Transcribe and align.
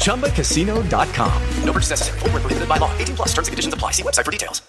ChumbaCasino.com. 0.00 1.42
No 1.64 1.72
purchase 1.72 1.90
necessary. 1.90 2.18
Full 2.18 2.30
prohibited 2.30 2.68
by 2.68 2.76
law. 2.76 2.92
18 2.98 3.16
plus 3.16 3.28
terms 3.28 3.48
and 3.48 3.52
conditions 3.52 3.74
apply. 3.74 3.92
See 3.92 4.02
website 4.02 4.24
for 4.24 4.32
details. 4.32 4.62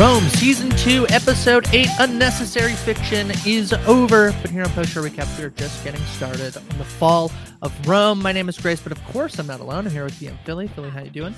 Rome 0.00 0.26
Season 0.30 0.70
2, 0.70 1.08
Episode 1.10 1.66
8, 1.74 1.86
A 1.98 2.06
Necessary 2.06 2.72
Fiction 2.72 3.32
is 3.44 3.74
over. 3.86 4.32
But 4.40 4.50
here 4.50 4.62
on 4.62 4.70
Post 4.70 4.92
Show 4.92 5.02
Recap, 5.02 5.38
we 5.38 5.44
are 5.44 5.50
just 5.50 5.84
getting 5.84 6.00
started 6.06 6.56
on 6.56 6.78
the 6.78 6.86
fall 6.86 7.30
of 7.62 7.88
Rome. 7.88 8.22
My 8.22 8.32
name 8.32 8.48
is 8.48 8.58
Grace, 8.58 8.80
but 8.80 8.92
of 8.92 9.04
course 9.06 9.38
I'm 9.38 9.46
not 9.46 9.60
alone. 9.60 9.86
I'm 9.86 9.92
here 9.92 10.04
with 10.04 10.14
DM 10.14 10.38
Filly. 10.44 10.68
Filly, 10.68 10.90
how 10.90 11.02
you 11.02 11.10
doing? 11.10 11.34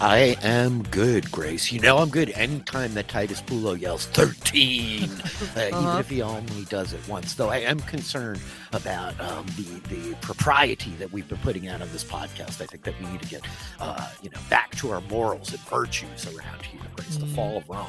I 0.00 0.36
am 0.42 0.82
good, 0.84 1.30
Grace. 1.30 1.72
You 1.72 1.80
know 1.80 1.98
I'm 1.98 2.10
good 2.10 2.30
anytime 2.30 2.94
that 2.94 3.08
Titus 3.08 3.40
Pullo 3.42 3.78
yells 3.78 4.06
13, 4.06 5.02
uh, 5.04 5.06
uh-huh. 5.06 5.66
even 5.66 6.00
if 6.00 6.10
he 6.10 6.22
only 6.22 6.64
does 6.64 6.92
it 6.92 7.00
once. 7.08 7.34
Though 7.34 7.48
I 7.48 7.58
am 7.58 7.80
concerned 7.80 8.40
about 8.72 9.18
um, 9.20 9.46
the, 9.56 9.80
the 9.94 10.14
propriety 10.20 10.90
that 10.98 11.12
we've 11.12 11.28
been 11.28 11.38
putting 11.38 11.68
out 11.68 11.80
on 11.82 11.90
this 11.90 12.04
podcast. 12.04 12.60
I 12.60 12.66
think 12.66 12.84
that 12.84 12.94
we 13.00 13.06
need 13.06 13.22
to 13.22 13.28
get, 13.28 13.42
uh, 13.80 14.08
you 14.22 14.30
know, 14.30 14.40
back 14.48 14.70
to 14.76 14.90
our 14.90 15.00
morals 15.02 15.50
and 15.50 15.60
virtues 15.60 16.26
around 16.26 16.62
here, 16.62 16.80
Grace. 16.96 17.16
The 17.16 17.26
fall 17.26 17.58
of 17.58 17.68
Rome. 17.68 17.86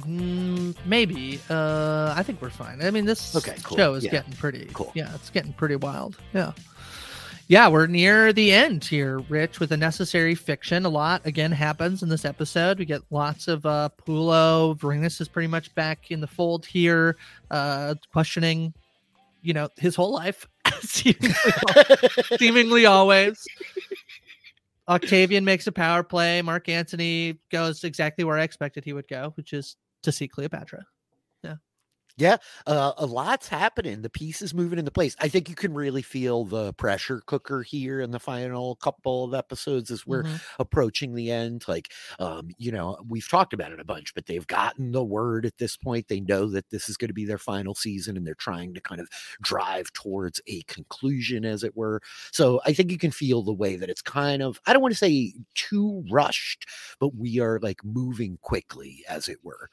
Mm, 0.00 0.76
maybe. 0.84 1.40
Uh, 1.48 2.12
I 2.16 2.22
think 2.22 2.42
we're 2.42 2.50
fine. 2.50 2.82
I 2.82 2.90
mean, 2.90 3.06
this 3.06 3.34
okay, 3.36 3.56
cool. 3.62 3.76
show 3.76 3.94
is 3.94 4.04
yeah. 4.04 4.10
getting 4.10 4.34
pretty. 4.34 4.68
Cool. 4.72 4.92
Yeah, 4.94 5.14
it's 5.14 5.30
getting 5.30 5.52
pretty 5.54 5.76
wild. 5.76 6.18
Yeah. 6.34 6.52
Yeah, 7.50 7.68
we're 7.68 7.86
near 7.86 8.34
the 8.34 8.52
end 8.52 8.84
here, 8.84 9.20
Rich, 9.20 9.58
with 9.58 9.72
a 9.72 9.76
necessary 9.76 10.34
fiction. 10.34 10.84
A 10.84 10.90
lot 10.90 11.24
again 11.24 11.50
happens 11.50 12.02
in 12.02 12.10
this 12.10 12.26
episode. 12.26 12.78
We 12.78 12.84
get 12.84 13.00
lots 13.10 13.48
of 13.48 13.64
uh 13.64 13.88
Pullo. 14.06 14.78
Vorenus 14.78 15.18
is 15.18 15.28
pretty 15.28 15.46
much 15.46 15.74
back 15.74 16.10
in 16.10 16.20
the 16.20 16.26
fold 16.26 16.66
here, 16.66 17.16
uh, 17.50 17.94
questioning, 18.12 18.74
you 19.40 19.54
know, 19.54 19.70
his 19.78 19.96
whole 19.96 20.12
life, 20.12 20.46
seemingly, 20.80 21.34
seemingly 22.36 22.84
always. 22.84 23.42
Octavian 24.86 25.46
makes 25.46 25.66
a 25.66 25.72
power 25.72 26.02
play. 26.02 26.42
Mark 26.42 26.68
Antony 26.68 27.38
goes 27.50 27.82
exactly 27.82 28.24
where 28.24 28.38
I 28.38 28.42
expected 28.42 28.84
he 28.84 28.92
would 28.92 29.08
go, 29.08 29.32
which 29.36 29.54
is 29.54 29.76
to 30.02 30.12
see 30.12 30.28
Cleopatra. 30.28 30.84
Yeah. 32.18 32.38
Uh, 32.66 32.92
a 32.98 33.06
lot's 33.06 33.46
happening. 33.46 34.02
The 34.02 34.10
pieces 34.10 34.52
moving 34.52 34.80
into 34.80 34.90
place. 34.90 35.14
I 35.20 35.28
think 35.28 35.48
you 35.48 35.54
can 35.54 35.72
really 35.72 36.02
feel 36.02 36.44
the 36.44 36.72
pressure 36.72 37.22
cooker 37.24 37.62
here 37.62 38.00
in 38.00 38.10
the 38.10 38.18
final 38.18 38.74
couple 38.74 39.22
of 39.24 39.34
episodes 39.34 39.92
as 39.92 40.04
we're 40.04 40.24
Mm-hmm. 40.24 40.36
approaching 40.58 41.14
the 41.14 41.30
end. 41.30 41.64
Like, 41.68 41.92
um, 42.18 42.50
you 42.58 42.72
know, 42.72 42.98
we've 43.08 43.28
talked 43.28 43.52
about 43.52 43.70
it 43.70 43.78
a 43.78 43.84
bunch, 43.84 44.14
but 44.14 44.26
they've 44.26 44.46
gotten 44.48 44.90
the 44.90 45.04
word 45.04 45.46
at 45.46 45.58
this 45.58 45.76
point. 45.76 46.08
They 46.08 46.18
know 46.18 46.48
that 46.50 46.70
this 46.70 46.88
is 46.88 46.96
going 46.96 47.08
to 47.08 47.14
be 47.14 47.24
their 47.24 47.38
final 47.38 47.76
season, 47.76 48.16
and 48.16 48.26
they're 48.26 48.34
trying 48.34 48.74
to 48.74 48.80
kind 48.80 49.00
of 49.00 49.08
drive 49.40 49.92
towards 49.92 50.40
a 50.48 50.62
conclusion, 50.62 51.44
as 51.44 51.62
it 51.62 51.76
were. 51.76 52.00
So 52.32 52.60
I 52.66 52.72
think 52.72 52.90
you 52.90 52.98
can 52.98 53.12
feel 53.12 53.42
the 53.44 53.52
way 53.54 53.76
that 53.76 53.88
it's 53.90 54.02
kind 54.02 54.42
of. 54.42 54.60
I 54.66 54.72
don't 54.72 54.82
want 54.82 54.92
to 54.92 54.98
say 54.98 55.34
too 55.54 56.04
rushed, 56.10 56.66
but 56.98 57.14
we 57.14 57.38
are 57.38 57.60
like 57.62 57.84
moving 57.84 58.38
quickly, 58.42 59.04
as 59.08 59.28
it 59.28 59.38
were. 59.44 59.70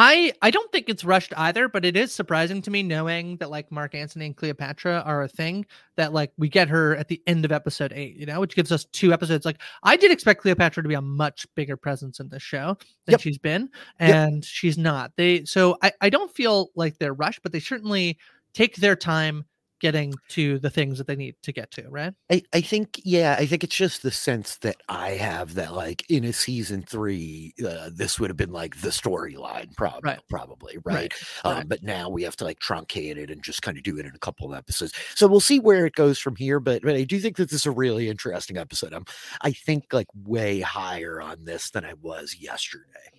I 0.00 0.32
I 0.42 0.52
don't 0.52 0.70
think 0.70 0.88
it's 0.88 1.02
rushed 1.04 1.32
either, 1.36 1.68
but 1.68 1.84
it 1.84 1.96
is 1.96 2.12
surprising 2.14 2.62
to 2.62 2.70
me 2.70 2.84
knowing 2.84 3.36
that 3.38 3.50
like 3.50 3.72
Mark 3.72 3.96
Antony 3.96 4.26
and 4.26 4.36
Cleopatra 4.36 5.02
are 5.04 5.22
a 5.24 5.28
thing 5.28 5.66
that 5.96 6.12
like 6.12 6.30
we 6.38 6.48
get 6.48 6.68
her 6.68 6.94
at 6.94 7.08
the 7.08 7.20
end 7.26 7.44
of 7.44 7.50
episode 7.50 7.92
eight, 7.92 8.14
you 8.14 8.24
know, 8.24 8.38
which 8.38 8.54
gives 8.54 8.70
us 8.70 8.84
two 8.92 9.12
episodes. 9.12 9.44
Like 9.44 9.60
I 9.82 9.96
did 9.96 10.12
expect 10.12 10.42
Cleopatra 10.42 10.84
to 10.84 10.88
be 10.88 10.94
a 10.94 11.02
much 11.02 11.48
bigger 11.56 11.76
presence 11.76 12.20
in 12.20 12.28
this 12.28 12.44
show 12.44 12.76
than 13.06 13.14
Yep. 13.14 13.20
she's 13.22 13.38
been, 13.38 13.62
Yep. 13.98 14.14
and 14.14 14.44
she's 14.44 14.78
not. 14.78 15.10
They 15.16 15.44
so 15.46 15.76
I 15.82 15.90
I 16.00 16.10
don't 16.10 16.32
feel 16.32 16.68
like 16.76 16.98
they're 16.98 17.12
rushed, 17.14 17.42
but 17.42 17.50
they 17.50 17.58
certainly 17.60 18.18
take 18.54 18.76
their 18.76 18.94
time 18.94 19.46
getting 19.80 20.14
to 20.28 20.58
the 20.58 20.70
things 20.70 20.98
that 20.98 21.06
they 21.06 21.16
need 21.16 21.36
to 21.42 21.52
get 21.52 21.70
to, 21.72 21.88
right? 21.88 22.14
I, 22.30 22.42
I 22.52 22.60
think, 22.60 23.00
yeah, 23.04 23.36
I 23.38 23.46
think 23.46 23.64
it's 23.64 23.76
just 23.76 24.02
the 24.02 24.10
sense 24.10 24.56
that 24.58 24.76
I 24.88 25.10
have 25.10 25.54
that, 25.54 25.74
like, 25.74 26.08
in 26.10 26.24
a 26.24 26.32
season 26.32 26.82
three, 26.82 27.54
uh, 27.66 27.90
this 27.92 28.18
would 28.18 28.30
have 28.30 28.36
been 28.36 28.52
like 28.52 28.80
the 28.80 28.88
storyline, 28.90 29.74
prob- 29.76 30.04
Right. 30.04 30.18
probably, 30.28 30.78
right? 30.84 31.12
Right, 31.12 31.14
Um, 31.44 31.54
right. 31.54 31.68
But 31.68 31.82
now 31.82 32.08
we 32.08 32.22
have 32.24 32.36
to 32.36 32.44
like 32.44 32.58
truncate 32.60 33.16
it 33.16 33.30
and 33.30 33.42
just 33.42 33.62
kind 33.62 33.76
of 33.76 33.82
do 33.84 33.98
it 33.98 34.06
in 34.06 34.14
a 34.14 34.18
couple 34.18 34.52
of 34.52 34.58
episodes. 34.58 34.92
So 35.14 35.26
we'll 35.26 35.40
see 35.40 35.60
where 35.60 35.86
it 35.86 35.94
goes 35.94 36.18
from 36.18 36.36
here. 36.36 36.60
But, 36.60 36.82
but 36.82 36.94
I 36.94 37.04
do 37.04 37.18
think 37.20 37.36
that 37.36 37.50
this 37.50 37.60
is 37.60 37.66
a 37.66 37.70
really 37.70 38.08
interesting 38.08 38.56
episode. 38.56 38.92
I'm, 38.92 39.04
I 39.42 39.52
think, 39.52 39.92
like, 39.92 40.08
way 40.14 40.60
higher 40.60 41.20
on 41.20 41.44
this 41.44 41.70
than 41.70 41.84
I 41.84 41.94
was 41.94 42.36
yesterday. 42.38 43.17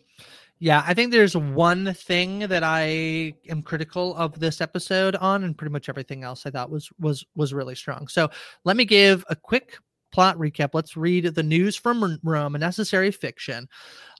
Yeah, 0.61 0.83
I 0.85 0.94
think 0.94 1.11
there's 1.11 1.38
one 1.38 1.94
thing 1.94 2.39
that 2.39 2.63
I 2.63 3.33
am 3.50 3.61
critical 3.61 4.13
of 4.15 4.38
this 4.39 4.59
episode 4.59 5.15
on, 5.15 5.45
and 5.45 5.57
pretty 5.57 5.71
much 5.71 5.88
everything 5.88 6.23
else 6.23 6.45
I 6.45 6.50
thought 6.50 6.69
was 6.69 6.89
was 7.00 7.25
was 7.35 7.53
really 7.53 7.75
strong. 7.75 8.09
So 8.09 8.29
let 8.65 8.75
me 8.75 8.83
give 8.83 9.23
a 9.29 9.38
quick 9.38 9.77
plot 10.11 10.38
recap. 10.38 10.69
Let's 10.73 10.97
read 10.97 11.25
the 11.25 11.44
news 11.44 11.75
from 11.75 12.19
Rome, 12.23 12.56
a 12.56 12.59
necessary 12.59 13.11
fiction. 13.11 13.67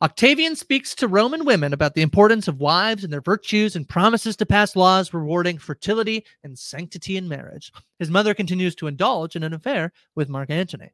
Octavian 0.02 0.56
speaks 0.56 0.96
to 0.96 1.08
Roman 1.08 1.46
women 1.46 1.74
about 1.74 1.94
the 1.94 2.02
importance 2.02 2.48
of 2.48 2.60
wives 2.60 3.04
and 3.04 3.12
their 3.12 3.22
virtues 3.22 3.76
and 3.76 3.88
promises 3.88 4.36
to 4.38 4.46
pass 4.46 4.76
laws 4.76 5.14
rewarding 5.14 5.58
fertility 5.58 6.26
and 6.44 6.58
sanctity 6.58 7.18
in 7.18 7.28
marriage. 7.28 7.72
His 8.00 8.10
mother 8.10 8.34
continues 8.34 8.76
to 8.76 8.88
indulge 8.88 9.36
in 9.36 9.44
an 9.44 9.54
affair 9.54 9.92
with 10.16 10.30
Mark 10.30 10.50
Antony. 10.50 10.92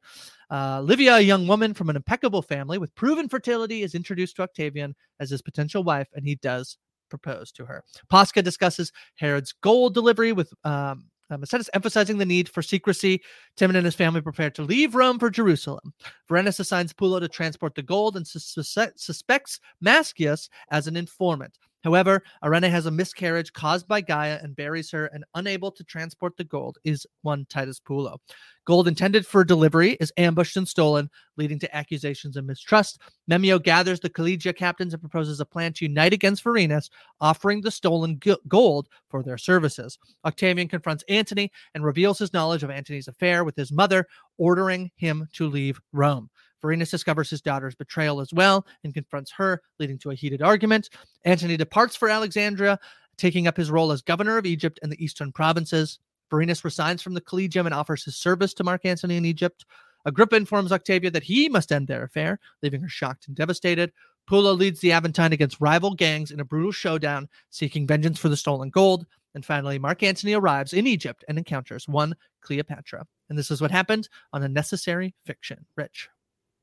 Uh, 0.49 0.81
Livia, 0.81 1.15
a 1.15 1.21
young 1.21 1.47
woman 1.47 1.73
from 1.73 1.89
an 1.89 1.95
impeccable 1.95 2.41
family 2.41 2.77
with 2.77 2.93
proven 2.95 3.27
fertility, 3.27 3.83
is 3.83 3.95
introduced 3.95 4.35
to 4.35 4.43
Octavian 4.43 4.95
as 5.19 5.29
his 5.29 5.41
potential 5.41 5.83
wife, 5.83 6.07
and 6.13 6.25
he 6.25 6.35
does 6.35 6.77
propose 7.09 7.51
to 7.53 7.65
her. 7.65 7.83
Posca 8.11 8.43
discusses 8.43 8.91
Herod's 9.15 9.53
gold 9.61 9.93
delivery 9.93 10.33
with 10.33 10.51
um, 10.63 11.05
um, 11.29 11.41
Mascius 11.41 11.69
emphasizing 11.73 12.17
the 12.17 12.25
need 12.25 12.49
for 12.49 12.61
secrecy. 12.61 13.21
Timon 13.57 13.75
and 13.75 13.85
his 13.85 13.95
family 13.95 14.21
prepare 14.21 14.49
to 14.51 14.63
leave 14.63 14.95
Rome 14.95 15.19
for 15.19 15.29
Jerusalem. 15.29 15.93
Vorenus 16.29 16.59
assigns 16.59 16.93
Pullo 16.93 17.19
to 17.19 17.27
transport 17.27 17.75
the 17.75 17.81
gold 17.81 18.15
and 18.15 18.27
sus- 18.27 18.55
sus- 18.55 18.93
suspects 18.95 19.59
Mascius 19.83 20.49
as 20.69 20.87
an 20.87 20.95
informant. 20.95 21.57
However, 21.85 22.23
Arena 22.41 22.67
has 22.67 22.87
a 22.87 22.91
miscarriage 22.91 23.53
caused 23.53 23.87
by 23.87 24.01
Gaia 24.01 24.39
and 24.41 24.55
buries 24.55 24.89
her, 24.89 25.05
and 25.05 25.23
unable 25.35 25.71
to 25.71 25.83
transport 25.83 26.35
the 26.35 26.43
gold 26.43 26.79
is 26.83 27.05
one 27.21 27.45
Titus 27.47 27.79
Pullo. 27.79 28.17
Gold 28.65 28.87
intended 28.87 29.27
for 29.27 29.43
delivery 29.43 29.91
is 29.99 30.11
ambushed 30.17 30.57
and 30.57 30.67
stolen, 30.67 31.11
leading 31.37 31.59
to 31.59 31.75
accusations 31.75 32.37
of 32.37 32.45
mistrust. 32.45 32.99
Memmio 33.29 33.59
gathers 33.59 33.99
the 33.99 34.09
Collegia 34.09 34.51
captains 34.51 34.93
and 34.93 35.01
proposes 35.01 35.39
a 35.39 35.45
plan 35.45 35.73
to 35.73 35.85
unite 35.85 36.11
against 36.11 36.43
Vorenus, 36.43 36.89
offering 37.21 37.61
the 37.61 37.69
stolen 37.69 38.19
gold 38.47 38.87
for 39.07 39.21
their 39.21 39.37
services. 39.37 39.99
Octavian 40.25 40.67
confronts 40.67 41.03
Antony 41.07 41.51
and 41.75 41.85
reveals 41.85 42.17
his 42.17 42.33
knowledge 42.33 42.63
of 42.63 42.71
Antony's 42.71 43.07
affair 43.07 43.43
with 43.43 43.55
his 43.55 43.71
mother, 43.71 44.07
ordering 44.39 44.89
him 44.95 45.29
to 45.33 45.47
leave 45.47 45.79
Rome. 45.93 46.31
Vorenus 46.65 46.89
discovers 46.89 47.29
his 47.29 47.41
daughter's 47.41 47.75
betrayal 47.75 48.19
as 48.19 48.33
well 48.33 48.65
and 48.83 48.93
confronts 48.93 49.31
her, 49.33 49.61
leading 49.79 49.99
to 49.99 50.09
a 50.09 50.15
heated 50.15 50.41
argument. 50.41 50.89
Antony 51.23 51.57
departs 51.57 51.95
for 51.95 52.09
Alexandria, 52.09 52.79
taking 53.17 53.45
up 53.47 53.55
his 53.55 53.69
role 53.69 53.91
as 53.91 54.01
governor 54.01 54.37
of 54.37 54.47
Egypt 54.47 54.79
and 54.81 54.91
the 54.91 55.03
eastern 55.03 55.31
provinces. 55.31 55.99
Vorenus 56.31 56.63
resigns 56.63 57.03
from 57.03 57.13
the 57.13 57.21
collegium 57.21 57.67
and 57.67 57.75
offers 57.75 58.03
his 58.03 58.15
service 58.15 58.53
to 58.55 58.63
Mark 58.63 58.83
Antony 58.83 59.17
in 59.17 59.25
Egypt. 59.25 59.63
Agrippa 60.05 60.35
informs 60.35 60.71
Octavia 60.71 61.11
that 61.11 61.23
he 61.23 61.49
must 61.49 61.71
end 61.71 61.87
their 61.87 62.03
affair, 62.03 62.39
leaving 62.63 62.81
her 62.81 62.89
shocked 62.89 63.27
and 63.27 63.35
devastated. 63.35 63.91
Pullo 64.27 64.57
leads 64.57 64.79
the 64.79 64.91
Aventine 64.91 65.33
against 65.33 65.61
rival 65.61 65.93
gangs 65.93 66.31
in 66.31 66.39
a 66.39 66.45
brutal 66.45 66.71
showdown, 66.71 67.29
seeking 67.51 67.85
vengeance 67.85 68.17
for 68.17 68.29
the 68.29 68.37
stolen 68.37 68.71
gold. 68.71 69.05
And 69.35 69.45
finally, 69.45 69.77
Mark 69.77 70.01
Antony 70.01 70.33
arrives 70.33 70.73
in 70.73 70.87
Egypt 70.87 71.23
and 71.27 71.37
encounters 71.37 71.87
one 71.87 72.15
Cleopatra. 72.41 73.05
And 73.29 73.37
this 73.37 73.51
is 73.51 73.61
what 73.61 73.71
happened 73.71 74.09
on 74.33 74.41
a 74.41 74.47
necessary 74.47 75.13
fiction. 75.25 75.65
Rich. 75.75 76.09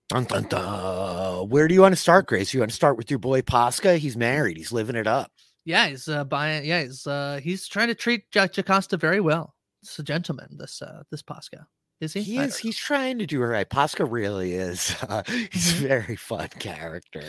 Dun, 0.08 0.24
dun, 0.24 0.44
dun. 0.44 1.48
Where 1.48 1.68
do 1.68 1.74
you 1.74 1.80
want 1.80 1.92
to 1.92 2.00
start, 2.00 2.26
Grace? 2.26 2.52
You 2.52 2.60
want 2.60 2.70
to 2.70 2.76
start 2.76 2.96
with 2.96 3.10
your 3.10 3.18
boy 3.18 3.40
Posca? 3.42 3.96
He's 3.98 4.16
married. 4.16 4.56
He's 4.56 4.72
living 4.72 4.96
it 4.96 5.06
up. 5.06 5.30
Yeah, 5.64 5.88
he's 5.88 6.08
uh, 6.08 6.24
buying. 6.24 6.64
Yeah, 6.64 6.82
he's 6.82 7.06
uh, 7.06 7.40
he's 7.42 7.68
trying 7.68 7.88
to 7.88 7.94
treat 7.94 8.30
Jack 8.30 8.52
Jocasta 8.52 8.98
very 8.98 9.20
well. 9.20 9.54
It's 9.82 9.98
a 9.98 10.02
gentleman. 10.02 10.56
This 10.58 10.82
uh, 10.82 11.02
this 11.10 11.22
Posca 11.22 11.66
is 12.02 12.12
he? 12.14 12.22
He 12.22 12.38
is. 12.38 12.58
He's 12.58 12.76
trying 12.76 13.18
to 13.18 13.26
do 13.26 13.42
it 13.42 13.46
right. 13.46 13.68
Posca 13.68 14.06
really 14.10 14.54
is. 14.54 14.94
Uh, 15.08 15.22
he's 15.52 15.72
Mm-hmm. 15.72 15.84
a 15.84 15.88
very 15.88 16.16
fun 16.16 16.48
character. 16.58 17.22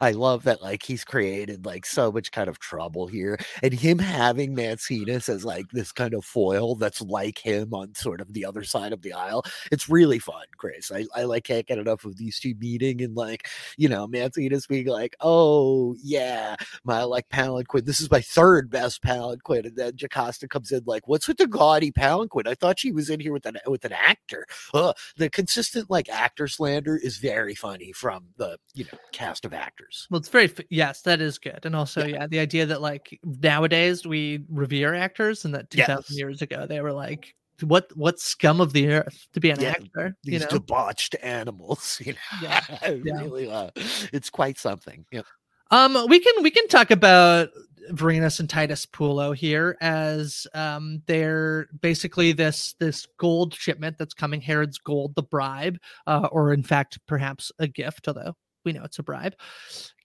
I 0.00 0.12
love 0.12 0.44
that. 0.44 0.62
Like 0.62 0.82
he's 0.82 1.04
created 1.04 1.64
like 1.66 1.86
so 1.86 2.12
much 2.12 2.30
kind 2.32 2.48
of 2.48 2.58
trouble 2.58 3.06
here, 3.06 3.38
and 3.62 3.72
him 3.72 3.98
having 3.98 4.54
Mancinus 4.54 5.28
as 5.28 5.44
like 5.44 5.66
this 5.72 5.92
kind 5.92 6.14
of 6.14 6.24
foil 6.24 6.74
that's 6.76 7.00
like 7.02 7.38
him 7.38 7.72
on 7.74 7.94
sort 7.94 8.20
of 8.20 8.32
the 8.34 8.44
other 8.44 8.62
side 8.64 8.92
of 8.92 9.02
the 9.02 9.12
aisle. 9.14 9.44
It's 9.72 9.88
really 9.88 10.18
fun, 10.18 10.44
Grace. 10.56 10.90
I, 10.94 11.06
I 11.14 11.24
like 11.24 11.44
can't 11.44 11.66
get 11.66 11.78
enough 11.78 12.04
of 12.04 12.16
these 12.16 12.38
two 12.38 12.54
meeting 12.60 13.02
and 13.02 13.16
like 13.16 13.48
you 13.78 13.88
know 13.88 14.06
Mancinus 14.06 14.66
being 14.68 14.86
like, 14.86 15.16
oh 15.20 15.96
yeah, 16.02 16.56
my 16.84 17.02
like 17.04 17.28
palanquin. 17.30 17.84
This 17.84 18.00
is 18.00 18.10
my 18.10 18.20
third 18.20 18.70
best 18.70 19.02
palanquin, 19.02 19.66
and 19.66 19.76
then 19.76 19.96
Jocasta 19.96 20.48
comes 20.48 20.72
in 20.72 20.82
like, 20.86 21.08
what's 21.08 21.26
with 21.28 21.38
the 21.38 21.46
gaudy 21.46 21.90
palanquin? 21.92 22.46
I 22.46 22.54
thought 22.54 22.78
she 22.80 22.92
was 22.92 23.08
in 23.10 23.20
here 23.20 23.32
with 23.32 23.46
an 23.46 23.58
with 23.66 23.84
an 23.84 23.92
actor. 24.20 24.46
Ugh. 24.74 24.96
the 25.16 25.30
consistent 25.30 25.90
like 25.90 26.08
actor 26.08 26.48
slander 26.48 26.96
is 26.96 27.18
very 27.18 27.54
funny 27.54 27.92
from 27.92 28.24
the 28.36 28.58
you 28.74 28.84
know 28.84 28.98
cast 29.12 29.44
of 29.44 29.52
actors. 29.54 30.06
Well, 30.10 30.18
it's 30.20 30.28
very 30.28 30.50
yes, 30.70 31.02
that 31.02 31.20
is 31.20 31.38
good, 31.38 31.60
and 31.64 31.74
also 31.74 32.04
yeah. 32.06 32.26
the 32.26 32.38
idea 32.38 32.66
that 32.66 32.80
like 32.80 33.18
nowadays 33.24 34.06
we 34.06 34.44
revere 34.48 34.94
actors, 34.94 35.44
and 35.44 35.54
that 35.54 35.70
two 35.70 35.82
thousand 35.82 36.04
Yes. 36.08 36.18
years 36.18 36.42
ago 36.42 36.66
they 36.66 36.80
were 36.80 36.92
like, 36.92 37.34
what 37.62 37.94
what 37.96 38.20
scum 38.20 38.60
of 38.60 38.72
the 38.72 38.88
earth 38.88 39.26
to 39.34 39.40
be 39.40 39.50
an 39.50 39.60
Yeah, 39.60 39.70
actor, 39.70 40.16
you 40.22 40.32
These 40.32 40.42
know? 40.42 40.48
debauched 40.58 41.16
animals, 41.22 42.00
you 42.04 42.12
know, 42.14 42.18
Yeah, 42.42 42.64
yeah. 42.82 43.22
really, 43.22 43.50
uh, 43.50 43.70
it's 44.12 44.30
quite 44.30 44.58
something. 44.58 45.04
Yep. 45.12 45.26
Um, 45.72 46.06
we 46.08 46.18
can 46.18 46.42
we 46.42 46.50
can 46.50 46.66
talk 46.68 46.90
about 46.90 47.48
Vorenus 47.90 48.40
and 48.40 48.48
Titus 48.48 48.86
Pulo 48.86 49.34
here 49.34 49.76
as 49.80 50.46
um 50.54 51.02
they're 51.06 51.68
basically 51.80 52.32
this 52.32 52.74
this 52.78 53.06
gold 53.18 53.54
shipment 53.54 53.98
that's 53.98 54.14
coming 54.14 54.40
Herod's 54.40 54.78
gold, 54.78 55.14
the 55.14 55.22
bribe, 55.22 55.78
uh, 56.06 56.28
or 56.32 56.52
in 56.52 56.62
fact 56.62 56.98
perhaps 57.06 57.52
a 57.58 57.66
gift, 57.66 58.08
although 58.08 58.34
we 58.64 58.72
know 58.72 58.84
it's 58.84 58.98
a 58.98 59.02
bribe, 59.02 59.34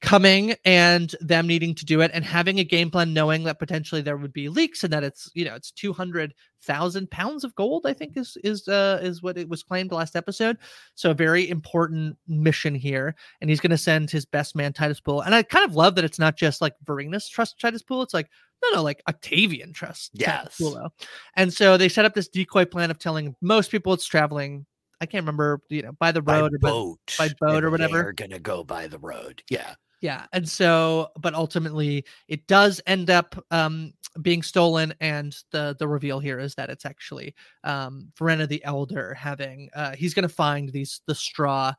coming 0.02 0.56
and 0.66 1.16
them 1.22 1.48
needing 1.48 1.74
to 1.75 1.86
do 1.86 2.02
it 2.02 2.12
and 2.13 2.24
having 2.24 2.60
a 2.60 2.63
game 2.63 2.92
plan, 2.92 3.13
knowing 3.13 3.44
that 3.44 3.60
potentially 3.60 4.02
there 4.02 4.18
would 4.18 4.34
be 4.34 4.50
leaks 4.50 4.84
and 4.84 4.94
that 4.94 5.04
it's 5.04 5.30
you 5.34 5.46
know 5.46 5.56
it's 5.56 5.72
two 5.72 5.94
hundred 5.94 6.34
thousand 6.63 7.10
pounds 7.12 7.44
of 7.44 7.54
gold. 7.56 7.86
I 7.86 7.94
think 7.94 8.18
is 8.18 8.38
is 8.44 8.68
uh 8.68 9.00
is 9.02 9.22
what 9.22 9.38
it 9.38 9.50
was 9.50 9.63
claimed 9.63 9.92
last 9.92 10.16
episode. 10.16 10.57
So 10.96 11.12
a 11.12 11.16
very 11.16 11.50
important 11.50 12.18
mission 12.28 12.75
here, 12.75 13.16
and 13.42 13.50
he's 13.50 13.60
going 13.60 13.72
to 13.72 13.78
send 13.78 14.10
his 14.10 14.25
best 14.25 14.56
man 14.56 14.74
Titus 14.74 15.01
Pullo. 15.01 15.25
And 15.25 15.36
I 15.36 15.44
kind 15.44 15.66
of 15.66 15.75
love 15.75 15.96
that 15.96 16.06
it's 16.06 16.19
not 16.19 16.38
just 16.38 16.62
like 16.62 16.74
Vorenus 16.86 17.30
trusts 17.30 17.56
Titus 17.60 17.84
Pullo. 17.84 18.04
It's 18.04 18.13
like 18.13 18.30
no, 18.63 18.78
no, 18.78 18.84
like 18.84 19.04
Octavian 19.08 19.74
trusts 19.74 20.10
Titus 20.10 20.58
Yes. 20.60 20.62
Pullo. 20.62 20.90
And 21.36 21.54
so 21.54 21.78
they 21.78 21.90
set 21.90 22.06
up 22.06 22.13
this 22.13 22.28
decoy 22.28 22.66
plan 22.66 22.90
of 22.90 23.00
telling 23.00 23.36
most 23.42 23.69
people 23.72 23.94
it's 23.94 24.06
traveling. 24.06 24.66
I 25.02 25.06
can't 25.06 25.24
remember, 25.24 25.62
you 25.70 25.82
know, 25.82 25.92
by 25.94 26.12
the 26.12 26.22
By 26.22 26.40
road 26.40 26.54
or 26.54 26.60
by- 26.60 26.70
boat, 26.70 27.16
by, 27.18 27.30
boat 27.40 27.64
or 27.64 27.72
whatever. 27.72 28.02
They're 28.04 28.14
gonna 28.14 28.40
go 28.40 28.64
by 28.64 28.88
the 28.88 29.00
road. 29.00 29.44
Yeah. 29.50 29.76
Yeah. 30.02 30.25
And 30.34 30.48
so, 30.48 31.10
but 31.20 31.34
ultimately 31.34 32.06
it 32.28 32.46
does 32.48 32.80
end 32.86 33.10
up 33.10 33.44
um, 33.50 33.94
being 34.22 34.44
stolen. 34.44 34.94
And 35.00 35.36
the, 35.52 35.75
the 35.80 35.88
reveal 35.88 36.20
here 36.20 36.38
is 36.38 36.54
that 36.56 36.70
it's 36.70 36.86
actually 36.86 37.34
um, 37.64 38.12
Vorena 38.20 38.48
the 38.48 38.64
Elder 38.66 39.16
having, 39.16 39.70
uh, 39.74 39.96
he's 39.96 40.14
going 40.14 40.28
to 40.28 40.30
find 40.30 40.70
these, 40.70 41.02
the 41.08 41.16
straw, 41.16 41.74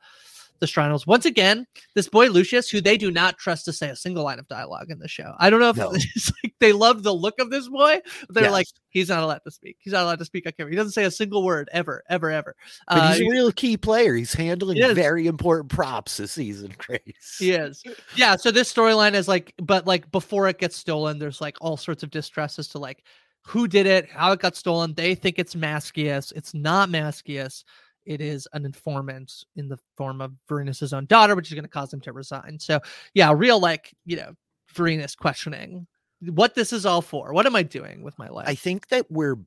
the 0.59 0.67
straw. 0.67 0.97
Once 1.05 1.25
again, 1.25 1.65
this 1.95 2.07
boy 2.07 2.27
Lucius, 2.27 2.69
who 2.69 2.81
they 2.81 2.97
do 2.97 3.11
not 3.11 3.37
trust 3.37 3.65
to 3.65 3.73
say 3.73 3.89
a 3.89 3.95
single 3.95 4.23
line 4.23 4.39
of 4.39 4.47
dialogue 4.47 4.89
in 4.89 4.99
the 4.99 5.07
show. 5.07 5.33
I 5.37 5.49
don't 5.49 5.59
know 5.59 5.69
if 5.69 5.77
No. 5.77 5.91
it's 5.93 6.31
like 6.43 6.53
they 6.59 6.71
love 6.71 7.03
the 7.03 7.13
look 7.13 7.39
of 7.39 7.49
this 7.49 7.67
boy. 7.67 7.99
But 8.27 8.35
they're 8.35 8.51
like, 8.51 8.67
he's 8.89 9.09
not 9.09 9.23
allowed 9.23 9.41
to 9.43 9.51
speak. 9.51 9.77
He's 9.79 9.93
not 9.93 10.03
allowed 10.03 10.19
to 10.19 10.25
speak 10.25 10.45
on 10.45 10.53
camera. 10.53 10.71
He 10.71 10.77
doesn't 10.77 10.91
say 10.91 11.03
a 11.05 11.11
single 11.11 11.43
word 11.43 11.69
ever, 11.71 12.03
ever, 12.09 12.31
ever. 12.31 12.55
But 12.87 12.97
Uh, 12.97 13.11
he's 13.13 13.21
a 13.21 13.29
real 13.29 13.51
key 13.51 13.77
player. 13.77 14.15
He's 14.15 14.33
handling 14.33 14.77
He 14.77 14.93
very 14.93 15.27
important 15.27 15.69
props 15.69 16.17
this 16.17 16.31
season, 16.31 16.73
Grace. 16.77 17.37
He 17.39 17.51
is. 17.51 17.83
Yeah. 18.15 18.35
So 18.35 18.51
this 18.51 18.71
storyline 18.71 19.13
is 19.13 19.27
like, 19.27 19.53
but 19.57 19.85
like 19.85 20.09
before 20.11 20.47
it 20.47 20.59
gets 20.59 20.75
stolen, 20.77 21.19
there's 21.19 21.41
like 21.41 21.57
all 21.61 21.77
sorts 21.77 22.03
of 22.03 22.09
distress 22.09 22.59
as 22.59 22.67
to 22.69 22.79
like 22.79 23.03
who 23.47 23.67
did 23.67 23.85
it, 23.85 24.09
how 24.09 24.33
it 24.33 24.39
got 24.41 24.57
stolen. 24.57 24.93
They 24.93 25.15
think 25.15 25.39
it's 25.39 25.55
Mascius. 25.55 26.33
It's 26.35 26.53
not 26.53 26.89
Mascius. 26.89 27.63
It 28.07 28.21
is 28.21 28.47
an 28.53 28.65
informant 28.65 29.43
in 29.55 29.67
the 29.67 29.77
form 29.97 30.21
of 30.21 30.31
Vorenus' 30.49 30.93
own 30.93 31.05
daughter, 31.05 31.35
which 31.35 31.49
is 31.49 31.53
going 31.53 31.63
to 31.65 31.69
cause 31.69 31.93
him 31.93 32.01
to 32.01 32.13
resign. 32.13 32.57
So 32.59 32.79
yeah, 33.13 33.31
real 33.35 33.59
like, 33.59 33.93
you 34.05 34.15
know, 34.15 34.33
Vorenus 34.73 35.15
questioning 35.15 35.85
what 36.21 36.55
this 36.55 36.73
is 36.73 36.85
all 36.85 37.01
for. 37.01 37.33
What 37.33 37.45
am 37.45 37.55
I 37.55 37.63
doing 37.63 38.01
with 38.01 38.17
my 38.17 38.29
life? 38.29 38.47
I 38.47 38.55
think 38.55 38.87
that 38.87 39.11
we're 39.11 39.37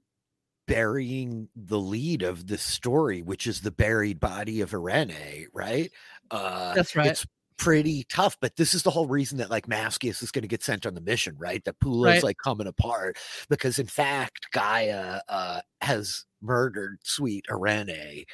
burying 0.69 1.49
the 1.57 1.79
lead 1.81 2.23
of 2.23 2.47
this 2.47 2.63
story, 2.63 3.23
which 3.23 3.47
is 3.47 3.61
the 3.61 3.73
buried 3.73 4.21
body 4.21 4.61
of 4.61 4.73
Irene, 4.73 5.49
right? 5.53 5.91
Uh, 6.31 6.75
That's 6.75 6.95
right. 6.95 7.09
It's 7.09 7.27
pretty 7.59 8.05
tough. 8.09 8.37
But 8.41 8.57
this 8.57 8.73
is 8.73 8.85
the 8.85 8.91
whole 8.91 9.07
reason 9.07 9.39
that 9.39 9.51
like 9.51 9.67
Mascius 9.67 10.23
is 10.23 10.31
going 10.31 10.43
to 10.43 10.49
get 10.49 10.63
sent 10.63 10.87
on 10.87 10.95
the 10.95 11.01
mission, 11.01 11.35
right? 11.39 11.63
That 11.65 11.81
Pullo's 11.81 12.05
Right. 12.07 12.23
like 12.23 12.37
coming 12.43 12.69
apart 12.69 13.19
because 13.49 13.79
in 13.79 13.87
fact 13.87 14.47
Gaia 14.53 15.21
uh, 15.29 15.61
has 15.81 16.25
murdered 16.41 16.99
sweet 17.03 17.45
Irene 17.51 18.25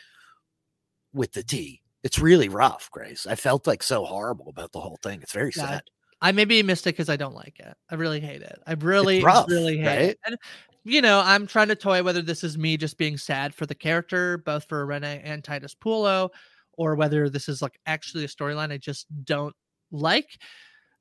with 1.16 1.32
the 1.32 1.42
T. 1.42 1.80
It's 2.04 2.18
really 2.18 2.48
rough, 2.48 2.88
Grace. 2.92 3.26
I 3.26 3.34
felt 3.34 3.66
like 3.66 3.82
so 3.82 4.04
horrible 4.04 4.48
about 4.48 4.70
the 4.72 4.80
whole 4.80 4.98
thing. 5.02 5.20
It's 5.22 5.32
very 5.32 5.50
Yeah, 5.56 5.68
sad. 5.68 5.82
I 6.20 6.32
maybe 6.32 6.62
missed 6.62 6.86
it 6.86 6.90
because 6.90 7.08
I 7.08 7.16
don't 7.16 7.34
like 7.34 7.58
it. 7.58 7.74
I 7.90 7.94
really 7.96 8.20
hate 8.20 8.42
it. 8.42 8.58
I 8.66 8.74
really, 8.74 9.22
rough, 9.22 9.48
really 9.48 9.78
hate 9.78 9.86
right? 9.86 10.00
it. 10.10 10.18
And 10.24 10.36
you 10.84 11.02
know, 11.02 11.20
I'm 11.24 11.48
trying 11.48 11.68
to 11.68 11.74
toy 11.74 12.02
whether 12.02 12.22
this 12.22 12.44
is 12.44 12.56
me 12.56 12.76
just 12.76 12.96
being 12.96 13.16
sad 13.16 13.54
for 13.54 13.66
the 13.66 13.74
character, 13.74 14.38
both 14.38 14.66
for 14.68 14.86
Rene 14.86 15.20
and 15.24 15.42
Titus 15.42 15.74
Pullo, 15.74 16.28
or 16.74 16.94
whether 16.94 17.28
this 17.28 17.48
is 17.48 17.60
like 17.60 17.78
actually 17.86 18.24
a 18.24 18.28
storyline 18.28 18.70
I 18.70 18.78
just 18.78 19.06
don't 19.24 19.54
like. 19.90 20.28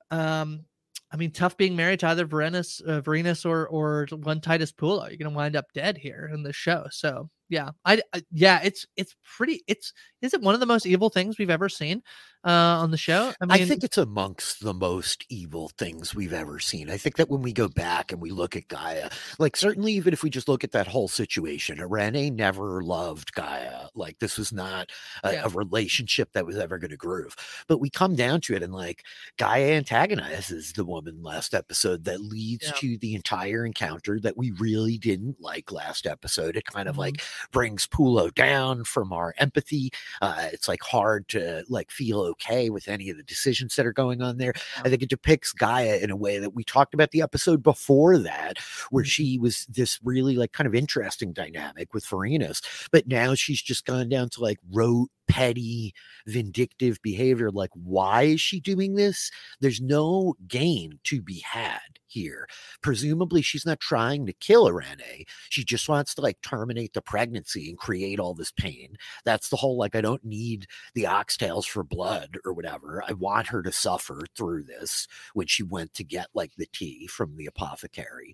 Um, 0.09 0.65
I 1.11 1.17
mean, 1.17 1.31
tough 1.31 1.55
being 1.55 1.75
married 1.75 1.99
to 1.99 2.07
either 2.07 2.25
Vorenus, 2.25 2.81
uh, 2.85 3.47
or 3.49 3.67
or 3.67 4.07
one 4.11 4.41
Titus 4.41 4.71
Pullo. 4.71 5.07
You're 5.07 5.17
gonna 5.17 5.35
wind 5.35 5.55
up 5.55 5.65
dead 5.73 5.97
here 5.97 6.31
in 6.33 6.41
the 6.41 6.51
show. 6.51 6.87
So 6.89 7.29
yeah, 7.49 7.69
I, 7.85 8.01
I 8.13 8.23
yeah, 8.31 8.59
it's 8.63 8.85
it's 8.95 9.15
pretty. 9.37 9.63
It's 9.67 9.93
is 10.21 10.33
it 10.33 10.41
one 10.41 10.53
of 10.53 10.59
the 10.59 10.65
most 10.65 10.85
evil 10.85 11.09
things 11.09 11.37
we've 11.37 11.49
ever 11.49 11.69
seen 11.69 12.01
uh, 12.45 12.49
on 12.81 12.91
the 12.91 12.97
show? 12.97 13.33
I, 13.49 13.65
think 13.65 13.83
it's 13.83 13.97
amongst 13.97 14.63
the 14.63 14.73
most 14.73 15.25
evil 15.29 15.69
things 15.77 16.13
we've 16.13 16.33
ever 16.33 16.59
seen. 16.59 16.89
I 16.89 16.97
think 16.97 17.17
that 17.17 17.29
when 17.29 17.41
we 17.41 17.51
go 17.53 17.67
back 17.67 18.11
and 18.11 18.21
we 18.21 18.29
look 18.31 18.55
at 18.55 18.67
Gaia, 18.67 19.09
like 19.39 19.55
certainly 19.55 19.93
even 19.93 20.13
if 20.13 20.21
we 20.23 20.29
just 20.29 20.47
look 20.47 20.63
at 20.63 20.71
that 20.73 20.87
whole 20.87 21.07
situation, 21.07 21.79
Irene 21.79 22.35
never 22.35 22.83
loved 22.83 23.33
Gaia. 23.33 23.87
Like 23.95 24.19
this 24.19 24.37
was 24.37 24.53
not 24.53 24.91
a, 25.23 25.33
Yeah. 25.33 25.45
a 25.45 25.49
relationship 25.49 26.31
that 26.33 26.45
was 26.45 26.57
ever 26.57 26.77
going 26.77 26.91
to 26.91 26.97
groove. 26.97 27.35
But 27.67 27.79
we 27.79 27.89
come 27.89 28.15
down 28.15 28.41
to 28.41 28.53
it 28.55 28.61
and 28.63 28.73
like 28.73 29.03
Gaia 29.37 29.73
antagonizes 29.73 30.73
the 30.73 30.85
woman 30.85 31.23
last 31.23 31.53
episode 31.55 32.03
that 32.05 32.21
leads 32.21 32.65
Yeah. 32.67 32.71
to 32.73 32.97
the 32.99 33.15
entire 33.15 33.65
encounter 33.65 34.19
that 34.19 34.37
we 34.37 34.51
really 34.51 34.97
didn't 34.97 35.41
like 35.41 35.71
last 35.71 36.05
episode. 36.05 36.55
It 36.55 36.65
kind 36.65 36.87
of 36.87 36.95
Mhm. 36.95 36.99
like 36.99 37.23
brings 37.51 37.87
Pullo 37.87 38.33
down 38.33 38.83
from 38.83 39.11
our 39.11 39.33
empathy. 39.39 39.89
Uh, 40.21 40.49
it's 40.53 40.67
like 40.67 40.83
hard 40.83 41.27
to 41.29 41.63
like 41.69 41.89
feel 41.91 42.34
okay 42.35 42.69
with 42.69 42.87
any 42.87 43.09
of 43.09 43.17
the 43.17 43.23
decisions 43.23 43.75
that 43.75 43.85
are 43.85 43.93
going 43.93 44.21
on 44.21 44.37
there. 44.37 44.53
I 44.83 44.89
think 44.89 45.01
it 45.03 45.09
depicts 45.09 45.53
Gaia 45.53 45.97
in 45.97 46.11
a 46.11 46.15
way 46.15 46.37
that 46.39 46.53
we 46.53 46.63
talked 46.63 46.93
about 46.93 47.11
the 47.11 47.21
episode 47.21 47.63
before 47.63 48.17
that, 48.17 48.57
where 48.91 49.05
Mm-hmm. 49.05 49.09
she 49.09 49.37
was 49.39 49.65
this 49.67 49.99
really 50.03 50.35
like 50.35 50.51
kind 50.51 50.67
of 50.67 50.73
interesting 50.75 51.31
dynamic 51.31 51.93
with 51.93 52.05
Vorenus, 52.05 52.61
but 52.91 53.07
now 53.07 53.35
she's 53.35 53.61
just 53.61 53.85
gone 53.85 54.09
down 54.09 54.29
to 54.29 54.41
like 54.41 54.57
rote, 54.71 55.09
petty, 55.27 55.93
vindictive 56.27 57.01
behavior. 57.01 57.51
Like, 57.51 57.71
why 57.73 58.23
is 58.23 58.41
she 58.41 58.59
doing 58.59 58.95
this? 58.95 59.31
There's 59.59 59.81
no 59.81 60.35
gain 60.47 60.99
to 61.05 61.21
be 61.21 61.39
had 61.39 61.99
here. 62.07 62.47
Presumably, 62.81 63.41
she's 63.41 63.65
not 63.65 63.79
trying 63.79 64.25
to 64.25 64.33
kill 64.33 64.67
Irene. 64.67 65.25
She 65.49 65.63
just 65.63 65.89
wants 65.89 66.15
to 66.15 66.21
like 66.21 66.41
terminate 66.41 66.93
the 66.93 67.01
pregnancy 67.01 67.69
and 67.69 67.77
create 67.77 68.19
all 68.19 68.33
this 68.33 68.51
pain. 68.51 68.95
That's 69.25 69.49
the 69.49 69.57
whole 69.57 69.77
like, 69.77 69.95
I 69.95 70.01
don't 70.01 70.23
need 70.23 70.67
the 70.93 71.03
oxtails 71.03 71.65
for 71.65 71.83
blood 71.83 72.37
or 72.45 72.53
whatever. 72.53 73.03
I 73.07 73.13
want 73.13 73.47
her 73.47 73.61
to 73.63 73.71
suffer 73.71 74.25
through 74.35 74.63
this 74.63 75.07
when 75.33 75.47
she 75.47 75.63
went 75.63 75.93
to 75.95 76.03
get 76.03 76.27
like 76.33 76.53
the 76.57 76.67
tea 76.71 77.07
from 77.07 77.35
the 77.35 77.45
apothecary. 77.45 78.33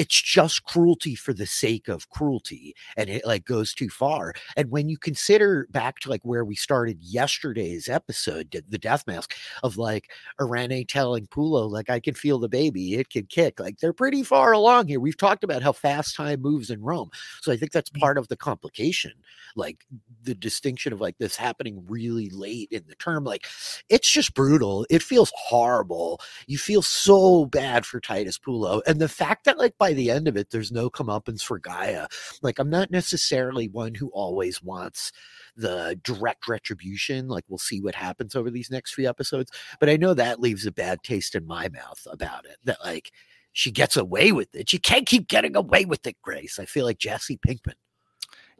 It's 0.00 0.20
just 0.22 0.64
cruelty 0.64 1.14
for 1.14 1.34
the 1.34 1.46
sake 1.46 1.88
of 1.88 2.08
cruelty, 2.08 2.74
and 2.96 3.10
it 3.10 3.26
like 3.26 3.44
goes 3.44 3.74
too 3.74 3.90
far. 3.90 4.32
And 4.56 4.70
when 4.70 4.88
you 4.88 4.96
consider 4.96 5.68
back 5.70 5.98
to 6.00 6.08
like 6.08 6.22
where 6.24 6.42
we 6.42 6.54
started 6.54 7.02
yesterday's 7.02 7.86
episode, 7.86 8.50
the- 8.50 8.78
death 8.78 9.06
mask 9.06 9.34
of 9.62 9.76
like 9.76 10.10
Irene 10.40 10.86
telling 10.86 11.26
Pullo, 11.26 11.70
like, 11.70 11.90
I 11.90 12.00
can 12.00 12.14
feel 12.14 12.38
the 12.38 12.48
baby, 12.48 12.94
it 12.94 13.10
can 13.10 13.26
kick. 13.26 13.60
Like 13.60 13.78
they're 13.78 13.92
pretty 13.92 14.22
far 14.22 14.52
along 14.52 14.88
here. 14.88 15.00
We've 15.00 15.18
talked 15.18 15.44
about 15.44 15.62
how 15.62 15.72
fast 15.72 16.16
time 16.16 16.40
moves 16.40 16.70
in 16.70 16.80
Rome. 16.80 17.10
So 17.42 17.52
I 17.52 17.58
think 17.58 17.72
that's 17.72 17.90
part 17.90 18.16
of 18.16 18.28
the 18.28 18.36
complication. 18.36 19.12
Like 19.54 19.84
the 20.22 20.34
distinction 20.34 20.94
of 20.94 21.00
like 21.02 21.18
this 21.18 21.36
happening 21.36 21.84
really 21.86 22.30
late 22.30 22.68
in 22.70 22.84
the 22.88 22.94
term. 22.94 23.24
Like 23.24 23.46
it's 23.90 24.08
just 24.10 24.32
brutal. 24.32 24.86
It 24.88 25.02
feels 25.02 25.30
horrible. 25.36 26.20
You 26.46 26.56
feel 26.56 26.82
so 26.82 27.44
bad 27.46 27.84
for 27.84 28.00
Titus 28.00 28.38
Pullo. 28.38 28.80
And 28.86 28.98
the 28.98 29.08
fact 29.08 29.44
that 29.44 29.58
like 29.58 29.76
by 29.76 29.89
the 29.92 30.10
end 30.10 30.28
of 30.28 30.36
it, 30.36 30.50
there's 30.50 30.72
no 30.72 30.90
comeuppance 30.90 31.42
for 31.42 31.58
Gaia. 31.58 32.06
Like 32.42 32.58
I'm 32.58 32.70
not 32.70 32.90
necessarily 32.90 33.68
one 33.68 33.94
who 33.94 34.08
always 34.08 34.62
wants 34.62 35.12
the 35.56 35.98
direct 36.02 36.48
retribution. 36.48 37.28
Like 37.28 37.44
we'll 37.48 37.58
see 37.58 37.80
what 37.80 37.94
happens 37.94 38.34
over 38.34 38.50
these 38.50 38.70
next 38.70 38.94
few 38.94 39.08
episodes. 39.08 39.50
But 39.78 39.90
I 39.90 39.96
know 39.96 40.14
that 40.14 40.40
leaves 40.40 40.66
a 40.66 40.72
bad 40.72 41.02
taste 41.02 41.34
in 41.34 41.46
my 41.46 41.68
mouth 41.68 42.06
about 42.10 42.44
it. 42.46 42.56
That 42.64 42.78
like 42.84 43.12
she 43.52 43.70
gets 43.70 43.96
away 43.96 44.32
with 44.32 44.54
it. 44.54 44.70
She 44.70 44.78
can't 44.78 45.06
keep 45.06 45.28
getting 45.28 45.56
away 45.56 45.84
with 45.84 46.06
it, 46.06 46.16
Grace. 46.22 46.58
I 46.58 46.64
feel 46.64 46.84
like 46.84 46.98
Jesse 46.98 47.38
Pinkman. 47.38 47.74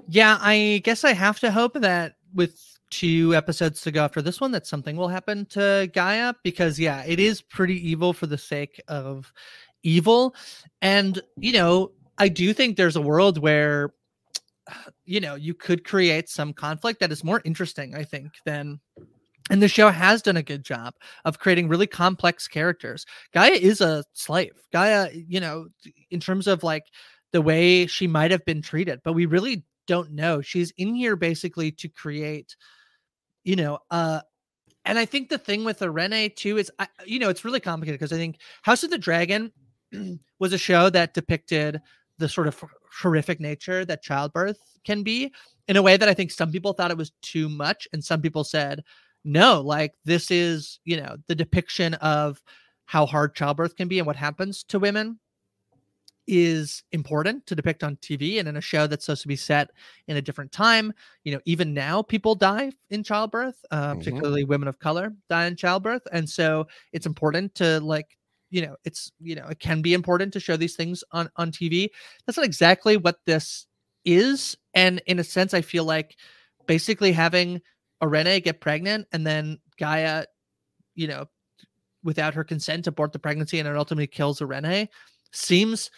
Yeah, 0.08 0.38
I 0.40 0.80
guess 0.84 1.04
I 1.04 1.12
have 1.12 1.40
to 1.40 1.50
hope 1.50 1.74
that 1.74 2.14
with 2.34 2.78
two 2.90 3.34
episodes 3.34 3.80
to 3.82 3.90
go 3.90 4.04
after 4.04 4.20
this 4.20 4.40
one, 4.40 4.50
that 4.52 4.66
something 4.66 4.96
will 4.96 5.08
happen 5.08 5.46
to 5.46 5.88
Gaia 5.92 6.34
because, 6.42 6.78
yeah, 6.78 7.04
it 7.06 7.20
is 7.20 7.40
pretty 7.40 7.88
evil 7.88 8.12
for 8.12 8.26
the 8.26 8.38
sake 8.38 8.80
of 8.88 9.32
evil. 9.82 10.34
And, 10.82 11.20
you 11.36 11.52
know, 11.52 11.92
I 12.18 12.28
do 12.28 12.52
think 12.52 12.76
there's 12.76 12.96
a 12.96 13.02
world 13.02 13.38
where, 13.38 13.92
you 15.04 15.20
know, 15.20 15.34
you 15.34 15.54
could 15.54 15.84
create 15.84 16.28
some 16.28 16.52
conflict 16.52 17.00
that 17.00 17.12
is 17.12 17.24
more 17.24 17.40
interesting, 17.44 17.94
I 17.94 18.04
think, 18.04 18.32
than. 18.44 18.80
And 19.50 19.60
the 19.60 19.68
show 19.68 19.90
has 19.90 20.22
done 20.22 20.36
a 20.36 20.44
good 20.44 20.64
job 20.64 20.94
of 21.24 21.40
creating 21.40 21.66
really 21.66 21.88
complex 21.88 22.46
characters. 22.46 23.04
Gaia 23.32 23.50
is 23.50 23.80
a 23.80 24.04
slave. 24.12 24.52
Gaia, 24.72 25.10
you 25.12 25.40
know, 25.40 25.66
in 26.10 26.20
terms 26.20 26.46
of 26.46 26.62
like 26.62 26.84
the 27.32 27.42
way 27.42 27.86
she 27.86 28.06
might 28.06 28.30
have 28.30 28.44
been 28.44 28.62
treated, 28.62 29.00
but 29.02 29.14
we 29.14 29.26
really 29.26 29.64
don't 29.88 30.12
know. 30.12 30.40
She's 30.40 30.72
in 30.76 30.94
here 30.94 31.16
basically 31.16 31.72
to 31.72 31.88
create, 31.88 32.54
you 33.42 33.56
know, 33.56 33.80
uh, 33.90 34.20
and 34.84 34.98
I 34.98 35.04
think 35.04 35.28
the 35.28 35.38
thing 35.38 35.64
with 35.64 35.82
Irene 35.82 36.30
too 36.36 36.56
is, 36.56 36.70
I, 36.78 36.86
you 37.04 37.18
know, 37.18 37.28
it's 37.28 37.44
really 37.44 37.60
complicated 37.60 37.98
because 37.98 38.12
I 38.12 38.16
think 38.16 38.38
House 38.62 38.84
of 38.84 38.90
the 38.90 38.98
Dragon 38.98 39.52
was 40.38 40.52
a 40.52 40.58
show 40.58 40.90
that 40.90 41.14
depicted 41.14 41.80
the 42.18 42.28
sort 42.28 42.46
of 42.48 42.62
horrific 43.02 43.40
nature 43.40 43.84
that 43.84 44.02
childbirth 44.02 44.58
can 44.84 45.02
be 45.02 45.32
in 45.68 45.76
a 45.76 45.82
way 45.82 45.96
that 45.96 46.08
I 46.08 46.14
think 46.14 46.30
some 46.30 46.50
people 46.52 46.72
thought 46.72 46.90
it 46.90 46.96
was 46.96 47.12
too 47.22 47.48
much, 47.48 47.86
and 47.92 48.04
some 48.04 48.20
people 48.20 48.44
said, 48.44 48.82
no, 49.24 49.60
like 49.60 49.94
this 50.04 50.30
is, 50.30 50.80
you 50.84 50.96
know, 50.96 51.16
the 51.28 51.34
depiction 51.34 51.94
of 51.94 52.42
how 52.86 53.06
hard 53.06 53.34
childbirth 53.34 53.76
can 53.76 53.86
be 53.88 53.98
and 53.98 54.06
what 54.06 54.16
happens 54.16 54.64
to 54.64 54.78
women 54.78 55.18
is 56.26 56.82
important 56.92 57.44
to 57.46 57.56
depict 57.56 57.82
on 57.82 57.96
TV 57.96 58.38
and 58.38 58.48
in 58.48 58.56
a 58.56 58.60
show 58.60 58.86
that's 58.86 59.06
supposed 59.06 59.22
to 59.22 59.28
be 59.28 59.36
set 59.36 59.70
in 60.06 60.16
a 60.16 60.22
different 60.22 60.52
time. 60.52 60.92
You 61.24 61.34
know, 61.34 61.40
even 61.44 61.74
now 61.74 62.02
people 62.02 62.34
die 62.34 62.72
in 62.90 63.02
childbirth, 63.02 63.64
uh, 63.70 63.94
Mhm. 63.94 63.98
particularly 63.98 64.44
women 64.44 64.68
of 64.68 64.78
color 64.78 65.14
die 65.28 65.46
in 65.46 65.56
childbirth. 65.56 66.06
And 66.12 66.28
so 66.28 66.68
it's 66.92 67.06
important 67.06 67.54
to 67.56 67.80
like, 67.80 68.16
you 68.50 68.62
know, 68.62 68.76
it's, 68.84 69.12
you 69.20 69.34
know, 69.34 69.46
it 69.46 69.60
can 69.60 69.80
be 69.82 69.94
important 69.94 70.32
to 70.32 70.40
show 70.40 70.56
these 70.56 70.76
things 70.76 71.02
on, 71.12 71.30
on 71.36 71.50
TV. 71.52 71.88
That's 72.26 72.36
not 72.36 72.46
exactly 72.46 72.96
what 72.96 73.18
this 73.26 73.66
is. 74.04 74.56
And 74.74 75.00
in 75.06 75.18
a 75.18 75.24
sense, 75.24 75.54
I 75.54 75.60
feel 75.60 75.84
like 75.84 76.16
basically 76.66 77.12
having 77.12 77.60
Irene 78.02 78.40
get 78.42 78.60
pregnant 78.60 79.06
and 79.12 79.26
then 79.26 79.58
Gaia, 79.78 80.24
you 80.94 81.06
know, 81.06 81.26
without 82.02 82.34
her 82.34 82.44
consent 82.44 82.86
abort 82.86 83.12
the 83.12 83.18
pregnancy 83.18 83.58
and 83.58 83.68
it 83.68 83.76
ultimately 83.76 84.06
kills 84.06 84.40
Irene 84.40 84.88
seems 85.32 85.90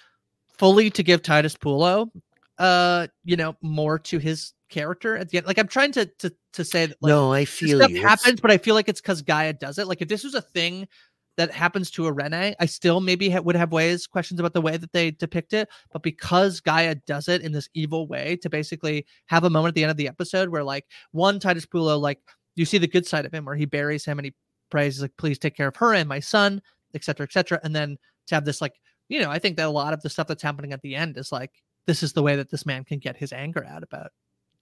fully 0.58 0.90
to 0.90 1.02
give 1.02 1.22
Titus 1.22 1.56
Pullo 1.56 2.10
uh 2.58 3.06
you 3.24 3.36
know 3.36 3.56
more 3.62 3.98
to 3.98 4.18
his 4.18 4.52
character 4.68 5.16
at 5.16 5.30
the 5.30 5.38
end 5.38 5.46
like 5.46 5.58
I'm 5.58 5.68
trying 5.68 5.92
to 5.92 6.06
to 6.18 6.32
to 6.52 6.64
say 6.64 6.86
that 6.86 6.96
like, 7.00 7.08
no, 7.08 7.32
I 7.32 7.44
feel 7.44 7.78
stuff 7.78 7.90
you. 7.90 8.02
Happens 8.02 8.40
but 8.40 8.50
I 8.50 8.58
feel 8.58 8.74
like 8.74 8.88
it's 8.88 9.00
cuz 9.00 9.22
Gaia 9.22 9.52
does 9.52 9.78
it 9.78 9.86
like 9.86 10.02
if 10.02 10.08
this 10.08 10.24
was 10.24 10.34
a 10.34 10.42
thing 10.42 10.86
that 11.36 11.50
happens 11.50 11.90
to 11.90 12.06
a 12.06 12.12
Rene, 12.12 12.54
I 12.60 12.66
still 12.66 13.00
maybe 13.00 13.30
ha- 13.30 13.40
would 13.40 13.56
have 13.56 13.72
ways 13.72 14.06
questions 14.06 14.38
about 14.38 14.52
the 14.52 14.60
way 14.60 14.76
that 14.76 14.92
they 14.92 15.10
depict 15.12 15.52
it 15.52 15.68
but 15.92 16.02
because 16.02 16.60
Gaia 16.60 16.96
does 17.06 17.28
it 17.28 17.42
in 17.42 17.52
this 17.52 17.68
evil 17.74 18.06
way 18.06 18.36
to 18.42 18.50
basically 18.50 19.06
have 19.26 19.44
a 19.44 19.50
moment 19.50 19.70
at 19.70 19.74
the 19.74 19.84
end 19.84 19.90
of 19.90 19.96
the 19.96 20.08
episode 20.08 20.48
where 20.48 20.64
like 20.64 20.86
one 21.12 21.38
Titus 21.40 21.66
Pullo 21.66 21.98
like 22.00 22.18
you 22.54 22.64
see 22.64 22.78
the 22.78 22.86
good 22.86 23.06
side 23.06 23.24
of 23.24 23.32
him 23.32 23.44
where 23.44 23.56
he 23.56 23.64
buries 23.64 24.04
him 24.04 24.18
and 24.18 24.26
he 24.26 24.34
prays 24.70 25.00
like 25.00 25.12
please 25.18 25.38
take 25.38 25.56
care 25.56 25.68
of 25.68 25.76
her 25.76 25.94
and 25.94 26.08
my 26.08 26.20
son 26.20 26.60
etc 26.94 27.24
etc 27.24 27.60
and 27.62 27.76
then 27.76 27.96
to 28.26 28.34
have 28.34 28.44
this 28.44 28.60
like 28.60 28.74
you 29.08 29.20
know 29.20 29.30
i 29.30 29.38
think 29.38 29.56
that 29.56 29.66
a 29.66 29.70
lot 29.70 29.92
of 29.92 30.00
the 30.00 30.10
stuff 30.10 30.26
that's 30.26 30.42
happening 30.42 30.72
at 30.72 30.80
the 30.80 30.94
end 30.94 31.16
is 31.18 31.30
like 31.30 31.50
this 31.86 32.02
is 32.02 32.12
the 32.12 32.22
way 32.22 32.36
that 32.36 32.50
this 32.50 32.64
man 32.64 32.84
can 32.84 32.98
get 32.98 33.16
his 33.16 33.32
anger 33.32 33.66
out 33.66 33.82
about 33.82 34.10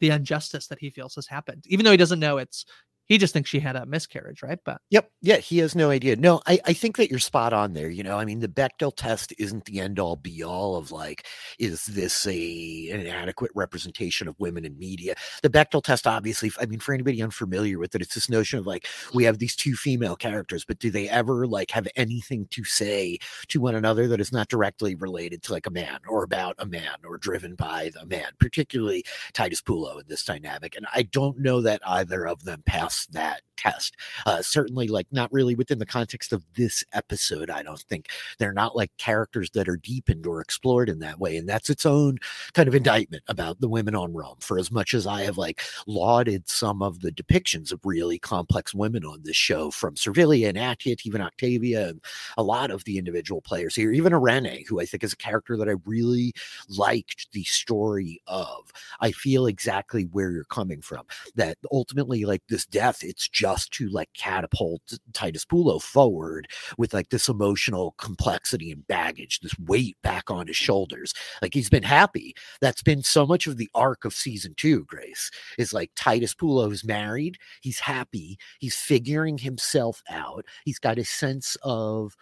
the 0.01 0.11
injustice 0.11 0.67
that 0.67 0.81
he 0.81 0.91
feels 0.91 1.15
has 1.15 1.29
happened 1.29 1.65
even 1.69 1.85
though 1.85 1.91
he 1.93 1.97
doesn't 1.97 2.19
know 2.19 2.39
it's 2.39 2.65
he 3.11 3.19
just 3.19 3.33
thinks 3.33 3.51
she 3.51 3.59
had 3.59 3.75
a 3.75 3.85
miscarriage, 3.87 4.41
right? 4.41 4.61
But 4.65 4.81
Yep. 4.91 5.11
Yeah, 5.21 5.39
he 5.39 5.59
has 5.59 5.75
no 5.75 5.91
idea. 5.91 6.15
No, 6.15 6.41
I, 6.47 6.61
I 6.65 6.73
think 6.73 6.97
that 6.97 7.11
you're 7.11 7.19
spot 7.19 7.53
on 7.53 7.73
there. 7.73 7.91
You 7.91 8.05
know, 8.05 8.17
I 8.17 8.25
mean, 8.25 8.39
the 8.39 8.47
Bechdel 8.47 8.93
test 8.97 9.35
isn't 9.37 9.65
the 9.65 9.81
end 9.81 9.99
all 9.99 10.15
be 10.15 10.45
all 10.45 10.77
of 10.77 10.93
like, 10.93 11.27
is 11.59 11.87
this 11.87 12.25
a 12.29 12.89
an 12.93 13.09
adequate 13.09 13.51
representation 13.53 14.29
of 14.29 14.39
women 14.39 14.65
in 14.65 14.79
media? 14.79 15.17
The 15.43 15.51
Bechdel 15.51 15.83
test, 15.83 16.07
obviously, 16.07 16.53
I 16.61 16.67
mean, 16.67 16.79
for 16.79 16.95
anybody 16.95 17.21
unfamiliar 17.21 17.81
with 17.81 17.97
it, 17.97 18.01
it's 18.01 18.15
this 18.15 18.31
notion 18.31 18.61
of 18.61 18.67
like 18.67 18.87
we 19.13 19.25
have 19.25 19.39
these 19.39 19.57
two 19.57 19.75
female 19.75 20.15
characters, 20.15 20.65
but 20.65 20.79
do 20.79 20.89
they 20.89 21.09
ever 21.09 21.49
like 21.49 21.73
have 21.73 21.89
anything 21.97 22.47
to 22.53 22.63
say 22.63 23.19
to 23.49 23.61
one 23.61 23.75
another 23.75 24.07
that 24.07 24.21
is 24.21 24.33
not 24.33 24.47
directly 24.47 24.95
related 24.95 25.43
to 25.43 25.53
like 25.53 25.67
a 25.67 25.71
man 25.73 25.99
or 26.09 26.23
about 26.23 26.55
a 26.61 26.67
man 26.67 26.95
or 27.05 27.19
driven 27.19 27.57
by 27.57 27.91
the 27.93 28.07
man, 28.07 28.31
particularly 28.39 29.05
Titus 29.33 29.61
Pullo 29.61 30.01
in 30.01 30.07
this 30.07 30.25
dynamic? 30.25 30.77
And 30.77 30.87
I 30.95 31.03
don't 31.03 31.41
know 31.41 31.61
that 31.63 31.83
either 31.85 32.25
of 32.25 32.45
them 32.45 32.63
pass 32.65 33.00
that 33.07 33.43
test. 33.61 33.97
Uh, 34.27 34.43
certainly, 34.43 34.89
like 34.89 35.07
not 35.13 35.33
really 35.33 35.55
within 35.55 35.79
the 35.79 35.87
context 35.87 36.33
of 36.33 36.45
this 36.57 36.83
episode. 36.93 37.51
I 37.51 37.63
don't 37.63 37.81
think 37.81 38.09
they're 38.39 38.53
not 38.53 38.77
like 38.77 38.91
characters 38.99 39.51
that 39.51 39.69
are 39.69 39.77
deepened 39.77 40.27
or 40.27 40.41
explored 40.41 40.89
in 40.89 41.01
that 41.01 41.21
way, 41.21 41.37
and 41.37 41.49
that's 41.49 41.71
its 41.71 41.85
own 41.85 42.19
kind 42.55 42.69
of 42.69 42.75
indictment 42.75 43.23
about 43.29 43.61
the 43.61 43.69
women 43.69 43.95
on 43.95 44.15
Rome. 44.15 44.37
For 44.41 44.59
as 44.59 44.71
much 44.71 44.95
as 44.95 45.07
I 45.07 45.23
have 45.23 45.37
like 45.37 45.61
lauded 45.87 46.49
some 46.49 46.83
of 46.83 47.01
the 47.01 47.13
depictions 47.13 47.73
of 47.73 47.81
really 47.85 48.19
complex 48.19 48.75
women 48.75 49.05
on 49.05 49.23
this 49.23 49.37
show, 49.37 49.71
from 49.71 49.97
Servilia 49.97 50.49
and 50.49 50.59
Atia, 50.59 50.97
even 51.05 51.21
Octavia, 51.21 51.89
and 51.89 52.01
a 52.37 52.43
lot 52.43 52.71
of 52.71 52.85
the 52.85 52.99
individual 52.99 53.41
players 53.41 53.75
here, 53.75 53.93
even 53.93 54.15
Irene, 54.15 54.65
who 54.69 54.81
I 54.81 54.87
think 54.87 55.05
is 55.05 55.13
a 55.13 55.17
character 55.17 55.57
that 55.57 55.69
I 55.69 55.75
really 55.85 56.33
liked 56.69 57.29
the 57.33 57.45
story 57.45 58.21
of. 58.27 58.73
I 59.01 59.13
feel 59.13 59.47
exactly 59.47 60.05
where 60.05 60.31
you're 60.31 60.45
coming 60.45 60.81
from. 60.81 61.05
That 61.35 61.59
ultimately, 61.73 62.25
like 62.25 62.43
this 62.49 62.67
death, 62.67 63.03
it's 63.03 63.29
just 63.29 63.50
to 63.59 63.89
like 63.89 64.11
catapult 64.15 64.83
Titus 65.13 65.45
Pullo 65.45 65.81
forward 65.81 66.49
with 66.79 66.95
like 66.95 67.11
this 67.11 67.29
emotional 67.29 67.95
complexity 67.99 68.71
and 68.71 68.87
baggage, 68.87 69.41
this 69.41 69.59
weight 69.59 69.97
back 70.03 70.31
on 70.31 70.47
his 70.47 70.57
shoulders. 70.57 71.13
Like 71.43 71.55
he's 71.55 71.71
been 71.71 71.83
happy. 71.83 72.35
That's 72.61 72.83
been 72.83 73.03
so 73.03 73.27
much 73.27 73.47
of 73.47 73.57
the 73.57 73.71
arc 73.75 74.05
of 74.05 74.15
season 74.15 74.55
two, 74.57 74.85
Grace, 74.85 75.31
is 75.59 75.73
like 75.73 75.91
Titus 75.97 76.35
Pullo 76.35 76.73
is 76.73 76.85
married. 76.85 77.39
He's 77.61 77.81
happy. 77.81 78.39
He's 78.59 78.77
figuring 78.77 79.39
himself 79.39 80.03
out. 80.09 80.45
He's 80.65 80.79
got 80.79 80.99
a 80.99 81.05
sense 81.05 81.57
of 81.63 82.17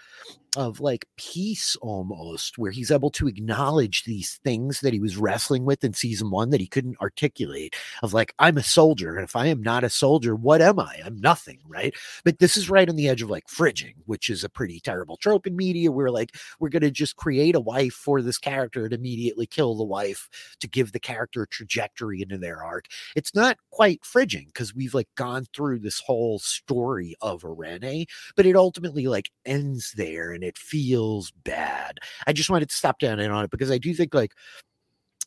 of 0.56 0.80
like 0.80 1.06
peace 1.16 1.76
almost 1.82 2.58
where 2.58 2.70
he's 2.70 2.90
able 2.90 3.10
to 3.10 3.28
acknowledge 3.28 4.04
these 4.04 4.40
things 4.44 4.80
that 4.80 4.92
he 4.92 5.00
was 5.00 5.16
wrestling 5.16 5.64
with 5.64 5.84
in 5.84 5.92
season 5.92 6.30
one 6.30 6.50
that 6.50 6.60
he 6.60 6.66
couldn't 6.66 7.00
articulate 7.00 7.76
of 8.02 8.14
like 8.14 8.34
i'm 8.38 8.56
a 8.56 8.62
soldier 8.62 9.16
and 9.16 9.24
if 9.24 9.36
i 9.36 9.46
am 9.46 9.62
not 9.62 9.84
a 9.84 9.90
soldier 9.90 10.34
what 10.34 10.62
am 10.62 10.78
i 10.80 11.00
i'm 11.04 11.17
nothing 11.20 11.58
right 11.66 11.94
but 12.24 12.38
this 12.38 12.56
is 12.56 12.70
right 12.70 12.88
on 12.88 12.96
the 12.96 13.08
edge 13.08 13.22
of 13.22 13.30
like 13.30 13.46
fridging 13.46 13.94
which 14.06 14.30
is 14.30 14.44
a 14.44 14.48
pretty 14.48 14.80
terrible 14.80 15.16
trope 15.16 15.46
in 15.46 15.56
media 15.56 15.90
where 15.90 16.10
like 16.10 16.36
we're 16.60 16.68
going 16.68 16.82
to 16.82 16.90
just 16.90 17.16
create 17.16 17.54
a 17.54 17.60
wife 17.60 17.94
for 17.94 18.22
this 18.22 18.38
character 18.38 18.84
and 18.84 18.92
immediately 18.92 19.46
kill 19.46 19.74
the 19.74 19.84
wife 19.84 20.28
to 20.60 20.68
give 20.68 20.92
the 20.92 21.00
character 21.00 21.42
a 21.42 21.48
trajectory 21.48 22.22
into 22.22 22.38
their 22.38 22.62
arc 22.62 22.86
it's 23.16 23.34
not 23.34 23.56
quite 23.70 24.00
fridging 24.02 24.46
because 24.46 24.74
we've 24.74 24.94
like 24.94 25.08
gone 25.16 25.46
through 25.54 25.78
this 25.78 26.00
whole 26.00 26.38
story 26.38 27.14
of 27.20 27.44
Irene, 27.44 28.06
but 28.36 28.46
it 28.46 28.56
ultimately 28.56 29.06
like 29.06 29.30
ends 29.44 29.92
there 29.96 30.32
and 30.32 30.42
it 30.42 30.58
feels 30.58 31.30
bad. 31.44 31.98
I 32.26 32.32
just 32.32 32.50
wanted 32.50 32.68
to 32.68 32.74
stop 32.76 32.98
down 32.98 33.20
in 33.20 33.30
on 33.30 33.44
it 33.44 33.50
because 33.50 33.70
I 33.70 33.78
do 33.78 33.94
think 33.94 34.14
like 34.14 34.32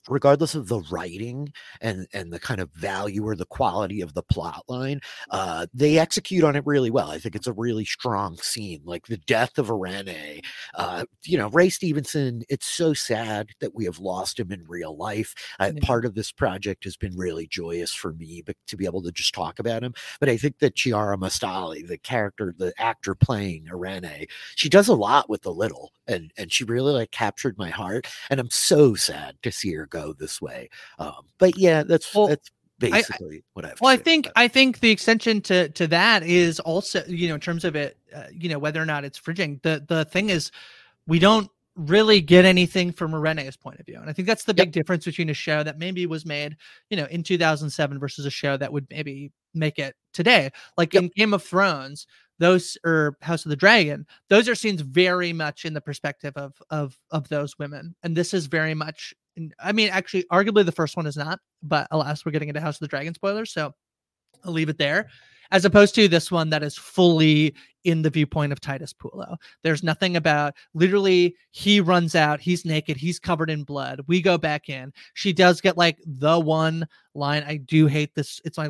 regardless 0.10 0.56
of 0.56 0.68
the 0.68 0.80
writing 0.92 1.52
and 1.82 2.08
and 2.14 2.34
the 2.34 2.40
kind 2.40 2.60
of 2.60 2.72
value 2.72 3.24
or 3.26 3.36
the 3.36 3.46
quality 3.46 4.02
of 4.02 4.14
the 4.14 4.24
plot 4.24 4.64
line 4.68 5.00
uh 5.30 5.66
they 5.74 5.98
execute 6.00 6.44
on 6.44 6.56
it 6.56 6.66
really 6.66 6.90
well. 6.90 7.12
I 7.12 7.20
think 7.20 7.36
it's 7.36 7.48
a 7.48 7.54
really 7.54 7.86
strong 7.86 8.38
scene 8.38 8.82
like 8.86 9.08
the 9.08 9.18
death 9.18 9.58
of 9.58 9.70
Irene 9.72 10.42
uh 10.76 11.06
you 11.24 11.38
know 11.38 11.50
ray 11.50 11.70
stevenson 11.70 12.44
it's 12.50 12.66
so 12.68 12.94
sad 12.94 13.50
that 13.60 13.76
we 13.76 13.86
have 13.86 14.00
lost 14.00 14.40
him 14.40 14.52
in 14.52 14.66
real 14.68 14.96
life. 14.98 15.34
Uh, 15.60 15.72
Yeah. 15.76 15.82
part 15.86 16.06
of 16.06 16.16
this 16.16 16.32
project 16.32 16.84
has 16.86 16.98
been 16.98 17.16
really 17.16 17.48
joyous 17.48 17.94
for 17.94 18.14
me 18.14 18.42
but 18.46 18.56
to 18.68 18.78
be 18.78 18.86
able 18.86 19.02
to 19.04 19.12
just 19.12 19.34
talk 19.34 19.60
about 19.60 19.84
him. 19.84 19.94
But 20.20 20.30
i 20.30 20.38
think 20.38 20.60
that 20.60 20.76
chiara 20.76 21.18
mastalli 21.18 21.86
the 21.88 21.98
character 21.98 22.54
the 22.58 22.74
actor 22.80 23.16
playing 23.16 23.68
Irene 23.72 24.26
she 24.56 24.70
does 24.70 24.88
a 24.88 24.96
lot 24.96 25.30
with 25.30 25.42
the 25.44 25.54
little 25.54 25.92
and 26.08 26.32
and 26.38 26.52
she 26.52 26.64
really 26.64 26.94
like 26.94 27.12
captured 27.12 27.58
my 27.58 27.70
heart 27.70 28.08
and 28.30 28.40
i'm 28.40 28.50
so 28.50 28.96
sad 28.96 29.38
to 29.44 29.52
see 29.52 29.74
her 29.74 29.86
go 29.92 30.14
this 30.14 30.42
way 30.42 30.68
um 30.98 31.28
but 31.38 31.56
yeah 31.58 31.84
that's 31.84 32.12
that's 32.28 32.50
basically 32.82 33.44
what 33.54 33.66
i've 33.66 33.80
Well, 33.80 33.92
I 33.92 33.98
think 33.98 34.28
I 34.36 34.48
think 34.48 34.80
the 34.80 34.90
extension 34.90 35.42
to 35.42 35.70
to 35.70 35.88
that 35.88 36.24
is 36.24 36.60
also 36.60 37.04
you 37.08 37.28
know 37.28 37.36
in 37.36 37.42
terms 37.42 37.64
of 37.64 37.76
it, 37.76 37.98
uh, 38.14 38.24
you 38.32 38.50
know 38.50 38.60
whether 38.60 38.82
or 38.82 38.86
not 38.86 39.06
it's 39.06 39.20
fridging. 39.20 39.62
The 39.62 39.86
the 39.88 40.06
thing 40.06 40.30
is, 40.30 40.52
we 41.08 41.20
don't 41.20 41.50
really 41.76 42.20
get 42.20 42.44
anything 42.44 42.92
from 42.92 43.14
Irene's 43.14 43.56
point 43.56 43.80
of 43.80 43.86
view, 43.86 44.00
and 44.00 44.10
I 44.10 44.14
think 44.14 44.28
that's 44.28 44.44
the 44.44 44.54
big 44.54 44.72
difference 44.72 45.06
between 45.06 45.30
a 45.30 45.34
show 45.34 45.64
that 45.64 45.78
maybe 45.78 46.06
was 46.06 46.26
made 46.26 46.58
you 46.90 46.98
know 46.98 47.06
in 47.06 47.24
2007 47.24 48.00
versus 48.00 48.26
a 48.26 48.32
show 48.32 48.58
that 48.58 48.74
would 48.74 48.88
maybe 48.90 49.32
make 49.54 49.80
it 49.80 49.96
today. 50.14 50.50
Like 50.78 50.94
in 50.96 51.12
Game 51.16 51.34
of 51.34 51.44
Thrones, 51.44 52.08
those 52.40 52.78
or 52.84 53.16
House 53.22 53.46
of 53.46 53.50
the 53.50 53.56
Dragon, 53.56 54.06
those 54.30 54.50
are 54.50 54.56
scenes 54.56 54.82
very 54.82 55.34
much 55.34 55.66
in 55.66 55.74
the 55.74 55.82
perspective 55.82 56.34
of 56.36 56.54
of 56.70 56.98
of 57.12 57.30
those 57.30 57.58
women, 57.60 57.96
and 58.04 58.16
this 58.16 58.34
is 58.34 58.48
very 58.48 58.74
much. 58.74 59.14
I 59.60 59.72
mean, 59.72 59.90
actually, 59.90 60.26
arguably 60.32 60.66
the 60.66 60.72
first 60.72 60.98
one 60.98 61.08
is 61.08 61.18
not, 61.18 61.40
but 61.64 61.88
alas, 61.92 62.26
we're 62.26 62.32
getting 62.32 62.50
into 62.50 62.62
House 62.62 62.76
of 62.76 62.80
the 62.82 62.88
Dragon 62.88 63.14
spoilers, 63.14 63.52
so 63.52 63.74
I'll 64.44 64.52
leave 64.52 64.70
it 64.70 64.78
there. 64.78 65.08
As 65.52 65.66
opposed 65.66 65.96
to 65.96 66.08
this 66.08 66.32
one 66.32 66.50
that 66.52 66.64
is 66.64 66.78
fully 66.78 67.54
in 67.84 68.02
the 68.02 68.10
viewpoint 68.10 68.54
of 68.54 68.62
Titus 68.62 68.94
Pullo. 68.94 69.36
There's 69.64 69.84
nothing 69.84 70.16
about 70.16 70.56
literally 70.74 71.36
he 71.52 71.82
runs 71.82 72.16
out, 72.16 72.40
he's 72.40 72.64
naked, 72.64 72.96
he's 72.96 73.20
covered 73.20 73.50
in 73.50 73.64
blood. 73.64 74.02
We 74.08 74.22
go 74.22 74.38
back 74.38 74.70
in. 74.70 74.94
She 75.14 75.34
does 75.34 75.60
get 75.60 75.78
like 75.78 75.98
the 76.06 76.40
one 76.40 76.88
line. 77.16 77.44
I 77.46 77.58
do 77.58 77.88
hate 77.88 78.16
this. 78.16 78.40
It's 78.46 78.58
my 78.58 78.70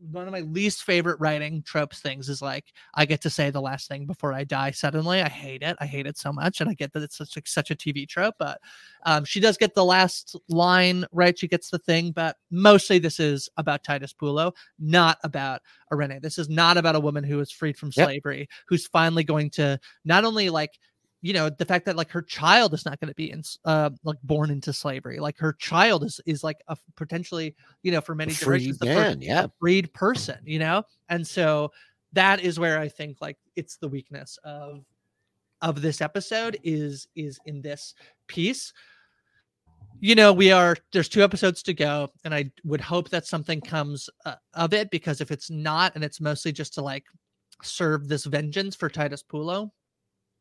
one 0.00 0.26
of 0.26 0.32
my 0.32 0.40
least 0.40 0.84
favorite 0.84 1.18
writing 1.20 1.62
tropes 1.62 2.00
things 2.00 2.28
is 2.28 2.40
like 2.40 2.72
I 2.94 3.04
get 3.04 3.20
to 3.22 3.30
say 3.30 3.50
the 3.50 3.60
last 3.60 3.88
thing 3.88 4.06
before 4.06 4.32
I 4.32 4.44
die 4.44 4.70
suddenly. 4.70 5.20
I 5.20 5.28
hate 5.28 5.62
it. 5.62 5.76
I 5.80 5.86
hate 5.86 6.06
it 6.06 6.16
so 6.18 6.32
much, 6.32 6.60
and 6.60 6.70
I 6.70 6.74
get 6.74 6.92
that 6.92 7.02
it's 7.02 7.16
such 7.18 7.36
a, 7.36 7.42
such 7.44 7.70
a 7.70 7.74
TV 7.74 8.08
trope. 8.08 8.34
But 8.38 8.60
um, 9.04 9.24
she 9.24 9.40
does 9.40 9.56
get 9.56 9.74
the 9.74 9.84
last 9.84 10.36
line 10.48 11.04
right. 11.12 11.38
She 11.38 11.48
gets 11.48 11.70
the 11.70 11.78
thing, 11.78 12.12
but 12.12 12.36
mostly 12.50 12.98
this 12.98 13.20
is 13.20 13.48
about 13.56 13.84
Titus 13.84 14.12
Pullo, 14.12 14.52
not 14.78 15.18
about 15.24 15.62
Irene. 15.92 16.20
This 16.22 16.38
is 16.38 16.48
not 16.48 16.76
about 16.76 16.96
a 16.96 17.00
woman 17.00 17.24
who 17.24 17.40
is 17.40 17.50
freed 17.50 17.76
from 17.76 17.90
Yep. 17.94 18.06
slavery, 18.06 18.48
who's 18.66 18.86
finally 18.86 19.24
going 19.24 19.50
to 19.50 19.78
not 20.04 20.24
only 20.24 20.50
like 20.50 20.78
you 21.20 21.32
know 21.32 21.50
the 21.50 21.64
fact 21.64 21.84
that 21.86 21.96
like 21.96 22.10
her 22.10 22.22
child 22.22 22.72
is 22.74 22.84
not 22.84 23.00
going 23.00 23.08
to 23.08 23.14
be 23.14 23.30
in 23.30 23.42
uh 23.64 23.90
like 24.04 24.18
born 24.22 24.50
into 24.50 24.72
slavery 24.72 25.18
like 25.18 25.36
her 25.38 25.52
child 25.54 26.04
is 26.04 26.20
is 26.26 26.44
like 26.44 26.58
a 26.68 26.76
potentially 26.96 27.54
you 27.82 27.90
know 27.90 28.00
for 28.00 28.14
many 28.14 28.32
free 28.32 28.58
generations 28.58 28.78
the 28.78 28.86
man, 28.86 29.14
first 29.14 29.22
yeah. 29.22 29.46
freed 29.58 29.92
person 29.92 30.38
you 30.44 30.58
know 30.58 30.82
and 31.08 31.26
so 31.26 31.70
that 32.12 32.40
is 32.40 32.58
where 32.58 32.78
i 32.78 32.88
think 32.88 33.16
like 33.20 33.36
it's 33.56 33.76
the 33.76 33.88
weakness 33.88 34.38
of 34.44 34.84
of 35.60 35.82
this 35.82 36.00
episode 36.00 36.56
is 36.62 37.08
is 37.16 37.38
in 37.46 37.60
this 37.60 37.94
piece 38.28 38.72
you 40.00 40.14
know 40.14 40.32
we 40.32 40.52
are 40.52 40.76
there's 40.92 41.08
two 41.08 41.22
episodes 41.22 41.62
to 41.62 41.74
go 41.74 42.08
and 42.24 42.32
i 42.32 42.48
would 42.64 42.80
hope 42.80 43.08
that 43.08 43.26
something 43.26 43.60
comes 43.60 44.08
uh, 44.24 44.36
of 44.54 44.72
it 44.72 44.90
because 44.90 45.20
if 45.20 45.32
it's 45.32 45.50
not 45.50 45.92
and 45.96 46.04
it's 46.04 46.20
mostly 46.20 46.52
just 46.52 46.74
to 46.74 46.80
like 46.80 47.04
serve 47.62 48.06
this 48.06 48.24
vengeance 48.24 48.76
for 48.76 48.88
titus 48.88 49.24
pullo 49.24 49.70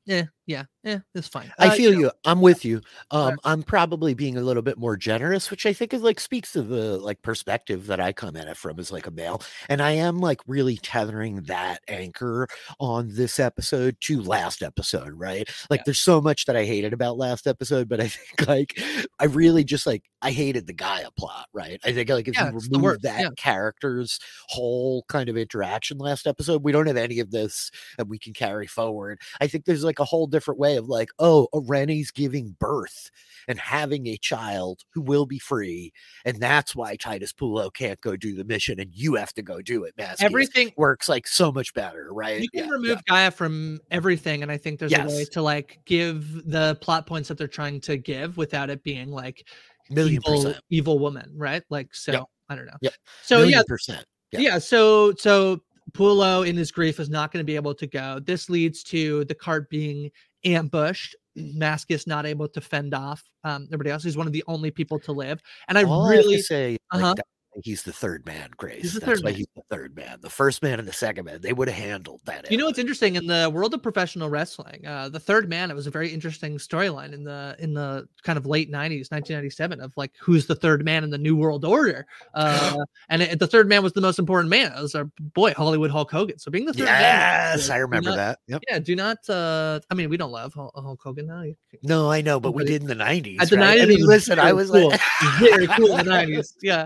yeah 0.06 0.24
yeah 0.48 0.64
yeah 0.84 1.00
it's 1.14 1.28
fine 1.28 1.52
I 1.60 1.68
Uh, 1.68 1.72
feel 1.72 1.92
know, 1.92 2.00
you. 2.00 2.12
I'm 2.26 2.40
with 2.42 2.64
you. 2.66 2.82
Um, 3.12 3.38
I'm 3.44 3.64
probably 3.64 4.14
being 4.14 4.38
a 4.38 4.42
little 4.42 4.64
bit 4.64 4.78
more 4.78 4.96
generous, 4.98 5.52
which 5.52 5.66
I 5.66 5.74
think 5.74 5.94
is 5.94 6.02
like 6.02 6.20
speaks 6.20 6.54
to 6.54 6.62
the 6.62 6.98
like 6.98 7.22
perspective 7.22 7.88
that 7.88 8.00
I 8.00 8.14
come 8.14 8.36
at 8.38 8.48
it 8.48 8.58
from 8.58 8.80
as 8.80 8.92
like 8.92 9.08
a 9.08 9.12
male. 9.12 9.42
And 9.70 9.82
I 9.82 9.92
am 9.92 10.20
like 10.20 10.40
really 10.48 10.78
tethering 10.78 11.44
that 11.44 11.82
anchor 11.90 12.48
on 12.80 13.10
this 13.14 13.40
episode 13.40 13.98
to 14.02 14.22
last 14.22 14.64
episode, 14.64 15.14
right? 15.14 15.48
Like 15.70 15.84
there's 15.84 16.00
so 16.00 16.22
much 16.22 16.46
that 16.46 16.56
I 16.56 16.66
hated 16.66 16.94
about 16.94 17.18
last 17.18 17.48
episode, 17.48 17.90
but 17.90 18.00
I 18.00 18.08
think 18.08 18.48
like 18.48 18.80
I 19.20 19.26
really 19.26 19.64
just 19.66 19.86
like 19.86 20.04
I 20.22 20.32
hated 20.32 20.68
the 20.68 20.74
Gaia 20.74 21.10
plot, 21.18 21.48
right? 21.54 21.80
I 21.84 21.92
think 21.92 22.10
like 22.10 22.28
if 22.28 22.36
Yeah, 22.36 22.46
you 22.46 22.52
remove 22.72 23.02
that 23.02 23.26
yeah. 23.26 23.30
character's 23.36 24.20
whole 24.48 25.04
kind 25.10 25.30
of 25.30 25.38
interaction 25.38 25.98
last 25.98 26.28
episode, 26.28 26.64
we 26.64 26.72
don't 26.72 26.88
have 26.88 26.98
any 26.98 27.20
of 27.20 27.32
this 27.32 27.72
and 27.98 28.10
we 28.10 28.20
can 28.20 28.34
carry 28.34 28.68
forward. 28.68 29.20
I 29.42 29.48
think 29.48 29.66
there's 29.66 29.84
like 29.84 30.00
a 30.00 30.06
whole 30.06 30.28
different 30.38 30.60
way 30.60 30.78
of 30.78 30.88
like, 30.88 31.10
oh, 31.20 31.48
Irene's 31.54 32.12
giving 32.12 32.56
birth 32.60 33.10
and 33.48 33.58
having 33.60 34.08
a 34.08 34.18
child 34.18 34.82
who 34.94 35.02
will 35.02 35.26
be 35.26 35.40
free. 35.40 35.92
And 36.26 36.40
that's 36.40 36.76
why 36.76 36.96
Titus 36.96 37.34
Pullo 37.34 37.74
can't 37.74 38.00
go 38.02 38.16
do 38.16 38.36
the 38.36 38.44
mission 38.44 38.80
and 38.80 38.92
you 38.94 39.16
have 39.16 39.34
to 39.34 39.42
go 39.42 39.62
do 39.62 39.84
it, 39.86 39.96
Mascius. 39.98 40.22
Everything- 40.24 40.74
works 40.78 41.08
like 41.10 41.28
so 41.28 41.52
much 41.52 41.74
better, 41.74 42.14
right? 42.14 42.42
you 42.42 42.50
can 42.50 42.66
Yeah, 42.66 42.72
remove 42.72 43.06
Gaia 43.06 43.32
from 43.32 43.80
everything, 43.90 44.44
and 44.44 44.52
I 44.52 44.58
think 44.58 44.80
there's 44.80 44.94
a 44.94 45.06
way 45.06 45.26
to 45.32 45.42
like 45.42 45.80
give 45.86 46.50
the 46.50 46.78
plot 46.82 47.08
points 47.08 47.30
that 47.30 47.38
they're 47.38 47.48
trying 47.48 47.82
to 47.82 47.98
give 47.98 48.38
without 48.38 48.70
it 48.70 48.84
being 48.84 49.12
like 49.12 49.48
Million 49.90 50.22
evil, 50.26 50.44
percent. 50.44 50.64
evil 50.70 51.00
woman, 51.00 51.32
right? 51.36 51.64
Like 51.70 51.96
so, 51.96 52.12
Yep. 52.12 52.24
I 52.50 52.56
don't 52.56 52.66
know. 52.66 52.78
Yep. 52.82 52.94
So 53.24 53.38
Million 53.38 53.58
yeah, 53.60 53.64
percent. 53.68 54.06
Yeah. 54.32 54.40
yeah. 54.42 54.58
So 54.60 55.14
so 55.18 55.62
Pullo 55.92 56.48
in 56.48 56.56
his 56.56 56.72
grief 56.72 57.00
is 57.00 57.10
not 57.10 57.32
going 57.32 57.42
to 57.42 57.46
be 57.46 57.56
able 57.56 57.74
to 57.76 57.88
go. 57.88 58.20
This 58.20 58.50
leads 58.50 58.84
to 58.86 59.26
the 59.26 59.36
cart 59.36 59.70
being 59.70 60.12
ambushed. 60.46 61.16
Mascius 61.38 62.08
not 62.08 62.26
able 62.26 62.48
to 62.48 62.62
fend 62.62 62.94
off 62.94 63.24
um, 63.44 63.66
everybody 63.68 63.92
else. 63.92 64.04
He's 64.04 64.18
one 64.18 64.28
of 64.28 64.34
the 64.34 64.44
only 64.48 64.72
people 64.72 65.00
to 65.00 65.12
live. 65.12 65.40
And 65.68 65.78
I 65.78 65.84
All 65.84 66.10
really 66.10 66.38
I 66.38 66.40
say 66.40 66.78
uh-huh. 66.92 67.14
like, 67.16 67.18
he's 67.64 67.84
the 67.84 67.92
third 67.94 68.26
man, 68.26 68.50
Grace. 68.58 68.82
He's 68.82 68.94
the 68.94 69.00
That's 69.00 69.20
third 69.20 69.24
why 69.24 69.32
man. 69.32 69.38
he's 69.38 69.48
the 69.56 69.62
third 69.70 69.96
man. 69.96 70.20
The 70.22 70.30
first 70.30 70.62
man 70.62 70.80
and 70.80 70.88
the 70.88 70.94
second 70.94 71.26
man, 71.26 71.42
they 71.42 71.54
would 71.54 71.68
have 71.68 71.78
handled 71.78 72.22
that. 72.26 72.50
You 72.52 72.58
know 72.58 72.66
what's 72.66 72.80
interesting 72.80 73.16
in 73.16 73.28
the 73.28 73.50
world 73.54 73.74
of 73.74 73.82
professional 73.84 74.30
wrestling? 74.30 74.86
Uh, 74.86 75.10
the 75.10 75.20
third 75.20 75.50
man. 75.50 75.72
It 75.72 75.76
was 75.76 75.88
a 75.88 75.92
very 75.92 76.10
interesting 76.10 76.58
storyline 76.58 77.14
in 77.14 77.24
the 77.24 77.56
in 77.60 77.74
the 77.74 78.08
kind 78.24 78.38
of 78.38 78.46
late 78.46 78.70
'90s, 78.70 79.12
1997, 79.12 79.82
of 79.82 79.94
like 79.98 80.12
who's 80.20 80.46
the 80.48 80.56
third 80.56 80.84
man 80.86 81.04
in 81.04 81.10
the 81.10 81.18
New 81.18 81.36
World 81.36 81.66
Order. 81.66 82.06
Uh, 82.34 82.78
and 83.10 83.22
it, 83.22 83.40
the 83.40 83.48
third 83.48 83.68
man 83.68 83.84
was 83.84 83.94
the 83.94 84.02
most 84.02 84.20
important 84.20 84.50
man. 84.50 84.72
It 84.78 84.82
was 84.82 84.96
our 84.96 85.10
boy 85.34 85.54
Hollywood 85.54 85.92
Hulk 85.92 86.12
Hogan. 86.12 86.40
So 86.40 86.52
being 86.52 86.66
the 86.66 86.74
third 86.74 86.86
man, 86.86 87.02
Yes, 87.02 87.70
uh, 87.70 87.74
I 87.74 87.78
remember 87.78 88.10
not- 88.12 88.16
that. 88.18 88.40
Yep. 88.48 88.64
Yeah, 88.70 88.80
do 88.80 88.96
not. 88.96 89.30
Uh, 89.30 89.80
I 89.90 89.94
mean, 89.96 90.10
we 90.10 90.18
don't 90.18 90.32
love 90.32 90.54
Hulk 90.54 91.02
Hogan 91.02 91.28
now. 91.28 91.44
No, 91.84 92.10
I 92.12 92.22
know, 92.22 92.40
but 92.40 92.52
we 92.54 92.66
did 92.66 92.82
in 92.82 92.88
the 92.88 92.96
'90s. 92.96 93.42
At 93.42 93.50
the 93.50 93.58
right? 93.58 93.78
90s, 93.80 93.84
I 93.84 93.86
mean, 93.86 94.06
listen, 94.06 94.40
I 94.40 94.54
was 94.54 94.72
cool. 94.72 94.90
like, 94.90 95.02
very 95.40 95.68
cool 95.68 95.98
in 95.98 96.06
the 96.06 96.12
90s. 96.12 96.54
Yeah. 96.62 96.86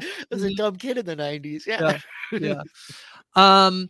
Dumb 0.61 0.75
kid 0.75 0.97
in 0.99 1.05
the 1.05 1.15
'90s. 1.15 1.65
Yeah. 1.65 1.99
yeah. 2.31 2.61
Um 3.33 3.89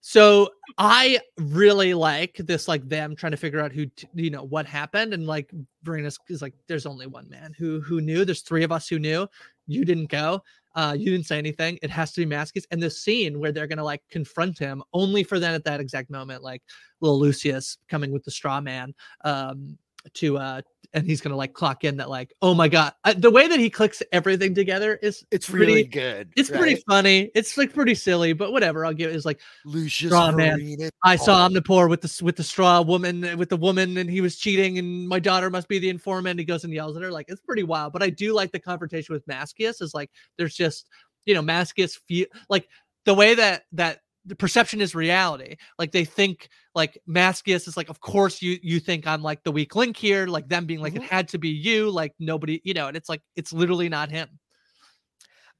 so 0.00 0.48
I 0.78 1.20
really 1.38 1.94
like 1.94 2.36
this 2.38 2.66
like 2.66 2.88
them 2.88 3.14
trying 3.14 3.30
to 3.30 3.36
figure 3.36 3.60
out 3.60 3.72
who 3.72 3.86
t- 3.86 4.08
you 4.14 4.30
know 4.30 4.42
what 4.42 4.66
happened 4.66 5.14
and 5.14 5.26
like 5.26 5.52
Vorenus 5.84 6.18
is 6.28 6.42
like 6.42 6.54
there's 6.66 6.86
only 6.86 7.06
one 7.06 7.28
man 7.28 7.54
who 7.56 7.80
who 7.80 8.00
knew 8.00 8.24
there's 8.24 8.40
three 8.40 8.64
of 8.64 8.72
us 8.72 8.88
who 8.88 8.98
knew 8.98 9.28
you 9.66 9.84
didn't 9.84 10.10
go 10.10 10.42
uh 10.74 10.96
you 10.98 11.10
didn't 11.10 11.26
say 11.26 11.38
anything 11.38 11.78
it 11.82 11.90
has 11.90 12.12
to 12.12 12.26
be 12.26 12.34
Mascius 12.34 12.64
and 12.72 12.82
the 12.82 12.90
scene 12.90 13.38
where 13.38 13.52
they're 13.52 13.66
gonna 13.66 13.84
like 13.84 14.02
confront 14.10 14.58
him 14.58 14.82
only 14.92 15.22
for 15.22 15.38
then 15.38 15.54
at 15.54 15.64
that 15.64 15.80
exact 15.80 16.10
moment 16.10 16.42
like 16.42 16.62
little 17.00 17.18
Lucius 17.20 17.78
coming 17.88 18.10
with 18.10 18.24
the 18.24 18.30
straw 18.30 18.60
man 18.60 18.94
um 19.24 19.78
to 20.14 20.38
uh 20.38 20.60
and 20.92 21.06
he's 21.06 21.20
gonna 21.20 21.36
like 21.36 21.52
clock 21.52 21.84
in 21.84 21.98
that 21.98 22.08
like 22.10 22.32
oh 22.42 22.52
my 22.54 22.66
god 22.66 22.92
I, 23.04 23.12
the 23.12 23.30
way 23.30 23.46
that 23.46 23.60
he 23.60 23.70
clicks 23.70 24.02
everything 24.12 24.54
together 24.54 24.94
is 25.02 25.24
It's 25.30 25.48
pretty- 25.48 25.66
really 25.66 25.84
good. 25.84 26.32
it's 26.36 26.50
pretty 26.50 26.82
funny. 26.88 27.30
It's 27.34 27.56
like 27.56 27.72
pretty 27.72 27.94
silly, 27.94 28.32
but 28.32 28.50
whatever. 28.50 28.84
I'll 28.84 28.92
give 28.94 29.10
it. 29.10 29.14
It's 29.16 29.24
like 29.24 29.40
Lucius 29.64 30.10
straw 30.10 30.32
man. 30.32 30.90
I 31.04 31.14
saw 31.16 31.48
Omnipor 31.48 31.88
with 31.88 32.00
the 32.00 32.24
with 32.24 32.34
the 32.36 32.42
straw 32.42 32.80
woman 32.82 33.24
uh, 33.24 33.36
with 33.36 33.50
the 33.50 33.56
woman, 33.56 33.98
and 33.98 34.10
he 34.10 34.20
was 34.20 34.36
cheating, 34.36 34.78
and 34.78 35.06
my 35.06 35.20
daughter 35.20 35.48
must 35.50 35.68
be 35.68 35.78
the 35.78 35.88
informant. 35.90 36.38
He 36.40 36.44
goes 36.44 36.64
and 36.64 36.72
yells 36.72 36.96
at 36.96 37.02
her. 37.02 37.10
Like 37.12 37.26
it's 37.28 37.40
pretty 37.40 37.62
wild. 37.62 37.92
But 37.92 38.02
I 38.02 38.10
do 38.10 38.32
like 38.34 38.50
the 38.50 38.58
confrontation 38.58 39.12
with 39.12 39.24
Mascius. 39.26 39.80
Is 39.82 39.94
like 39.94 40.10
there's 40.38 40.54
just 40.56 40.88
you 41.24 41.34
know 41.34 41.42
Mascius 41.42 41.98
feel 42.08 42.26
like 42.48 42.68
the 43.04 43.14
way 43.14 43.34
that 43.34 43.64
that 43.72 44.00
the 44.26 44.36
perception 44.36 44.80
is 44.80 44.94
reality. 44.94 45.56
Like 45.78 45.92
they 45.92 46.04
think 46.04 46.48
like 46.74 46.98
Mascius 47.08 47.66
is 47.66 47.76
like, 47.76 47.88
of 47.88 48.00
course 48.00 48.42
you 48.42 48.58
you 48.62 48.80
think 48.80 49.06
I'm 49.06 49.22
like 49.22 49.42
the 49.42 49.52
weak 49.52 49.74
link 49.76 49.96
here. 49.96 50.26
Like 50.26 50.48
them 50.48 50.66
being 50.66 50.80
like 50.80 50.94
it 50.94 51.02
mm-hmm. 51.02 51.14
had 51.14 51.28
to 51.28 51.38
be 51.38 51.48
you. 51.48 51.90
Like 51.90 52.14
nobody, 52.18 52.60
you 52.64 52.74
know. 52.74 52.88
And 52.88 52.96
it's 52.96 53.08
like 53.08 53.22
it's 53.36 53.52
literally 53.52 53.88
not 53.88 54.10
him. 54.10 54.28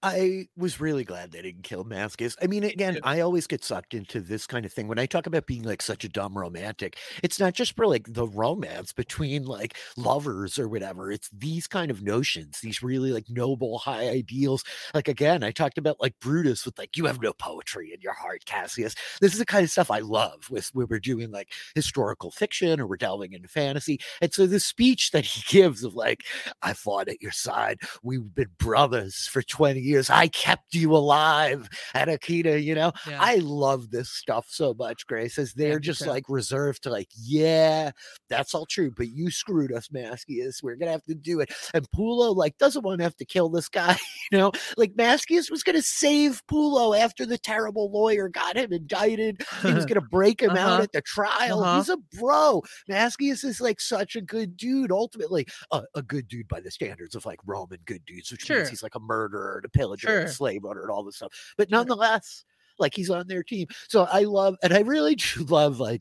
I 0.02 0.48
was 0.56 0.80
really 0.80 1.04
glad 1.04 1.30
they 1.30 1.42
didn't 1.42 1.64
kill 1.64 1.84
Mascius. 1.84 2.34
I 2.40 2.46
mean, 2.46 2.64
again, 2.64 2.98
I 3.02 3.20
always 3.20 3.46
get 3.46 3.62
sucked 3.62 3.92
into 3.92 4.20
this 4.20 4.46
kind 4.46 4.64
of 4.64 4.72
thing 4.72 4.88
when 4.88 4.98
I 4.98 5.04
talk 5.04 5.26
about 5.26 5.44
being 5.46 5.62
like 5.62 5.82
such 5.82 6.04
a 6.04 6.08
dumb 6.08 6.38
romantic. 6.38 6.96
It's 7.22 7.38
not 7.38 7.52
just 7.52 7.76
for 7.76 7.86
like 7.86 8.06
the 8.10 8.26
romance 8.26 8.94
between 8.94 9.44
like 9.44 9.76
lovers 9.98 10.58
or 10.58 10.68
whatever. 10.68 11.12
It's 11.12 11.28
these 11.30 11.66
kind 11.66 11.90
of 11.90 12.02
notions, 12.02 12.60
these 12.60 12.82
really 12.82 13.12
like 13.12 13.28
noble 13.28 13.76
high 13.76 14.08
ideals. 14.08 14.64
Like 14.94 15.06
again, 15.06 15.44
I 15.44 15.50
talked 15.50 15.76
about 15.76 16.00
like 16.00 16.14
Brutus 16.18 16.64
with 16.64 16.78
like 16.78 16.96
you 16.96 17.04
have 17.04 17.20
no 17.20 17.34
poetry 17.34 17.92
in 17.92 18.00
your 18.00 18.14
heart, 18.14 18.46
Cassius. 18.46 18.94
This 19.20 19.34
is 19.34 19.38
the 19.38 19.44
kind 19.44 19.64
of 19.64 19.70
stuff 19.70 19.90
I 19.90 19.98
love 19.98 20.48
with 20.48 20.70
when 20.72 20.86
we're 20.88 20.98
doing 20.98 21.30
like 21.30 21.52
historical 21.74 22.30
fiction 22.30 22.80
or 22.80 22.86
we're 22.86 22.96
delving 22.96 23.34
into 23.34 23.48
fantasy. 23.48 24.00
And 24.22 24.32
so 24.32 24.46
the 24.46 24.60
speech 24.60 25.10
that 25.10 25.26
he 25.26 25.42
gives 25.58 25.84
of 25.84 25.94
like, 25.94 26.24
I 26.62 26.72
fought 26.72 27.08
at 27.08 27.20
your 27.20 27.32
side. 27.32 27.80
We've 28.02 28.34
been 28.34 28.48
brothers 28.58 29.26
for 29.26 29.42
20 29.42 29.89
years. 29.90 30.10
I 30.10 30.28
kept 30.28 30.74
you 30.74 30.94
alive 30.94 31.68
at 31.94 32.08
Akita, 32.08 32.62
you 32.62 32.74
know. 32.74 32.92
Yeah. 33.08 33.18
I 33.20 33.36
love 33.36 33.90
this 33.90 34.10
stuff 34.10 34.46
so 34.48 34.74
much, 34.74 35.06
Grace, 35.06 35.38
as 35.38 35.52
they're 35.54 35.76
me 35.76 35.80
just 35.82 36.06
like 36.06 36.24
reserved 36.28 36.82
to 36.84 36.90
like, 36.90 37.08
yeah, 37.14 37.90
that's 38.28 38.54
all 38.54 38.66
true, 38.66 38.90
but 38.96 39.08
you 39.08 39.30
screwed 39.30 39.72
us, 39.72 39.88
Mascius. 39.88 40.62
We're 40.62 40.76
gonna 40.76 40.92
have 40.92 41.04
to 41.04 41.14
do 41.14 41.40
it. 41.40 41.52
And 41.74 41.86
Pullo 41.90 42.34
like 42.34 42.56
doesn't 42.58 42.84
want 42.84 42.98
to 42.98 43.04
have 43.04 43.16
to 43.16 43.24
kill 43.24 43.48
this 43.48 43.68
guy, 43.68 43.96
you 44.32 44.38
know. 44.38 44.52
Like 44.76 44.94
Mascius 44.94 45.50
was 45.50 45.62
gonna 45.62 45.82
save 45.82 46.40
Pullo 46.50 46.98
after 46.98 47.26
the 47.26 47.38
terrible 47.38 47.90
lawyer 47.90 48.28
got 48.28 48.56
him 48.56 48.72
indicted. 48.72 49.42
He 49.62 49.72
was 49.72 49.86
gonna 49.86 50.00
break 50.00 50.40
him 50.40 50.50
out 50.50 50.70
Uh-huh. 50.70 50.82
at 50.82 50.92
the 50.92 51.02
trial. 51.02 51.60
Uh-huh. 51.62 51.76
He's 51.78 51.88
a 51.88 51.96
bro. 52.18 52.62
Mascius 52.90 53.44
is 53.44 53.60
like 53.60 53.80
such 53.80 54.16
a 54.16 54.20
good 54.20 54.56
dude. 54.56 54.92
Ultimately, 54.92 55.46
uh, 55.72 55.82
a 55.94 56.02
good 56.02 56.28
dude 56.28 56.48
by 56.48 56.60
the 56.60 56.70
standards 56.70 57.14
of 57.14 57.24
like 57.26 57.38
Roman 57.44 57.78
good 57.86 58.04
dudes, 58.06 58.30
which 58.30 58.42
Sure. 58.46 58.58
means 58.58 58.68
he's 58.70 58.82
like 58.82 58.94
a 58.94 59.00
murderer, 59.00 59.56
and 59.58 59.64
pillager, 59.80 60.08
and 60.20 60.30
slave 60.30 60.64
owner, 60.64 60.82
and 60.82 60.90
all 60.90 61.02
this 61.04 61.16
stuff. 61.16 61.32
But 61.56 61.70
nonetheless, 61.70 62.44
like 62.78 62.94
he's 62.94 63.10
on 63.10 63.26
their 63.26 63.42
team. 63.42 63.66
So 63.88 64.04
I 64.10 64.22
love, 64.22 64.56
and 64.62 64.72
I 64.72 64.80
really 64.80 65.14
do 65.14 65.44
love 65.48 65.80
like 65.80 66.00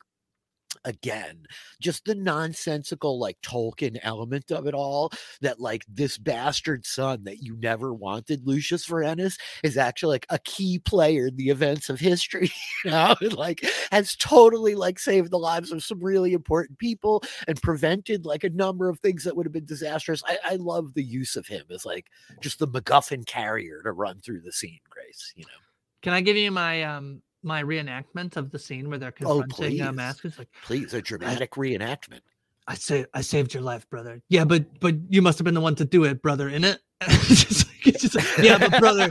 again 0.86 1.44
just 1.82 2.06
the 2.06 2.16
nonsensical 2.16 3.20
like 3.20 3.38
tolkien 3.42 3.98
element 4.04 4.52
of 4.52 4.68
it 4.68 4.74
all 4.74 5.12
that 5.42 5.60
like 5.60 5.84
this 5.88 6.18
bastard 6.18 6.86
son 6.86 7.24
that 7.24 7.42
you 7.42 7.58
never 7.58 7.94
wanted 7.94 8.46
lucius 8.46 8.88
Vorenus, 8.88 9.38
is 9.64 9.78
actually 9.78 10.16
like 10.16 10.26
a 10.30 10.40
key 10.40 10.80
player 10.80 11.28
in 11.28 11.36
the 11.36 11.50
events 11.50 11.90
of 11.90 12.00
history 12.00 12.52
you 12.86 12.92
know 12.92 13.16
and, 13.22 13.34
like 13.34 13.64
has 13.92 14.16
totally 14.16 14.76
like 14.76 15.00
saved 15.00 15.32
the 15.32 15.38
lives 15.38 15.72
of 15.72 15.84
some 15.84 16.00
really 16.04 16.34
important 16.34 16.78
people 16.80 17.24
and 17.48 17.62
prevented 17.62 18.26
like 18.26 18.44
a 18.44 18.50
number 18.50 18.90
of 18.90 19.00
things 19.00 19.24
that 19.24 19.36
would 19.36 19.46
have 19.46 19.54
been 19.54 19.66
disastrous. 19.66 20.24
I, 20.26 20.38
I 20.44 20.56
love 20.56 20.94
the 20.94 21.04
use 21.04 21.36
of 21.36 21.48
him 21.48 21.66
as 21.70 21.86
like 21.86 22.08
just 22.42 22.60
the 22.60 22.68
macguffin 22.68 23.26
carrier 23.26 23.82
to 23.84 23.92
run 23.92 24.20
through 24.22 24.42
the 24.42 24.52
scene 24.52 24.80
grace 24.90 25.34
you 25.36 25.44
know? 25.44 25.50
Can 26.02 26.14
I 26.14 26.22
give 26.22 26.38
you 26.38 26.52
my 26.52 26.84
um 26.84 27.22
my 27.44 27.64
reenactment 27.64 28.36
of 28.38 28.52
the 28.52 28.60
scene 28.60 28.90
where 28.90 28.98
they're 28.98 29.14
Oh, 29.24 29.42
confronting 29.42 29.82
uh, 29.82 29.92
Mask. 29.92 30.24
Mascius? 30.24 30.38
Like 30.38 30.50
please 30.64 30.94
a 30.94 31.02
dramatic 31.02 31.52
reenactment 31.52 32.22
I 32.68 32.76
say 32.76 33.06
I 33.16 33.22
saved 33.22 33.54
your 33.56 33.64
life, 33.64 33.90
brother. 33.90 34.22
Yeah, 34.30 34.46
but 34.46 34.80
but 34.80 34.96
you 35.10 35.22
must 35.24 35.40
have 35.40 35.46
been 35.46 35.56
the 35.56 35.62
one 35.62 35.74
to 35.76 35.86
do 35.86 36.04
it, 36.04 36.22
brother, 36.22 36.50
in 36.50 36.64
it. 36.64 36.80
It's 37.02 37.46
just 37.46 37.68
like- 37.68 37.88
it's 37.88 38.02
just 38.04 38.16
like, 38.16 38.38
yeah, 38.40 38.58
but 38.60 38.78
brother, 38.80 39.10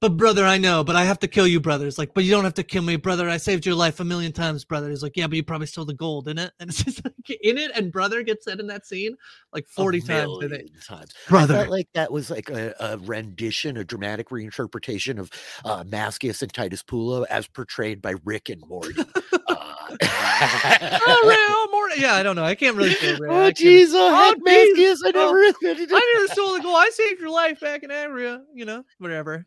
but 0.00 0.16
brother, 0.16 0.44
I 0.44 0.58
know, 0.58 0.84
but 0.84 0.94
I 0.94 1.04
have 1.04 1.18
to 1.20 1.28
kill 1.28 1.46
you, 1.46 1.58
brother. 1.58 1.86
It's 1.86 1.96
like, 1.96 2.12
but 2.12 2.24
you 2.24 2.30
don't 2.30 2.44
have 2.44 2.54
to 2.54 2.62
kill 2.62 2.82
me, 2.82 2.96
brother. 2.96 3.28
I 3.28 3.38
saved 3.38 3.64
your 3.64 3.74
life 3.74 3.98
a 3.98 4.04
million 4.04 4.30
times, 4.32 4.64
brother. 4.64 4.90
He's 4.90 5.02
like, 5.02 5.16
yeah, 5.16 5.26
but 5.26 5.36
you 5.36 5.42
probably 5.42 5.66
stole 5.66 5.86
the 5.86 5.94
gold 5.94 6.28
in 6.28 6.38
it, 6.38 6.52
and 6.60 6.68
it's 6.68 6.84
just 6.84 7.02
like 7.04 7.14
in 7.42 7.56
it, 7.56 7.70
and 7.74 7.90
brother 7.90 8.22
gets 8.22 8.44
said 8.44 8.60
in 8.60 8.66
that 8.66 8.86
scene 8.86 9.16
like 9.52 9.66
forty 9.66 10.00
times. 10.00 10.30
I 10.36 10.40
think. 10.40 10.50
million 10.50 10.68
times. 10.86 11.14
I 11.26 11.30
Brother. 11.30 11.54
felt 11.54 11.68
like 11.70 11.88
that 11.94 12.12
was 12.12 12.30
like 12.30 12.50
a, 12.50 12.74
a 12.78 12.98
rendition, 12.98 13.78
a 13.78 13.84
dramatic 13.84 14.28
reinterpretation 14.28 15.18
of 15.18 15.30
uh, 15.64 15.82
Mascius 15.84 16.42
and 16.42 16.52
Titus 16.52 16.82
Pullo 16.82 17.24
as 17.30 17.46
portrayed 17.46 18.02
by 18.02 18.14
Rick 18.24 18.50
and 18.50 18.62
Morty. 18.68 18.94
uh, 19.32 19.36
oh, 19.48 21.22
Ray, 21.24 21.36
oh, 21.38 21.68
Morty. 21.72 22.00
Yeah, 22.02 22.14
I 22.14 22.22
don't 22.22 22.36
know. 22.36 22.44
I 22.44 22.54
can't 22.54 22.76
really 22.76 22.92
say 22.94 23.14
Ray. 23.18 23.28
oh, 23.30 23.44
I 23.44 23.52
jeez, 23.52 23.90
oh, 23.92 24.14
heck, 24.14 24.36
jeez. 24.38 24.76
Mascius, 24.76 24.98
I 25.04 25.12
Oh, 25.14 25.52
never. 25.62 25.94
I 25.94 26.12
never 26.14 26.32
stole 26.32 26.54
the 26.54 26.60
gold. 26.60 26.76
I 26.78 26.90
saved 26.90 27.20
your 27.20 27.30
life 27.30 27.60
back 27.60 27.82
in 27.82 27.90
Amria. 27.90 28.42
You 28.54 28.66
know, 28.66 28.84
whatever. 28.98 29.46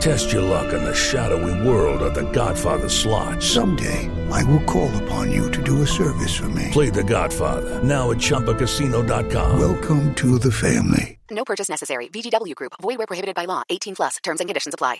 Test 0.00 0.32
your 0.32 0.42
luck 0.42 0.72
in 0.72 0.84
the 0.84 0.94
shadowy 0.94 1.66
world 1.66 2.02
of 2.02 2.14
The 2.14 2.30
Godfather 2.30 2.88
slot. 2.88 3.42
Someday, 3.42 4.08
I 4.30 4.44
will 4.44 4.62
call 4.64 4.90
upon 5.02 5.32
you 5.32 5.50
to 5.50 5.62
do 5.62 5.82
a 5.82 5.86
service 5.86 6.36
for 6.36 6.48
me. 6.48 6.68
Play 6.72 6.90
The 6.90 7.04
Godfather 7.04 7.82
now 7.82 8.10
at 8.10 8.18
ChumbaCasino.com. 8.18 9.58
Welcome 9.58 10.14
to 10.16 10.38
the 10.38 10.52
family. 10.52 11.18
No 11.30 11.44
purchase 11.44 11.68
necessary. 11.68 12.08
VGW 12.08 12.54
Group. 12.54 12.72
Void 12.80 12.98
where 12.98 13.06
prohibited 13.06 13.34
by 13.34 13.44
law. 13.44 13.62
18 13.68 13.96
plus. 13.96 14.16
Terms 14.22 14.40
and 14.40 14.48
conditions 14.48 14.74
apply. 14.74 14.98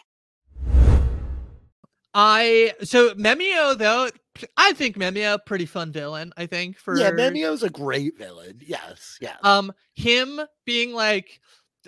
I 2.15 2.73
so 2.83 3.15
Memmio, 3.15 3.77
though 3.79 4.09
I 4.57 4.73
think 4.73 4.97
Memmio, 4.97 5.39
pretty 5.45 5.67
fun 5.67 5.93
villain. 5.93 6.33
I 6.37 6.47
think 6.47 6.79
for 6.79 6.99
yeah, 6.99 7.11
Memmio's 7.11 7.63
a 7.63 7.71
great 7.71 8.19
villain. 8.19 8.61
Yes, 8.67 9.19
yeah. 9.21 9.37
Um, 9.43 9.73
him 9.95 10.41
being 10.65 10.95
like, 10.95 11.41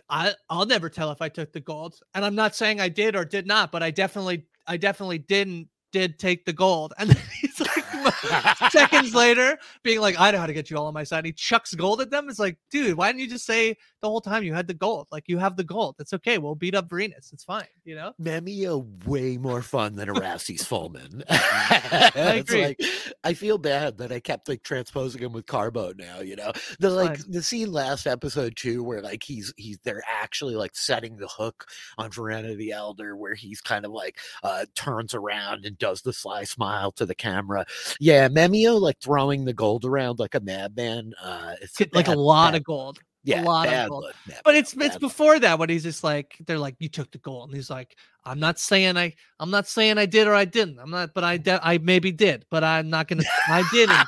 I 0.08 0.34
I'll 0.48 0.66
never 0.66 0.88
tell 0.88 1.10
if 1.10 1.22
I 1.22 1.28
took 1.28 1.52
the 1.52 1.60
gold, 1.60 2.00
and 2.14 2.24
I'm 2.24 2.34
not 2.34 2.54
saying 2.54 2.80
I 2.80 2.88
did 2.88 3.16
or 3.16 3.24
did 3.24 3.46
not, 3.46 3.72
but 3.72 3.82
I 3.82 3.90
definitely 3.90 4.46
I 4.66 4.76
definitely 4.76 5.18
didn't 5.18 5.68
did 5.92 6.18
take 6.18 6.44
the 6.44 6.52
gold, 6.52 6.92
and 6.98 7.12
he's 7.40 7.60
like 7.60 7.69
seconds 8.70 9.14
later 9.14 9.58
being 9.82 10.00
like, 10.00 10.18
I 10.18 10.30
know 10.30 10.38
how 10.38 10.46
to 10.46 10.52
get 10.52 10.70
you 10.70 10.76
all 10.76 10.86
on 10.86 10.94
my 10.94 11.04
side. 11.04 11.24
He 11.24 11.32
chucks 11.32 11.74
gold 11.74 12.00
at 12.00 12.10
them. 12.10 12.28
It's 12.28 12.38
like, 12.38 12.56
dude, 12.70 12.96
why 12.96 13.08
didn't 13.08 13.20
you 13.20 13.28
just 13.28 13.46
say 13.46 13.76
the 14.00 14.08
whole 14.08 14.20
time 14.20 14.42
you 14.42 14.54
had 14.54 14.66
the 14.66 14.74
gold? 14.74 15.08
Like 15.10 15.24
you 15.28 15.38
have 15.38 15.56
the 15.56 15.64
gold. 15.64 15.96
It's 15.98 16.12
okay. 16.12 16.38
We'll 16.38 16.54
beat 16.54 16.74
up 16.74 16.90
Venus. 16.90 17.30
It's 17.32 17.44
fine. 17.44 17.66
You 17.84 17.96
know, 17.96 18.12
Memmio 18.20 18.86
way 19.06 19.36
more 19.36 19.62
fun 19.62 19.96
than 19.96 20.08
a 20.08 20.14
Erastes 20.14 20.64
Fulmen. 20.64 21.22
I 21.30 22.36
agree. 22.36 22.64
Like, 22.64 22.80
I 23.24 23.34
feel 23.34 23.58
bad 23.58 23.98
that 23.98 24.12
I 24.12 24.20
kept 24.20 24.48
like 24.48 24.62
transposing 24.62 25.22
him 25.22 25.32
with 25.32 25.46
Carbo 25.46 25.92
now. 25.96 26.20
You 26.20 26.36
know, 26.36 26.52
the 26.78 26.90
like 26.90 27.18
fine. 27.18 27.30
the 27.30 27.42
scene 27.42 27.72
last 27.72 28.06
episode 28.06 28.56
too, 28.56 28.82
where 28.82 29.02
like 29.02 29.22
he's 29.22 29.52
he's 29.56 29.78
they're 29.84 30.02
actually 30.08 30.56
like 30.56 30.74
setting 30.74 31.16
the 31.16 31.28
hook 31.28 31.66
on 31.98 32.10
Vorena 32.10 32.56
the 32.56 32.72
Elder, 32.72 33.16
where 33.16 33.34
he's 33.34 33.60
kind 33.60 33.84
of 33.84 33.92
like 33.92 34.18
uh 34.42 34.66
turns 34.74 35.14
around 35.14 35.64
and 35.64 35.78
does 35.78 36.02
the 36.02 36.12
sly 36.12 36.44
smile 36.44 36.92
to 36.92 37.06
the 37.06 37.14
camera. 37.14 37.66
Yeah, 37.98 38.28
Memmio 38.28 38.80
like 38.80 38.98
throwing 39.00 39.44
the 39.44 39.52
gold 39.54 39.84
around 39.84 40.18
like 40.18 40.34
a 40.34 40.40
madman. 40.40 41.12
Uh, 41.22 41.54
it's 41.60 41.80
like 41.92 42.08
a 42.08 42.12
lot 42.12 42.52
bad- 42.52 42.60
of 42.60 42.64
gold. 42.64 42.98
Yeah, 43.22 43.42
a 43.42 43.44
lot 43.44 43.68
of 43.68 43.88
gold. 43.90 44.04
look, 44.04 44.14
bad 44.26 44.40
but 44.44 44.54
it's 44.54 44.72
it's 44.72 44.94
bad 44.94 45.00
before 45.00 45.38
that 45.40 45.58
when 45.58 45.68
he's 45.68 45.82
just 45.82 46.02
like 46.02 46.36
they're 46.46 46.58
like 46.58 46.76
you 46.78 46.88
took 46.88 47.10
the 47.10 47.18
gold 47.18 47.50
and 47.50 47.56
he's 47.56 47.68
like 47.68 47.94
I'm 48.24 48.40
not 48.40 48.58
saying 48.58 48.96
I 48.96 49.14
I'm 49.38 49.50
not 49.50 49.68
saying 49.68 49.98
I 49.98 50.06
did 50.06 50.26
or 50.26 50.34
I 50.34 50.46
didn't 50.46 50.78
I'm 50.78 50.90
not 50.90 51.10
but 51.14 51.22
I 51.22 51.36
de- 51.36 51.60
I 51.62 51.76
maybe 51.78 52.12
did 52.12 52.46
but 52.50 52.64
I'm 52.64 52.88
not 52.88 53.08
gonna 53.08 53.24
I 53.48 53.62
didn't 53.72 54.06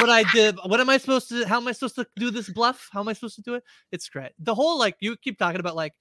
but 0.00 0.10
I 0.10 0.24
did 0.32 0.56
what 0.66 0.80
am 0.80 0.90
I 0.90 0.98
supposed 0.98 1.28
to 1.28 1.44
how 1.46 1.58
am 1.58 1.68
I 1.68 1.72
supposed 1.72 1.94
to 1.96 2.06
do 2.16 2.32
this 2.32 2.48
bluff 2.50 2.88
how 2.90 2.98
am 2.98 3.06
I 3.06 3.12
supposed 3.12 3.36
to 3.36 3.42
do 3.42 3.54
it 3.54 3.62
it's 3.92 4.08
great 4.08 4.32
the 4.40 4.56
whole 4.56 4.76
like 4.76 4.96
you 4.98 5.16
keep 5.16 5.38
talking 5.38 5.60
about 5.60 5.76
like 5.76 5.94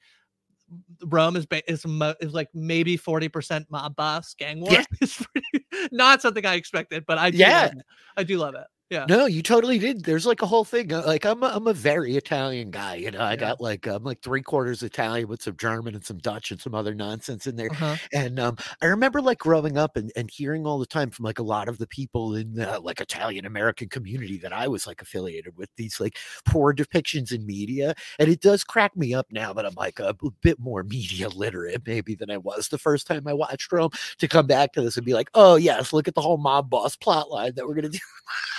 Rome 1.05 1.35
is 1.35 1.45
ba- 1.45 1.69
is 1.71 1.85
mo- 1.85 2.15
is 2.19 2.33
like 2.33 2.49
maybe 2.53 2.97
forty 2.97 3.29
percent 3.29 3.67
mob 3.69 3.95
boss 3.95 4.33
gang 4.33 4.59
war. 4.61 4.71
Yeah. 4.71 4.83
It's 5.01 5.23
pretty, 5.25 5.65
not 5.91 6.21
something 6.21 6.45
I 6.45 6.55
expected, 6.55 7.05
but 7.05 7.17
I 7.17 7.31
do 7.31 7.37
Yeah. 7.37 7.61
love 7.63 7.71
it. 7.73 7.85
I 8.17 8.23
do 8.23 8.37
love 8.37 8.55
it. 8.55 8.67
Yeah. 8.89 9.05
No, 9.09 9.25
you 9.25 9.43
totally 9.43 9.79
did. 9.79 10.05
There's 10.05 10.25
like 10.25 10.41
a 10.41 10.45
whole 10.45 10.63
thing. 10.63 10.93
uh, 10.93 11.03
Like 11.05 11.25
I'm, 11.25 11.43
a, 11.43 11.47
I'm 11.47 11.67
a 11.67 11.73
very 11.73 12.15
Italian 12.15 12.71
guy. 12.71 12.95
You 12.95 13.11
know, 13.11 13.19
I 13.21 13.35
got 13.35 13.59
like 13.59 13.85
I'm 13.85 14.01
like 14.05 14.21
three 14.21 14.41
quarters 14.41 14.81
Italian 14.81 15.27
with 15.27 15.41
some 15.41 15.57
German 15.57 15.93
and 15.93 16.05
some 16.05 16.19
Dutch 16.19 16.51
and 16.51 16.61
some 16.61 16.73
other 16.73 16.93
nonsense 16.95 17.47
in 17.47 17.57
there. 17.57 17.67
Uh-huh. 17.71 17.97
And 18.13 18.39
um, 18.39 18.55
I 18.81 18.85
remember 18.85 19.21
like 19.21 19.39
growing 19.39 19.77
up 19.77 19.97
and, 19.97 20.09
and 20.15 20.29
hearing 20.31 20.65
all 20.65 20.79
the 20.79 20.85
time 20.85 21.09
from 21.09 21.25
like 21.25 21.37
a 21.39 21.43
lot 21.43 21.67
of 21.67 21.79
the 21.79 21.87
people 21.87 22.35
in 22.35 22.53
the 22.53 22.79
like 22.79 23.01
Italian 23.01 23.45
American 23.45 23.89
community 23.89 24.37
that 24.37 24.53
I 24.53 24.69
was 24.69 24.87
like 24.87 25.01
affiliated 25.01 25.57
with 25.57 25.69
these 25.75 25.99
like 25.99 26.17
poor 26.45 26.73
depictions 26.73 27.33
in 27.33 27.45
media. 27.45 27.93
And 28.19 28.29
it 28.29 28.39
does 28.39 28.63
crack 28.63 28.95
me 28.95 29.13
up 29.13 29.27
now 29.31 29.51
that 29.51 29.65
I'm 29.65 29.75
like 29.75 29.99
a 29.99 30.15
bit 30.41 30.59
more 30.59 30.83
media 30.83 31.27
literate 31.27 31.81
maybe 31.85 32.15
than 32.15 32.31
I 32.31 32.37
was 32.37 32.69
the 32.69 32.77
first 32.77 33.05
time 33.05 33.27
I 33.27 33.33
watched 33.33 33.69
Rome 33.69 33.91
to 34.19 34.29
come 34.29 34.47
back 34.47 34.71
to 34.73 34.81
this 34.81 34.95
and 34.95 35.05
be 35.05 35.13
like, 35.13 35.29
oh 35.33 35.57
yes, 35.57 35.91
look 35.91 36.07
at 36.07 36.15
the 36.15 36.21
whole 36.21 36.37
mob 36.37 36.69
boss 36.69 36.95
plot 36.95 37.29
line 37.29 37.51
that 37.55 37.67
we're 37.67 37.75
gonna 37.75 37.89
do. 37.89 37.99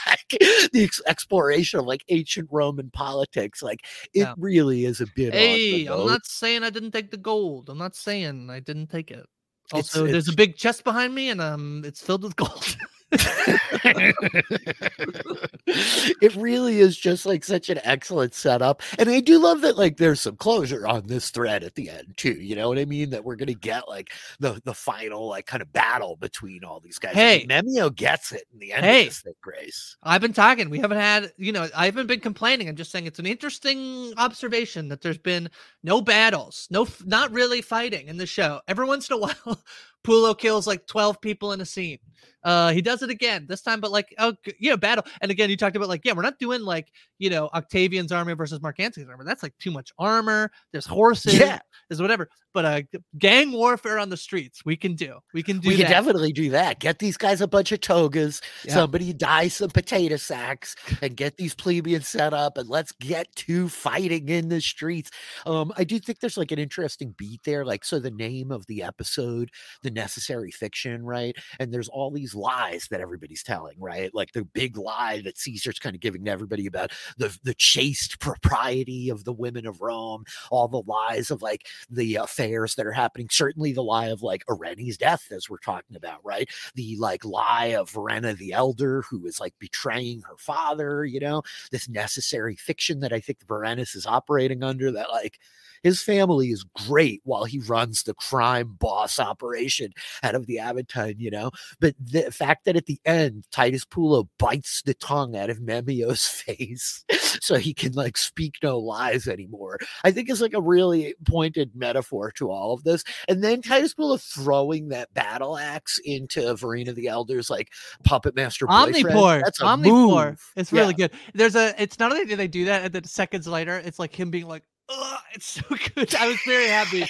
like 0.33 0.41
the 0.73 0.85
ex- 0.85 1.01
exploration 1.07 1.81
of 1.81 1.87
like 1.87 2.05
ancient 2.09 2.49
Roman 2.51 2.91
politics. 2.91 3.63
Like 3.63 3.81
it 4.15 4.21
Yeah. 4.21 4.35
really 4.37 4.85
is 4.85 5.01
a 5.01 5.07
bit. 5.15 5.33
Hey, 5.35 5.87
I'm 5.87 6.07
not 6.07 6.27
saying 6.27 6.63
I 6.65 6.71
didn't 6.71 6.93
take 6.93 7.11
the 7.11 7.17
gold. 7.17 7.69
I'm 7.71 7.79
not 7.79 7.95
saying 7.97 8.51
I 8.51 8.61
didn't 8.61 8.89
take 8.89 9.11
it. 9.11 9.27
It's- 9.75 9.95
Also, 9.95 10.07
there's 10.07 10.29
a 10.29 10.33
big 10.35 10.57
chest 10.57 10.83
behind 10.85 11.15
me, 11.15 11.29
and 11.29 11.41
um, 11.41 11.83
it's 11.85 12.01
filled 12.01 12.23
with 12.25 12.37
gold. 12.45 12.77
it 15.67 16.35
really 16.37 16.81
is 16.81 16.97
just 16.97 17.27
like 17.27 17.45
such 17.45 17.69
an 17.71 17.81
excellent 17.85 18.35
setup. 18.35 18.83
And 18.99 19.09
I 19.09 19.21
do 19.21 19.39
love 19.39 19.61
that 19.63 19.77
like 19.79 19.97
there's 19.97 20.21
some 20.21 20.37
closure 20.37 20.87
on 20.87 21.07
this 21.07 21.31
thread 21.31 21.63
at 21.65 21.75
the 21.75 21.91
end 21.91 22.15
too. 22.17 22.33
You 22.33 22.57
know 22.57 22.69
what 22.69 22.79
I 22.79 22.85
mean? 22.85 23.11
That 23.11 23.25
we're 23.25 23.37
gonna 23.37 23.55
get 23.55 23.89
like 23.89 24.13
the 24.41 24.61
the 24.65 24.75
final 24.75 25.29
like 25.29 25.47
kind 25.47 25.63
of 25.63 25.73
battle 25.73 26.17
between 26.17 26.65
all 26.65 26.81
these 26.81 26.99
guys. 26.99 27.15
Hey. 27.15 27.47
think 27.47 27.51
Memmio 27.51 27.95
gets 27.95 28.33
it 28.33 28.45
in 28.53 28.59
the 28.59 28.73
end 28.73 28.85
Hey. 28.85 29.09
thing, 29.09 29.35
Grace. 29.41 29.97
I've 30.03 30.21
been 30.21 30.33
talking. 30.33 30.71
We 30.71 30.79
haven't 30.79 30.99
had, 30.99 31.33
you 31.37 31.53
know, 31.53 31.69
I 31.77 31.87
haven't 31.87 32.07
been 32.07 32.21
complaining. 32.21 32.69
I'm 32.69 32.77
just 32.77 32.91
saying 32.93 33.07
it's 33.07 33.19
an 33.19 33.27
interesting 33.27 34.13
observation 34.17 34.89
that 34.89 35.01
there's 35.01 35.19
been 35.19 35.49
no 35.83 36.01
battles, 36.03 36.67
no, 36.71 36.87
not 37.05 37.33
really 37.33 37.63
fighting 37.63 38.09
in 38.09 38.17
the 38.17 38.27
show. 38.27 38.61
Every 38.69 38.87
once 38.87 39.09
in 39.11 39.17
a 39.17 39.19
while, 39.19 39.61
Pullo 40.05 40.37
kills 40.37 40.67
like 40.67 40.87
12 40.87 41.21
people 41.21 41.53
in 41.53 41.61
a 41.61 41.67
scene. 41.67 41.99
Uh, 42.45 42.73
he 42.73 42.81
does 42.81 43.03
it 43.03 43.11
again 43.11 43.47
this 43.49 43.63
time, 43.63 43.81
but 43.81 43.91
like, 43.91 44.15
oh, 44.19 44.35
you 44.59 44.71
know, 44.71 44.77
battle. 44.77 45.05
And 45.21 45.31
again, 45.31 45.51
you 45.51 45.57
talked 45.57 45.77
about 45.77 45.89
like, 45.89 46.05
yeah, 46.05 46.13
we're 46.13 46.23
not 46.23 46.39
doing 46.39 46.63
like, 46.63 46.93
you 47.19 47.31
know, 47.31 47.49
Octavian's 47.55 48.13
army 48.13 48.35
versus 48.35 48.61
Mark 48.63 48.81
Antony's 48.81 49.09
armor. 49.09 49.25
That's 49.25 49.43
like 49.43 49.57
too 49.59 49.71
much 49.71 49.91
armor. 49.99 50.51
There's 50.73 50.87
horses. 50.87 51.39
Yeah. 51.39 51.59
There's 51.89 52.01
whatever. 52.01 52.29
But 52.55 52.65
uh, 52.65 52.83
gang 53.19 53.53
warfare 53.53 53.99
on 53.99 54.09
the 54.09 54.17
streets, 54.17 54.65
we 54.65 54.77
can 54.77 54.95
do. 54.95 55.19
We 55.35 55.43
can 55.43 55.59
do 55.59 55.69
we 55.69 55.77
that. 55.77 55.83
can 55.83 55.91
definitely 55.93 56.33
do 56.33 56.51
that. 56.51 56.81
Get 56.81 56.99
these 56.99 57.17
guys 57.17 57.41
a 57.41 57.47
bunch 57.47 57.73
of 57.73 57.81
togas, 57.81 58.41
Yeah. 58.65 58.75
somebody 58.75 59.13
dye 59.13 59.49
some 59.49 59.71
potato 59.71 60.17
sacks, 60.17 60.75
and 61.03 61.17
get 61.17 61.37
these 61.37 61.55
plebeians 61.55 62.09
set 62.09 62.33
up, 62.33 62.57
and 62.59 62.69
let's 62.69 62.93
get 62.93 63.35
to 63.37 63.69
fighting 63.69 64.29
in 64.29 64.49
the 64.49 64.61
streets. 64.61 65.11
Um, 65.47 65.73
I 65.77 65.85
do 65.85 65.99
think 65.99 66.21
there's 66.21 66.37
like 66.37 66.51
an 66.51 66.59
interesting 66.59 67.15
beat 67.17 67.43
there. 67.45 67.65
Like, 67.65 67.85
so 67.85 67.99
the 67.99 68.11
name 68.11 68.51
of 68.51 68.67
the 68.67 68.83
episode, 68.83 69.51
the 69.83 69.91
necessary 69.91 70.51
fiction, 70.51 71.05
right? 71.05 71.37
And 71.61 71.73
there's 71.73 71.89
all 71.89 72.11
these 72.11 72.35
lies 72.35 72.89
that 72.91 73.01
everybody's 73.01 73.43
telling, 73.43 73.77
right? 73.79 74.13
Like 74.15 74.33
the 74.33 74.45
big 74.45 74.77
lie 74.79 75.21
that 75.25 75.39
Caesar's 75.39 75.79
kind 75.79 75.95
of 75.95 76.01
giving 76.01 76.25
to 76.25 76.31
everybody 76.31 76.67
about 76.67 76.93
the 77.17 77.37
the 77.43 77.55
chaste 77.55 78.21
propriety 78.21 79.09
of 79.09 79.25
the 79.25 79.33
women 79.33 79.67
of 79.67 79.81
Rome, 79.81 80.25
all 80.51 80.69
the 80.69 80.83
lies 80.83 81.31
of 81.31 81.43
like 81.43 81.67
the 81.91 82.17
affairs 82.17 82.75
that 82.75 82.87
are 82.87 82.93
happening. 82.93 83.29
Certainly 83.31 83.73
the 83.73 83.83
lie 83.83 84.09
of 84.09 84.23
like 84.23 84.45
Irene's 84.49 84.97
death, 84.97 85.27
as 85.31 85.49
we're 85.49 85.59
talking 85.59 85.97
about, 85.97 86.25
right? 86.25 86.49
The 86.75 86.97
like 86.99 87.25
lie 87.25 87.67
of 87.67 87.91
Vorena 87.91 88.37
the 88.37 88.53
Elder, 88.53 89.03
who 89.03 89.27
is 89.27 89.41
like 89.41 89.55
betraying 89.59 90.23
her 90.23 90.37
father, 90.39 91.05
you 91.05 91.21
know, 91.21 91.43
this 91.71 91.89
necessary 91.89 92.57
fiction 92.57 93.01
that 93.01 93.13
I 93.13 93.21
think 93.21 93.47
Vorenus 93.47 93.97
is 93.97 94.07
operating 94.07 94.63
under 94.63 94.91
that 94.93 95.11
like 95.11 95.39
his 95.83 96.03
family 96.03 96.49
is 96.49 96.65
great 96.87 97.21
while 97.25 97.45
he 97.45 97.59
runs 97.61 98.03
the 98.03 98.15
crime 98.15 98.77
boss 98.79 99.19
operation 99.19 99.93
out 100.23 100.35
of 100.35 100.47
the 100.47 100.59
Aventine, 100.59 101.17
you 101.19 101.31
know. 101.31 101.51
But 101.81 101.95
the 102.01 102.31
fact 102.31 102.65
that 102.65 102.77
at 102.77 102.87
the 102.87 103.01
end 103.05 103.45
Titus 103.51 103.85
Pullo 103.85 104.29
bites 104.39 104.83
the 104.83 104.95
tongue 104.95 105.37
out 105.37 105.51
of 105.51 105.59
Memmio's 105.61 106.27
face 106.27 107.05
so 107.41 107.57
he 107.57 107.75
can 107.75 107.93
like 107.93 108.17
speak 108.17 108.57
no 108.63 108.79
lies 108.79 109.29
anymore, 109.29 109.79
I 110.05 110.11
think 110.11 110.31
is 110.31 110.41
like 110.41 110.55
a 110.55 110.61
really 110.61 111.15
pointed 111.27 111.73
metaphor 111.75 112.31
to 112.33 112.51
all 112.51 112.73
of 112.75 112.85
this. 112.85 113.05
And 113.29 113.43
then 113.45 113.63
Titus 113.63 113.95
Pullo 113.95 114.21
throwing 114.21 114.89
that 114.89 115.13
battle 115.15 115.57
axe 115.59 115.99
into 116.05 116.41
Vorena 116.55 116.95
the 116.95 117.09
Elder's 117.09 117.51
like 117.51 117.71
puppet 118.05 118.35
master. 118.35 118.67
Omnipor. 118.67 119.43
That's 119.45 119.61
a 119.61 119.65
Omnipor. 119.65 120.29
move. 120.31 120.41
It's 120.57 120.73
Yeah. 120.73 120.81
really 120.81 120.95
good. 120.95 121.13
There's 121.35 121.55
a. 121.57 121.75
It's 121.81 121.99
not 121.99 122.13
only 122.13 122.25
do 122.25 122.37
they 122.37 122.49
do 122.49 122.65
that, 122.67 122.85
and 122.85 122.93
then 122.93 123.05
seconds 123.05 123.47
later, 123.47 123.77
it's 123.79 123.99
like 123.99 124.15
him 124.19 124.31
being 124.31 124.47
like, 124.47 124.63
"Ugh, 124.89 125.21
it's 125.35 125.47
so 125.47 125.63
good." 125.95 126.15
I 126.15 126.29
was 126.29 126.39
very 126.47 126.69
happy 126.69 127.05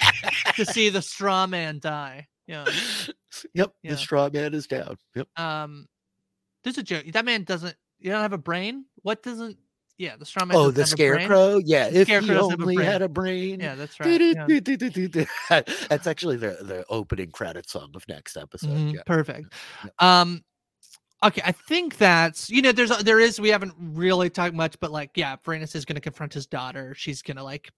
to 0.57 0.65
see 0.65 0.89
the 0.89 1.03
straw 1.03 1.47
man 1.47 1.79
die. 1.81 2.27
Yeah. 2.47 2.65
Yep, 3.55 3.73
Yeah. 3.83 3.91
the 3.91 3.97
straw 3.99 4.31
man 4.33 4.55
is 4.55 4.67
down. 4.67 4.97
Yep. 5.15 5.29
Um, 5.39 5.87
there's 6.65 6.79
a 6.79 6.83
joke. 6.83 7.05
That 7.13 7.25
man 7.25 7.45
doesn't. 7.45 7.77
You 8.01 8.11
don't 8.11 8.23
have 8.23 8.33
a 8.33 8.39
brain. 8.39 8.87
What 9.03 9.23
doesn't? 9.23 9.59
Yeah, 9.99 10.17
the 10.17 10.25
straw 10.25 10.45
man. 10.47 10.57
Oh, 10.57 10.71
the 10.71 10.83
have 10.83 10.93
a 10.93 10.97
brain. 10.97 11.15
scarecrow. 11.27 11.61
Yeah, 11.65 11.91
The 11.91 12.01
if 12.01 12.09
he 12.09 12.15
doesn't 12.21 12.31
a 12.61 12.63
only 12.63 12.77
had 12.85 13.03
a 13.03 13.09
brain. 13.09 13.59
Yeah, 13.61 13.75
that's 13.75 13.99
right. 14.01 14.21
yeah. 14.21 14.47
That's 15.89 16.07
actually 16.07 16.37
the 16.37 16.59
the 16.63 16.85
opening 16.89 17.31
credit 17.33 17.69
song 17.69 17.91
of 17.95 18.07
next 18.09 18.37
episode. 18.37 18.71
Mhm, 18.71 18.95
Yeah. 18.95 19.03
Perfect. 19.07 19.53
Um, 19.99 20.43
okay, 21.23 21.43
I 21.45 21.53
think 21.53 21.99
that's 21.99 22.51
you 22.51 22.63
know 22.63 22.73
there's 22.73 22.91
uh, 22.91 23.03
there 23.03 23.21
is 23.21 23.41
we 23.41 23.49
haven't 23.49 23.75
really 23.79 24.31
talked 24.31 24.55
much, 24.55 24.79
but 24.81 24.91
like 24.91 25.11
yeah, 25.15 25.37
Vorenus 25.37 25.75
is 25.75 25.85
going 25.85 25.97
to 25.97 26.01
confront 26.01 26.35
his 26.35 26.47
daughter. 26.47 26.95
She's 26.95 27.23
going 27.23 27.37
to 27.37 27.45
like 27.45 27.71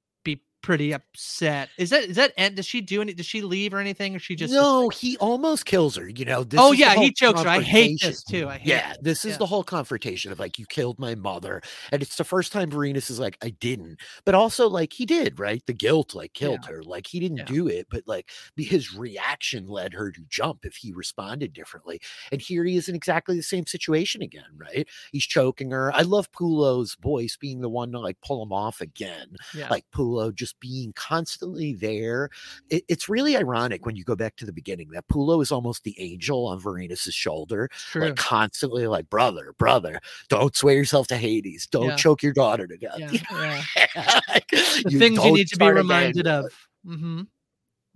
pretty 0.63 0.93
upset. 0.93 1.69
Is 1.79 1.91
that 1.91 2.05
is 2.05 2.17
that 2.17 2.33
end? 2.37 2.57
Does 2.57 2.67
she 2.67 2.81
do 2.81 3.01
any? 3.03 3.13
Does 3.15 3.27
she 3.27 3.43
leave 3.43 3.73
or 3.75 3.79
anything? 3.79 4.15
Or 4.17 4.19
she 4.19 4.37
just 4.37 4.53
no, 4.53 4.89
he 4.89 5.17
almost 5.19 5.65
kills 5.67 5.97
her. 5.97 6.09
You 6.09 6.25
know. 6.25 6.45
This 6.45 6.61
Oh, 6.61 6.73
yeah, 6.73 6.95
he 6.95 7.13
chokes 7.13 7.43
her. 7.43 7.49
I 7.49 7.61
hate 7.61 8.01
this, 8.03 8.23
too. 8.23 8.49
I 8.49 8.59
hate 8.59 8.69
yeah, 8.69 8.89
this. 8.95 8.99
this 9.03 9.25
is 9.25 9.31
Yeah. 9.33 9.39
the 9.39 9.47
whole 9.47 9.65
confrontation 9.65 10.33
of 10.33 10.39
like 10.39 10.59
you 10.59 10.67
killed 10.67 10.99
my 10.99 11.15
mother, 11.15 11.63
and 11.93 12.03
it's 12.03 12.17
the 12.17 12.25
first 12.25 12.53
time 12.53 12.71
Vorenus 12.71 13.11
is 13.11 13.19
like 13.19 13.37
I 13.43 13.51
didn't, 13.51 13.99
but 14.25 14.35
also 14.35 14.69
like 14.69 14.93
he 14.93 15.07
did, 15.07 15.39
right? 15.39 15.63
The 15.67 15.73
guilt 15.75 16.15
like 16.15 16.33
killed 16.35 16.65
her. 16.67 16.83
Like 16.83 17.07
he 17.07 17.21
didn't 17.21 17.39
Yeah. 17.39 17.45
do 17.45 17.69
it, 17.69 17.87
but 17.91 18.03
like 18.07 18.31
his 18.57 18.95
reaction 18.95 19.67
led 19.67 19.93
her 19.95 20.11
to 20.13 20.21
jump 20.29 20.65
if 20.65 20.77
he 20.77 20.93
responded 20.93 21.53
differently. 21.53 22.01
And 22.33 22.41
here 22.41 22.65
he 22.65 22.77
is 22.77 22.89
in 22.89 22.95
exactly 22.95 23.37
the 23.37 23.43
same 23.43 23.67
situation 23.67 24.23
again, 24.23 24.45
right? 24.57 24.87
He's 25.13 25.25
choking 25.27 25.71
her. 25.71 25.93
I 25.95 26.03
love 26.03 26.31
Pullo's 26.33 26.97
voice 27.01 27.37
being 27.41 27.61
the 27.61 27.69
one 27.69 27.93
to 27.93 27.99
like 28.01 28.19
pull 28.25 28.43
him 28.43 28.53
off 28.53 28.81
again 28.81 29.37
Yeah. 29.55 29.69
like 29.71 29.85
Pullo 29.95 30.35
just 30.35 30.50
being 30.55 30.93
constantly 30.95 31.75
there. 31.75 32.31
It- 32.71 32.85
it's 32.89 33.09
really 33.09 33.37
ironic 33.37 33.87
when 33.87 33.97
you 33.97 34.05
go 34.05 34.17
back 34.17 34.37
to 34.37 34.47
the 34.47 34.53
beginning 34.53 34.89
that 34.91 35.07
Pullo 35.09 35.43
is 35.43 35.53
almost 35.53 35.85
the 35.85 35.95
angel 36.01 36.47
on 36.47 36.61
Vorenus's 36.61 37.15
shoulder, 37.15 37.69
True. 37.91 38.07
like 38.07 38.17
constantly 38.17 38.87
like 38.87 39.09
brother, 39.11 39.55
brother, 39.59 40.01
don't 40.29 40.55
swear 40.57 40.75
yourself 40.75 41.07
to 41.09 41.17
Hades, 41.17 41.67
don't 41.67 41.87
Yeah. 41.91 41.97
choke 41.97 42.23
your 42.23 42.33
daughter 42.33 42.67
to 42.67 42.77
death. 42.77 42.99
yeah, 42.99 43.11
You 43.13 43.19
know? 43.31 43.61
yeah. 43.77 44.21
Like, 44.29 44.49
the 44.49 44.85
you 44.89 44.99
things 44.99 45.25
you 45.25 45.33
need 45.33 45.49
to 45.49 45.57
be 45.59 45.69
reminded 45.71 46.27
of. 46.27 46.47
Mm-hmm. 46.87 47.23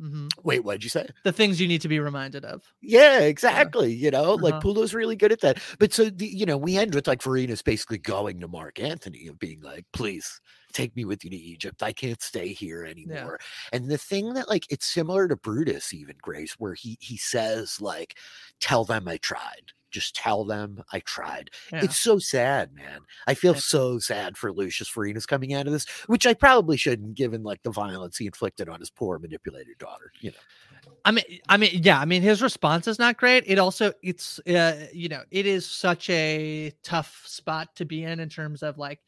Mm-hmm. 0.03 0.27
Wait, 0.43 0.65
what 0.65 0.73
did 0.73 0.83
you 0.85 0.91
say? 0.91 1.07
The 1.23 1.31
things 1.33 1.61
you 1.61 1.69
need 1.69 1.81
to 1.83 1.89
be 1.89 2.01
reminded 2.01 2.45
of. 2.45 2.63
Yeah, 2.83 3.21
exactly. 3.21 3.93
You 3.95 4.11
know, 4.11 4.35
like 4.35 4.55
Uh-huh. 4.55 4.61
Pullo's 4.63 4.93
really 4.93 5.15
good 5.15 5.31
at 5.31 5.41
that. 5.43 5.61
But 5.79 5.93
so 5.93 6.11
the, 6.11 6.27
you 6.27 6.45
know, 6.47 6.57
we 6.59 6.77
end 6.77 6.97
with 6.97 7.07
like 7.07 7.23
Vorenus 7.23 7.63
basically 7.63 7.99
going 7.99 8.41
to 8.41 8.49
Mark 8.49 8.81
Antony 8.81 9.29
and 9.29 9.39
being 9.39 9.61
like, 9.63 9.85
please 9.93 10.41
take 10.75 10.95
me 10.97 11.05
with 11.05 11.25
you 11.25 11.31
to 11.31 11.37
Egypt. 11.37 11.83
I 11.83 11.93
can't 11.93 12.21
stay 12.21 12.49
here 12.49 12.85
anymore. 12.85 13.39
And 13.73 13.89
the 13.89 13.97
thing 13.97 14.35
that 14.35 14.49
like 14.49 14.71
it's 14.71 14.87
similar 14.87 15.29
to 15.29 15.37
Brutus, 15.37 15.95
even 15.95 16.17
Grace, 16.21 16.55
where 16.59 16.75
he 16.75 16.99
he 17.01 17.17
says, 17.17 17.81
like, 17.81 18.19
tell 18.61 18.85
them 18.85 19.09
I 19.09 19.17
tried. 19.17 19.73
Just 19.91 20.17
tell 20.17 20.45
them 20.45 20.83
I 20.93 20.99
tried. 21.01 21.51
Yeah. 21.73 21.85
It's 21.85 21.97
so 21.97 22.19
sad, 22.19 22.75
man. 22.75 22.99
I 23.29 23.35
feel 23.35 23.55
so 23.55 24.01
sad 24.01 24.37
for 24.37 24.53
Lucius 24.53 24.91
Vorenus 24.91 25.25
coming 25.25 25.55
out 25.55 25.69
of 25.69 25.73
this, 25.73 25.87
which 26.09 26.27
I 26.27 26.35
probably 26.35 26.77
shouldn't, 26.77 27.15
given 27.15 27.45
like 27.45 27.63
the 27.63 27.71
violence 27.71 28.17
he 28.17 28.27
inflicted 28.27 28.69
on 28.69 28.81
his 28.81 28.91
poor 28.91 29.21
manipulated 29.21 29.79
daughter. 29.79 30.11
You 30.21 30.33
know. 30.33 30.93
I 31.05 31.13
mean, 31.13 31.25
I 31.49 31.57
mean, 31.57 31.81
yeah, 31.85 32.01
I 32.01 32.07
mean, 32.07 32.23
his 32.23 32.43
response 32.43 32.89
is 32.89 32.99
not 32.99 33.19
great. 33.19 33.45
It 33.47 33.61
also, 33.61 33.93
it's, 34.03 34.41
uh, 34.41 34.87
you 34.93 35.09
know, 35.09 35.23
it 35.31 35.47
is 35.47 35.65
such 35.65 36.11
a 36.11 36.73
tough 36.83 37.23
spot 37.27 37.77
to 37.77 37.85
be 37.85 38.03
in 38.03 38.19
in 38.19 38.29
terms 38.29 38.65
of 38.65 38.79
like, 38.79 38.99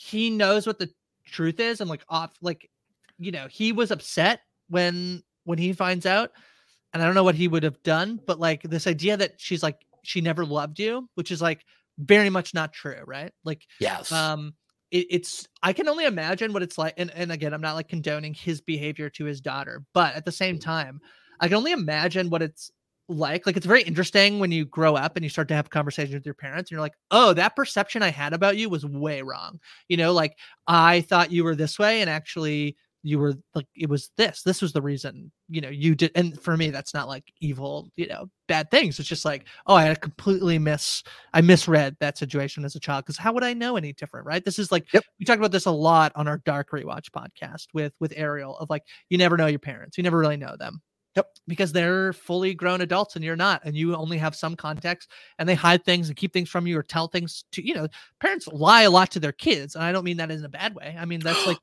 he 0.00 0.30
knows 0.30 0.66
what 0.66 0.78
the 0.78 0.88
truth 1.26 1.60
is, 1.60 1.82
and 1.82 1.90
like 1.90 2.02
off, 2.08 2.32
like, 2.40 2.70
you 3.18 3.30
know, 3.30 3.46
he 3.48 3.70
was 3.70 3.90
upset 3.90 4.40
when 4.70 5.22
when 5.44 5.58
he 5.58 5.74
finds 5.74 6.06
out, 6.06 6.30
and 6.94 7.02
I 7.02 7.06
don't 7.06 7.14
know 7.14 7.22
what 7.22 7.34
he 7.34 7.48
would 7.48 7.62
have 7.64 7.82
done, 7.82 8.18
but 8.26 8.40
like 8.40 8.62
this 8.62 8.86
idea 8.86 9.18
that 9.18 9.34
she's 9.36 9.62
like 9.62 9.76
she 10.02 10.22
never 10.22 10.46
loved 10.46 10.78
you, 10.78 11.06
which 11.16 11.30
is 11.30 11.42
like 11.42 11.66
very 11.98 12.30
much 12.30 12.54
not 12.54 12.72
true, 12.72 13.02
right? 13.06 13.30
Like, 13.44 13.66
Yes. 13.78 14.10
um, 14.10 14.54
it, 14.90 15.06
it's 15.10 15.46
I 15.62 15.74
can 15.74 15.86
only 15.86 16.06
imagine 16.06 16.54
what 16.54 16.62
it's 16.62 16.78
like, 16.78 16.94
and 16.96 17.10
and 17.10 17.30
again, 17.30 17.52
I'm 17.52 17.60
not 17.60 17.74
like 17.74 17.88
condoning 17.88 18.32
his 18.32 18.62
behavior 18.62 19.10
to 19.10 19.26
his 19.26 19.42
daughter, 19.42 19.84
but 19.92 20.14
at 20.14 20.24
the 20.24 20.32
same 20.32 20.58
time, 20.58 20.98
I 21.40 21.48
can 21.48 21.58
only 21.58 21.72
imagine 21.72 22.30
what 22.30 22.40
it's 22.40 22.70
like. 23.10 23.46
Like, 23.46 23.56
it's 23.56 23.66
very 23.66 23.82
interesting 23.82 24.38
when 24.38 24.52
you 24.52 24.64
grow 24.64 24.94
up 24.96 25.16
and 25.16 25.24
you 25.24 25.28
start 25.28 25.48
to 25.48 25.54
have 25.54 25.70
conversations 25.70 26.14
with 26.14 26.26
your 26.26 26.34
parents, 26.34 26.70
and 26.70 26.76
you're 26.76 26.80
like, 26.80 26.96
oh, 27.10 27.32
that 27.34 27.56
perception 27.56 28.02
I 28.02 28.10
had 28.10 28.32
about 28.32 28.56
you 28.56 28.68
was 28.68 28.86
way 28.86 29.22
wrong. 29.22 29.60
You 29.88 29.96
know, 29.96 30.12
like 30.12 30.36
I 30.66 31.02
thought 31.02 31.32
you 31.32 31.44
were 31.44 31.54
this 31.54 31.78
way, 31.78 32.00
and 32.00 32.08
actually 32.08 32.76
you 33.02 33.18
were 33.18 33.34
like 33.54 33.66
it 33.74 33.88
was 33.88 34.10
this. 34.16 34.42
This 34.42 34.60
was 34.60 34.72
the 34.72 34.82
reason 34.82 35.30
you 35.48 35.60
know 35.60 35.68
you 35.68 35.94
did 35.94 36.12
and 36.14 36.40
for 36.40 36.56
me 36.56 36.70
that's 36.70 36.94
not 36.94 37.08
like 37.08 37.32
evil 37.40 37.90
you 37.96 38.06
know 38.06 38.28
bad 38.46 38.70
things. 38.70 38.98
It's 38.98 39.08
just 39.08 39.24
like 39.24 39.46
oh 39.66 39.74
i 39.74 39.84
had 39.84 40.00
completely 40.00 40.58
miss 40.58 41.02
i 41.32 41.40
misread 41.40 41.96
that 42.00 42.18
situation 42.18 42.64
as 42.64 42.76
a 42.76 42.80
child 42.80 43.04
because 43.04 43.16
how 43.16 43.32
would 43.32 43.44
i 43.44 43.54
know 43.54 43.76
any 43.76 43.92
different 43.94 44.26
right? 44.26 44.44
This 44.44 44.58
is 44.58 44.70
like 44.70 44.86
we 44.92 45.24
talked 45.24 45.38
about 45.38 45.52
this 45.52 45.66
a 45.66 45.70
lot 45.70 46.12
on 46.14 46.28
our 46.28 46.38
dark 46.44 46.70
rewatch 46.70 47.10
podcast 47.10 47.68
with 47.72 47.92
with 48.00 48.12
ariel 48.16 48.58
of 48.58 48.68
like 48.70 48.82
you 49.08 49.18
never 49.18 49.36
know 49.36 49.46
your 49.46 49.58
parents. 49.58 49.96
You 49.96 50.04
never 50.04 50.18
really 50.18 50.36
know 50.36 50.56
them 50.58 50.82
Yep. 51.16 51.26
Because 51.48 51.72
they're 51.72 52.12
fully 52.12 52.54
grown 52.54 52.80
adults 52.82 53.16
and 53.16 53.24
you're 53.24 53.36
not, 53.36 53.62
and 53.64 53.76
you 53.76 53.94
only 53.96 54.16
have 54.18 54.36
some 54.36 54.54
context 54.54 55.10
and 55.38 55.48
they 55.48 55.54
hide 55.56 55.84
things 55.84 56.08
and 56.08 56.16
keep 56.16 56.32
things 56.32 56.48
from 56.48 56.66
you 56.66 56.78
or 56.78 56.82
tell 56.82 57.08
things 57.08 57.44
to, 57.52 57.66
you 57.66 57.74
know, 57.74 57.88
parents 58.20 58.46
lie 58.48 58.82
a 58.82 58.90
lot 58.90 59.10
to 59.12 59.20
their 59.20 59.32
kids. 59.32 59.74
And 59.74 59.82
I 59.82 59.90
don't 59.92 60.04
mean 60.04 60.18
that 60.18 60.30
in 60.30 60.44
a 60.44 60.48
bad 60.48 60.74
way. 60.74 60.96
I 60.98 61.04
mean, 61.04 61.20
that's 61.20 61.44
like, 61.46 61.58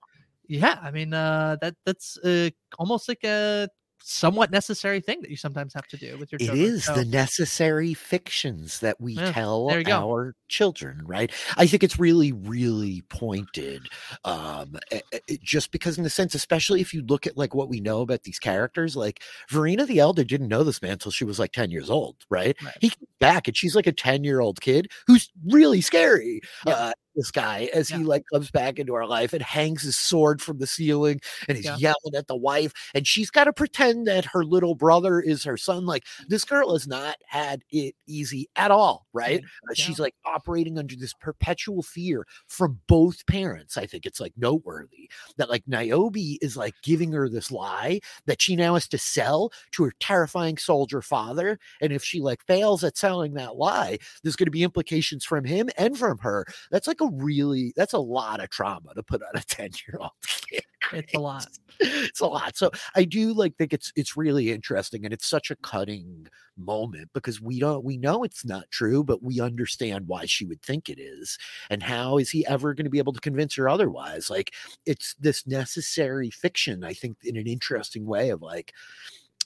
yeah, 0.48 0.80
I 0.82 0.92
mean, 0.92 1.14
uh, 1.14 1.58
that 1.62 1.76
that's 1.86 2.18
uh, 2.20 2.50
almost 2.80 3.08
like 3.08 3.24
a 3.24 3.70
somewhat 4.00 4.52
necessary 4.52 5.02
thing 5.02 5.22
that 5.22 5.30
you 5.30 5.38
sometimes 5.38 5.74
have 5.74 5.88
to 5.88 5.98
do 5.98 6.18
with 6.18 6.32
your 6.32 6.38
It 6.40 6.46
children. 6.46 6.70
is 6.70 6.86
So- 6.86 6.96
the 6.96 7.06
necessary 7.06 7.94
fictions 7.94 8.80
that 8.80 9.00
we 9.02 9.16
Yeah, 9.16 9.32
tell 9.32 9.68
there 9.68 9.80
you 9.80 9.86
go. 9.86 9.98
our 10.10 10.36
children, 10.50 11.02
right? 11.06 11.32
I 11.58 11.68
think 11.68 11.84
it's 11.84 12.00
really, 12.00 12.32
really 12.32 13.02
pointed. 13.10 13.90
Um, 14.24 14.78
eh, 14.92 15.02
just 15.42 15.72
because, 15.72 15.98
in 15.98 16.04
the 16.04 16.10
sense, 16.10 16.36
especially 16.36 16.80
if 16.82 16.94
you 16.94 17.02
look 17.02 17.28
at 17.28 17.38
like 17.38 17.54
what 17.54 17.70
we 17.70 17.80
know 17.82 18.02
about 18.02 18.24
these 18.24 18.40
characters, 18.40 18.96
like 18.96 19.22
Vorena 19.52 19.86
the 19.86 20.00
Elder 20.00 20.24
didn't 20.24 20.48
know 20.48 20.64
this 20.64 20.82
man 20.82 20.92
until 20.94 21.12
she 21.12 21.26
was 21.26 21.40
like 21.40 21.52
10 21.52 21.72
years 21.72 21.90
old, 21.90 22.16
right? 22.30 22.56
He 22.80 22.90
comes 22.90 23.08
back 23.20 23.48
and 23.48 23.58
she's 23.58 23.76
like 23.76 23.88
a 23.88 23.92
10 23.92 24.24
year 24.24 24.40
old 24.40 24.62
kid 24.62 24.90
who's 25.08 25.30
really 25.46 25.82
scary. 25.82 26.42
Uh, 26.66 26.94
this 27.18 27.32
guy, 27.32 27.70
as 27.74 27.90
he 27.90 27.98
like 28.06 28.24
comes 28.34 28.52
back 28.52 28.80
into 28.80 28.94
our 28.96 29.08
life 29.08 29.34
and 29.34 29.42
hangs 29.44 29.82
his 29.84 29.98
sword 29.98 30.42
from 30.42 30.60
the 30.60 30.68
ceiling 30.68 31.20
and 31.50 31.58
he's 31.58 31.66
Yeah. 31.66 31.76
yelling 31.78 32.16
at 32.16 32.28
the 32.28 32.36
wife, 32.38 32.72
and 32.96 33.06
she's 33.08 33.30
got 33.32 33.46
to 33.46 33.54
pretend 33.54 34.08
that 34.08 34.26
her 34.26 34.46
little 34.46 34.76
brother 34.76 35.20
is 35.20 35.44
her 35.44 35.58
son. 35.58 35.86
Like 35.86 36.06
this 36.30 36.46
girl 36.46 36.74
has 36.74 36.88
not 36.88 37.18
had 37.26 37.64
it 37.72 37.96
easy 38.08 38.48
at 38.56 38.72
all, 38.72 39.08
right? 39.14 39.42
Uh, 39.70 39.74
She's 39.74 40.00
like 40.00 40.16
operating 40.26 40.78
under 40.78 40.96
this 40.96 41.14
perpetual 41.14 41.84
fear 41.84 42.26
from 42.48 42.80
both 42.88 43.26
parents. 43.28 43.78
I 43.78 43.86
think 43.88 44.06
it's 44.06 44.20
like 44.22 44.34
noteworthy 44.38 45.10
that 45.38 45.50
like 45.50 45.64
Niobe 45.68 46.18
is 46.42 46.56
like 46.58 46.76
giving 46.84 47.12
her 47.14 47.28
this 47.30 47.52
lie 47.52 48.00
that 48.28 48.42
she 48.42 48.56
now 48.56 48.76
has 48.76 48.88
to 48.90 48.98
sell 48.98 49.52
to 49.72 49.84
her 49.86 49.94
terrifying 50.00 50.58
soldier 50.58 51.02
father. 51.02 51.60
And 51.82 51.92
if 51.92 52.04
she 52.04 52.22
like 52.22 52.46
fails 52.46 52.84
at 52.84 52.98
selling 52.98 53.34
that 53.34 53.56
lie, 53.58 53.98
there's 54.24 54.36
going 54.36 54.46
to 54.46 54.52
be 54.52 54.64
implications 54.64 55.26
from 55.26 55.46
him 55.46 55.70
and 55.78 55.98
from 55.98 56.20
her. 56.20 56.46
That's 56.72 56.88
like 56.88 57.02
a 57.02 57.07
really 57.13 57.74
that's 57.76 57.93
a 57.93 58.00
lot 58.00 58.41
of 58.41 58.50
trauma 58.50 58.93
to 58.96 59.04
put 59.04 59.22
on 59.22 59.36
a 59.36 59.41
10 59.48 59.72
year 59.88 59.98
old 60.00 60.12
kid. 60.50 60.63
It's 60.93 61.13
a 61.13 61.20
lot. 61.20 61.48
It's 61.80 62.22
a 62.22 62.26
lot. 62.26 62.58
So 62.58 62.72
I 62.96 63.04
do 63.04 63.34
like 63.34 63.56
think 63.56 63.72
it's 63.72 63.93
it's 63.96 64.17
really 64.17 64.52
interesting 64.52 65.06
and 65.06 65.13
it's 65.13 65.28
such 65.28 65.52
a 65.52 65.56
cutting 65.58 66.28
moment 66.58 67.12
because 67.13 67.39
we 67.39 67.60
don't 67.60 67.84
we 67.84 67.98
know 67.98 68.24
it's 68.24 68.43
not 68.43 68.63
true, 68.72 69.04
but 69.04 69.22
we 69.22 69.39
understand 69.39 70.08
why 70.08 70.26
she 70.26 70.43
would 70.46 70.60
think 70.63 70.89
it 70.89 71.00
is. 71.00 71.38
And 71.70 71.84
how 71.84 72.17
is 72.17 72.32
he 72.32 72.48
ever 72.48 72.74
going 72.74 72.86
to 72.86 72.89
be 72.89 72.98
able 72.98 73.13
to 73.13 73.20
convince 73.20 73.54
her 73.58 73.70
otherwise? 73.70 74.32
Like 74.32 74.56
it's 74.88 75.13
this 75.20 75.46
necessary 75.46 76.32
fiction, 76.32 76.84
I 76.84 76.93
think, 76.93 77.17
in 77.24 77.38
an 77.38 77.46
interesting 77.46 78.08
way 78.08 78.30
of 78.30 78.41
like 78.41 78.74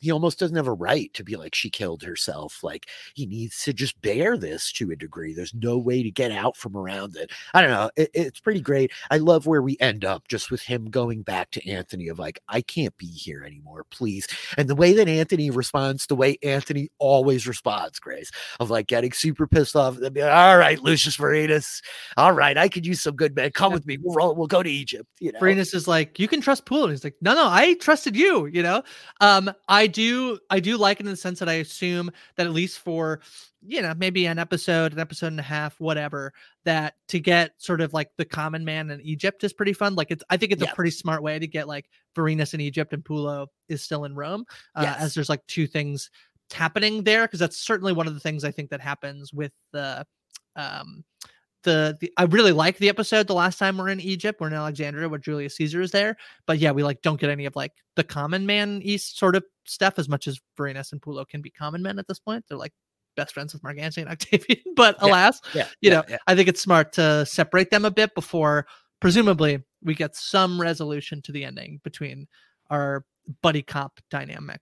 he 0.01 0.11
almost 0.11 0.39
doesn't 0.39 0.57
have 0.57 0.67
a 0.67 0.73
right 0.73 1.13
to 1.13 1.23
be 1.23 1.35
like 1.37 1.55
she 1.55 1.69
killed 1.69 2.03
herself 2.03 2.63
like 2.63 2.87
he 3.13 3.25
needs 3.25 3.63
to 3.63 3.71
just 3.73 3.99
bear 4.01 4.35
this 4.37 4.71
to 4.73 4.91
a 4.91 4.95
degree. 4.95 5.33
There's 5.33 5.53
no 5.53 5.77
way 5.77 6.03
to 6.03 6.11
get 6.11 6.31
out 6.31 6.57
from 6.57 6.75
around 6.75 7.15
it. 7.15 7.31
I 7.53 7.61
don't 7.61 7.71
know 7.71 7.89
it- 7.95 8.11
it's 8.13 8.39
pretty 8.39 8.61
great. 8.61 8.91
I 9.09 9.17
love 9.19 9.45
where 9.45 9.61
we 9.61 9.77
end 9.79 10.03
up 10.03 10.27
just 10.27 10.51
with 10.51 10.61
him 10.63 10.89
going 10.89 11.21
back 11.21 11.51
to 11.51 11.69
antony 11.69 12.07
of 12.09 12.19
like 12.19 12.39
i 12.49 12.61
can't 12.61 12.95
be 12.97 13.05
here 13.07 13.43
anymore 13.45 13.85
please. 13.91 14.27
And 14.57 14.67
the 14.67 14.75
way 14.75 14.93
that 14.93 15.07
antony 15.07 15.49
responds 15.51 16.05
the 16.07 16.15
way 16.15 16.37
antony 16.43 16.89
always 16.99 17.47
responds 17.47 17.99
grace 17.99 18.31
of 18.59 18.69
like 18.69 18.87
getting 18.87 19.11
super 19.13 19.47
pissed 19.47 19.75
off 19.75 19.97
and 19.97 20.13
be 20.13 20.21
like, 20.21 20.31
all 20.33 20.57
right 20.57 20.79
lucius 20.81 21.15
Vorenus, 21.17 21.81
all 22.17 22.33
right 22.33 22.57
i 22.57 22.67
could 22.67 22.85
use 22.85 23.01
some 23.01 23.15
good 23.15 23.35
men. 23.35 23.51
Come 23.51 23.71
with 23.73 23.85
me. 23.85 23.97
We'll, 24.01 24.35
we'll 24.35 24.47
go 24.47 24.63
to 24.63 24.69
egypt 24.69 25.07
you 25.19 25.31
know? 25.31 25.39
Vorenus 25.39 25.73
is 25.75 25.87
like, 25.87 26.19
you 26.19 26.27
can 26.27 26.41
trust 26.41 26.65
Pullo. 26.65 26.83
And 26.83 26.91
he's 26.91 27.03
like, 27.03 27.15
no, 27.21 27.33
no, 27.35 27.47
I 27.47 27.75
trusted 27.75 28.15
you, 28.15 28.47
you 28.47 28.63
know? 28.63 28.81
Um, 29.21 29.51
I 29.69 29.87
do, 29.91 30.39
I 30.49 30.59
do 30.59 30.75
like 30.75 30.99
it 30.99 31.05
in 31.05 31.11
the 31.11 31.15
sense 31.15 31.37
that 31.37 31.47
I 31.47 31.53
assume 31.53 32.09
that 32.35 32.47
at 32.47 32.51
least 32.53 32.79
for, 32.79 33.21
you 33.61 33.83
know, 33.83 33.93
maybe 33.95 34.25
an 34.25 34.39
episode, 34.39 34.93
an 34.93 34.99
episode 34.99 35.27
and 35.27 35.39
a 35.39 35.43
half, 35.43 35.79
whatever, 35.79 36.33
that 36.65 36.95
to 37.09 37.19
get 37.19 37.51
sort 37.59 37.79
of 37.81 37.93
like 37.93 38.09
the 38.17 38.25
common 38.25 38.65
man 38.65 38.89
in 38.89 38.99
Egypt 39.01 39.43
is 39.43 39.53
pretty 39.53 39.73
fun. 39.73 39.93
Like 39.93 40.09
it's, 40.09 40.23
I 40.31 40.37
think 40.37 40.51
it's 40.51 40.63
Yeah. 40.63 40.71
a 40.71 40.75
pretty 40.75 40.89
smart 40.91 41.21
way 41.21 41.37
to 41.37 41.45
get 41.45 41.67
like 41.67 41.85
Vorenus 42.17 42.55
in 42.55 42.61
Egypt 42.61 42.91
and 42.93 43.03
Pullo 43.03 43.45
is 43.69 43.83
still 43.83 44.05
in 44.05 44.15
Rome, 44.15 44.45
uh, 44.75 44.81
Yes. 44.83 45.01
as 45.01 45.13
there's 45.13 45.29
like 45.29 45.45
two 45.45 45.67
things 45.67 46.09
happening 46.51 47.03
there. 47.03 47.27
Cause 47.27 47.39
that's 47.39 47.57
certainly 47.57 47.93
one 47.93 48.07
of 48.07 48.15
the 48.15 48.19
things 48.19 48.43
I 48.43 48.49
think 48.51 48.71
that 48.71 48.81
happens 48.81 49.31
with 49.31 49.51
the, 49.73 50.07
um, 50.55 51.03
the, 51.63 51.97
the 51.99 52.11
I 52.17 52.23
really 52.23 52.51
like 52.51 52.77
the 52.77 52.89
episode 52.89 53.27
the 53.27 53.33
last 53.33 53.59
time 53.59 53.77
we're 53.77 53.89
in 53.89 53.99
Egypt, 53.99 54.39
we're 54.39 54.47
in 54.47 54.53
Alexandria 54.53 55.09
where 55.09 55.19
Julius 55.19 55.55
Caesar 55.57 55.81
is 55.81 55.91
there. 55.91 56.17
But 56.45 56.59
yeah, 56.59 56.71
we 56.71 56.83
like 56.83 57.01
don't 57.01 57.19
get 57.19 57.29
any 57.29 57.45
of 57.45 57.55
like 57.55 57.73
the 57.95 58.03
common 58.03 58.45
man 58.45 58.81
east 58.83 59.17
sort 59.17 59.35
of 59.35 59.43
stuff 59.65 59.95
as 59.97 60.09
much 60.09 60.27
as 60.27 60.39
Vorenus 60.57 60.91
and 60.91 61.01
Pullo 61.01 61.27
can 61.27 61.41
be 61.41 61.49
common 61.49 61.81
men 61.81 61.99
at 61.99 62.07
this 62.07 62.19
point. 62.19 62.45
They're 62.47 62.57
like 62.57 62.73
best 63.15 63.33
friends 63.33 63.53
with 63.53 63.63
Mark 63.63 63.77
Antony 63.77 64.03
and 64.03 64.11
Octavian. 64.11 64.59
But 64.75 64.97
Yeah, 65.01 65.07
alas, 65.07 65.41
yeah, 65.53 65.67
you 65.81 65.91
yeah, 65.91 66.01
know. 66.09 66.17
I 66.27 66.35
think 66.35 66.47
it's 66.47 66.61
smart 66.61 66.93
to 66.93 67.25
separate 67.25 67.69
them 67.69 67.85
a 67.85 67.91
bit 67.91 68.15
before 68.15 68.65
presumably 69.01 69.61
we 69.83 69.93
get 69.93 70.15
some 70.15 70.61
resolution 70.61 71.21
to 71.23 71.33
the 71.33 71.43
ending 71.43 71.81
between 71.83 72.27
our 72.69 73.03
buddy 73.41 73.61
cop 73.61 73.99
dynamic. 74.09 74.61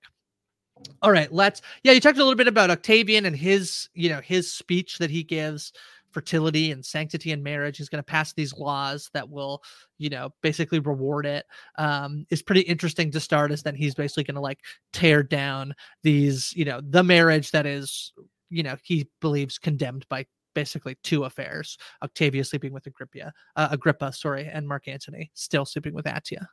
All 1.01 1.11
right, 1.11 1.31
let's 1.31 1.61
yeah, 1.83 1.91
you 1.91 1.99
talked 1.99 2.17
a 2.17 2.23
little 2.23 2.35
bit 2.35 2.47
about 2.47 2.71
Octavian 2.71 3.25
and 3.25 3.35
his, 3.35 3.89
you 3.93 4.09
know, 4.09 4.21
his 4.21 4.51
speech 4.51 4.97
that 4.97 5.11
he 5.11 5.23
gives 5.23 5.73
fertility 6.11 6.71
and 6.71 6.85
sanctity 6.85 7.31
in 7.31 7.43
marriage. 7.43 7.77
He's 7.77 7.89
going 7.89 8.03
to 8.03 8.11
pass 8.11 8.33
these 8.33 8.53
laws 8.53 9.09
that 9.13 9.29
will, 9.29 9.63
you 9.97 10.09
know, 10.09 10.33
basically 10.41 10.79
reward 10.79 11.25
it. 11.25 11.45
Um, 11.77 12.25
is 12.29 12.41
pretty 12.41 12.61
interesting 12.61 13.11
to 13.11 13.19
start 13.19 13.51
as 13.51 13.63
then 13.63 13.75
he's 13.75 13.95
basically 13.95 14.23
going 14.23 14.35
to 14.35 14.41
like 14.41 14.59
tear 14.93 15.23
down 15.23 15.73
these, 16.03 16.53
you 16.55 16.65
know, 16.65 16.81
the 16.81 17.03
marriage 17.03 17.51
that 17.51 17.65
is, 17.65 18.13
you 18.49 18.63
know, 18.63 18.75
he 18.83 19.07
believes 19.21 19.57
condemned 19.57 20.05
by 20.09 20.25
basically 20.55 20.97
two 21.03 21.23
affairs 21.23 21.77
Octavia 22.03 22.43
sleeping 22.43 22.73
with 22.73 22.87
Agrippa, 22.87 23.31
uh, 23.55 23.67
Agrippa, 23.71 24.11
sorry, 24.11 24.49
and 24.51 24.67
Mark 24.67 24.87
Antony 24.87 25.31
still 25.33 25.65
sleeping 25.65 25.93
with 25.93 26.05
Atia. 26.05 26.47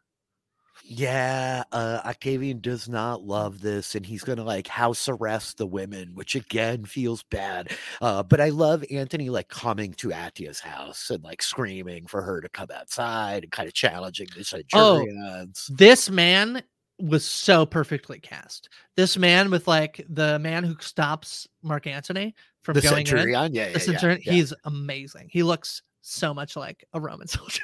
Yeah, 0.84 1.64
uh, 1.72 2.00
Octavian 2.04 2.60
does 2.60 2.88
not 2.88 3.22
love 3.22 3.60
this, 3.60 3.94
and 3.94 4.04
he's 4.06 4.22
gonna 4.22 4.44
like 4.44 4.68
house 4.68 5.08
arrest 5.08 5.58
the 5.58 5.66
women, 5.66 6.10
which 6.14 6.34
again 6.34 6.84
feels 6.84 7.22
bad. 7.24 7.72
Uh, 8.00 8.22
but 8.22 8.40
I 8.40 8.50
love 8.50 8.84
Antony 8.90 9.28
like 9.30 9.48
coming 9.48 9.92
to 9.94 10.12
Atia's 10.12 10.60
house 10.60 11.10
and 11.10 11.22
like 11.24 11.42
screaming 11.42 12.06
for 12.06 12.22
her 12.22 12.40
to 12.40 12.48
come 12.48 12.68
outside 12.74 13.42
and 13.42 13.52
kind 13.52 13.66
of 13.68 13.74
challenging 13.74 14.28
the 14.34 14.40
Oh, 14.74 14.98
centurions. 15.04 15.70
this 15.74 16.08
man 16.10 16.62
was 16.98 17.24
so 17.24 17.66
perfectly 17.66 18.18
cast. 18.20 18.68
This 18.96 19.16
man 19.18 19.50
with 19.50 19.66
like 19.68 20.04
the 20.08 20.38
man 20.38 20.64
who 20.64 20.76
stops 20.80 21.46
Mark 21.62 21.86
Antony 21.86 22.34
from 22.62 22.74
The 22.74 22.80
going 22.80 23.00
in. 23.00 23.06
centurion? 23.06 23.52
Yeah, 23.54 23.68
yeah, 23.68 23.78
the 23.78 23.92
yeah, 23.92 24.16
yeah. 24.24 24.32
He's 24.32 24.54
amazing. 24.64 25.28
He 25.30 25.42
looks 25.42 25.82
so 26.00 26.32
much 26.32 26.54
like 26.56 26.84
a 26.92 27.00
Roman 27.00 27.26
soldier. 27.26 27.62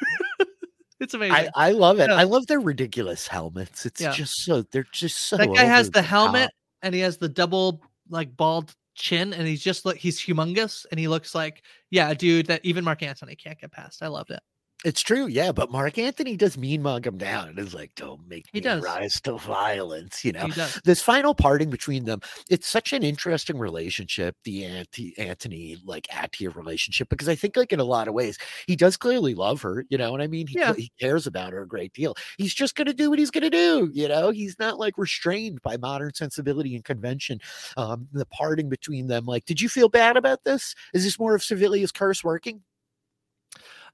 It's 1.03 1.14
amazing. 1.14 1.50
I, 1.55 1.68
I 1.68 1.70
love 1.72 2.00
it. 2.00 2.09
Yeah. 2.09 2.16
I 2.16 2.22
love 2.22 2.46
their 2.46 2.61
ridiculous 2.61 3.26
helmets. 3.26 3.84
It's 3.84 4.00
Yeah. 4.00 4.12
just 4.12 4.44
so 4.44 4.62
they're 4.62 4.86
just 4.92 5.18
so. 5.18 5.36
that 5.36 5.53
guy 5.53 5.64
has 5.64 5.90
the 5.90 6.00
top. 6.00 6.09
helmet 6.09 6.50
and 6.82 6.94
he 6.94 7.00
has 7.00 7.18
the 7.18 7.28
double 7.28 7.82
like 8.09 8.34
bald 8.36 8.74
chin 8.94 9.32
and 9.32 9.46
he's 9.46 9.62
just 9.62 9.84
like 9.86 9.96
he's 9.96 10.20
humongous 10.20 10.84
and 10.90 11.00
he 11.00 11.09
looks 11.09 11.34
like 11.34 11.62
yeah 11.90 12.11
a 12.11 12.14
dude 12.14 12.46
that 12.46 12.61
even 12.62 12.84
Mark 12.84 13.03
Antony 13.03 13.34
can't 13.36 13.59
get 13.59 13.72
past. 13.72 14.03
I 14.03 14.09
loved 14.09 14.30
it. 14.30 14.40
It's 14.85 15.01
true, 15.01 15.26
yeah. 15.28 15.53
But 15.53 15.70
Mark 15.70 15.97
Antony 15.97 16.37
does 16.37 16.59
mean 16.59 16.83
mug 16.83 17.07
him 17.07 17.16
down 17.16 17.49
and 17.51 17.59
is 17.59 17.72
like, 17.72 17.95
"Don't 17.95 18.26
make 18.28 18.47
He 18.53 18.59
me 18.59 18.61
does. 18.61 18.83
rise 18.83 19.20
to 19.22 19.39
violence." 19.39 20.24
You 20.24 20.33
know, 20.33 20.49
this 20.85 21.01
final 21.01 21.35
parting 21.35 21.70
between 21.70 22.05
them. 22.05 22.20
It's 22.51 22.66
such 22.66 22.93
an 22.93 23.03
interesting 23.05 23.59
relationship, 23.59 24.37
the 24.45 24.64
Anti 24.64 25.16
Antony 25.18 25.76
like 25.85 26.09
Atia 26.09 26.55
relationship, 26.55 27.09
because 27.09 27.28
I 27.28 27.35
think 27.37 27.57
like 27.57 27.72
in 27.72 27.78
a 27.80 27.85
lot 27.85 28.09
of 28.09 28.14
ways 28.14 28.39
he 28.66 28.74
does 28.74 28.97
clearly 28.97 29.35
love 29.35 29.62
her. 29.62 29.85
You 29.89 29.99
know 29.99 30.11
what 30.11 30.20
I 30.20 30.26
mean? 30.26 30.47
He, 30.49 30.59
Yeah. 30.59 30.74
he 30.74 30.91
cares 31.01 31.26
about 31.28 31.53
her 31.53 31.62
a 31.62 31.68
great 31.68 31.93
deal. 31.93 32.14
He's 32.37 32.55
just 32.55 32.74
gonna 32.74 32.93
do 32.93 33.09
what 33.11 33.18
he's 33.20 33.30
gonna 33.30 33.51
do. 33.51 33.91
You 33.95 34.09
know, 34.09 34.30
he's 34.30 34.59
not 34.59 34.78
like 34.80 34.99
restrained 34.99 35.62
by 35.62 35.76
modern 35.76 36.12
sensibility 36.14 36.74
and 36.74 36.85
convention. 36.85 37.41
Um, 37.76 38.09
the 38.12 38.26
parting 38.26 38.68
between 38.68 39.07
them, 39.07 39.26
like, 39.26 39.45
did 39.45 39.61
you 39.61 39.68
feel 39.68 39.89
bad 39.89 40.16
about 40.16 40.43
this? 40.45 40.74
Is 40.93 41.05
this 41.05 41.18
more 41.20 41.35
of 41.37 41.43
Servilia's 41.45 41.93
curse 41.93 42.24
working? 42.24 42.62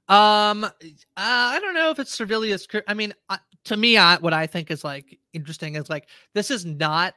Um, 0.09 0.63
uh, 0.63 0.71
I 1.15 1.59
don't 1.61 1.75
know 1.75 1.91
if 1.91 1.99
it's 1.99 2.11
Servilius. 2.17 2.67
I 2.87 2.93
mean, 2.95 3.13
uh, 3.29 3.37
to 3.65 3.77
me, 3.77 3.97
I, 3.97 4.17
what 4.17 4.33
I 4.33 4.47
think 4.47 4.71
is 4.71 4.83
like 4.83 5.19
interesting 5.33 5.75
is 5.75 5.89
like 5.89 6.09
this 6.33 6.49
is 6.49 6.65
not 6.65 7.13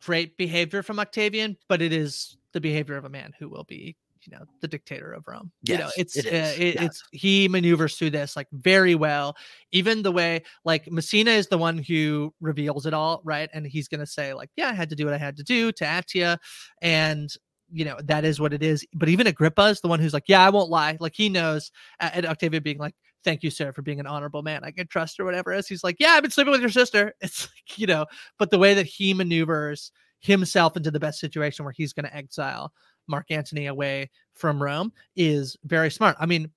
great 0.00 0.36
behavior 0.36 0.82
from 0.82 0.98
Octavian, 0.98 1.56
but 1.68 1.80
it 1.80 1.92
is 1.92 2.36
the 2.52 2.60
behavior 2.60 2.96
of 2.96 3.04
a 3.04 3.08
man 3.08 3.32
who 3.38 3.48
will 3.48 3.62
be, 3.62 3.96
you 4.22 4.36
know, 4.36 4.44
the 4.60 4.66
dictator 4.66 5.12
of 5.12 5.22
Rome. 5.28 5.52
you 5.62 5.78
know, 5.78 5.90
it's 5.96 6.16
it 6.16 6.26
uh, 6.26 6.60
it, 6.60 6.74
yeah. 6.74 6.84
it's 6.84 7.04
he 7.12 7.46
maneuvers 7.46 7.96
through 7.96 8.10
this 8.10 8.34
like 8.34 8.48
very 8.52 8.96
well. 8.96 9.36
Even 9.70 10.02
the 10.02 10.10
way 10.10 10.42
like 10.64 10.86
Maecenas 10.86 11.38
is 11.38 11.46
the 11.48 11.58
one 11.58 11.78
who 11.78 12.34
reveals 12.40 12.84
it 12.84 12.94
all, 12.94 13.20
right? 13.22 13.48
And 13.52 13.64
he's 13.64 13.86
gonna 13.86 14.06
say 14.06 14.34
like, 14.34 14.50
yeah, 14.56 14.70
I 14.70 14.72
had 14.72 14.90
to 14.90 14.96
do 14.96 15.04
what 15.04 15.14
I 15.14 15.18
had 15.18 15.36
to 15.36 15.44
do 15.44 15.70
to 15.70 15.84
Atia, 15.84 16.38
and 16.82 17.32
you 17.74 17.84
know 17.84 17.98
that 18.04 18.24
is 18.24 18.40
what 18.40 18.52
it 18.52 18.62
is. 18.62 18.86
But 18.94 19.08
even 19.08 19.26
agrippa 19.26 19.64
is 19.64 19.80
the 19.80 19.88
one 19.88 19.98
who's 19.98 20.14
like 20.14 20.28
yeah 20.28 20.46
i 20.46 20.50
won't 20.50 20.70
lie. 20.70 20.96
Like 21.00 21.14
he 21.14 21.28
knows 21.28 21.72
and 22.00 22.24
octavia 22.24 22.60
being 22.60 22.78
like 22.78 22.94
thank 23.24 23.42
you 23.42 23.50
sir 23.50 23.72
for 23.72 23.82
being 23.82 24.00
an 24.00 24.06
honorable 24.06 24.42
man. 24.42 24.62
I 24.64 24.70
can 24.70 24.86
trust 24.86 25.18
or 25.18 25.24
whatever 25.24 25.52
else 25.52 25.66
he's 25.66 25.84
like 25.84 25.96
yeah 25.98 26.12
i've 26.12 26.22
been 26.22 26.30
sleeping 26.30 26.52
with 26.52 26.60
your 26.60 26.70
sister. 26.70 27.14
It's 27.20 27.48
like 27.48 27.78
you 27.78 27.86
know 27.86 28.06
but 28.38 28.50
the 28.50 28.58
way 28.58 28.74
that 28.74 28.86
he 28.86 29.12
maneuvers 29.12 29.90
himself 30.20 30.76
into 30.76 30.90
the 30.90 31.00
best 31.00 31.18
situation 31.20 31.64
where 31.64 31.74
he's 31.76 31.92
going 31.92 32.06
to 32.06 32.16
exile 32.16 32.72
mark 33.08 33.26
antony 33.30 33.66
away 33.66 34.10
from 34.34 34.62
rome 34.62 34.92
is 35.16 35.56
very 35.64 35.90
smart. 35.90 36.16
I 36.20 36.26
mean 36.26 36.50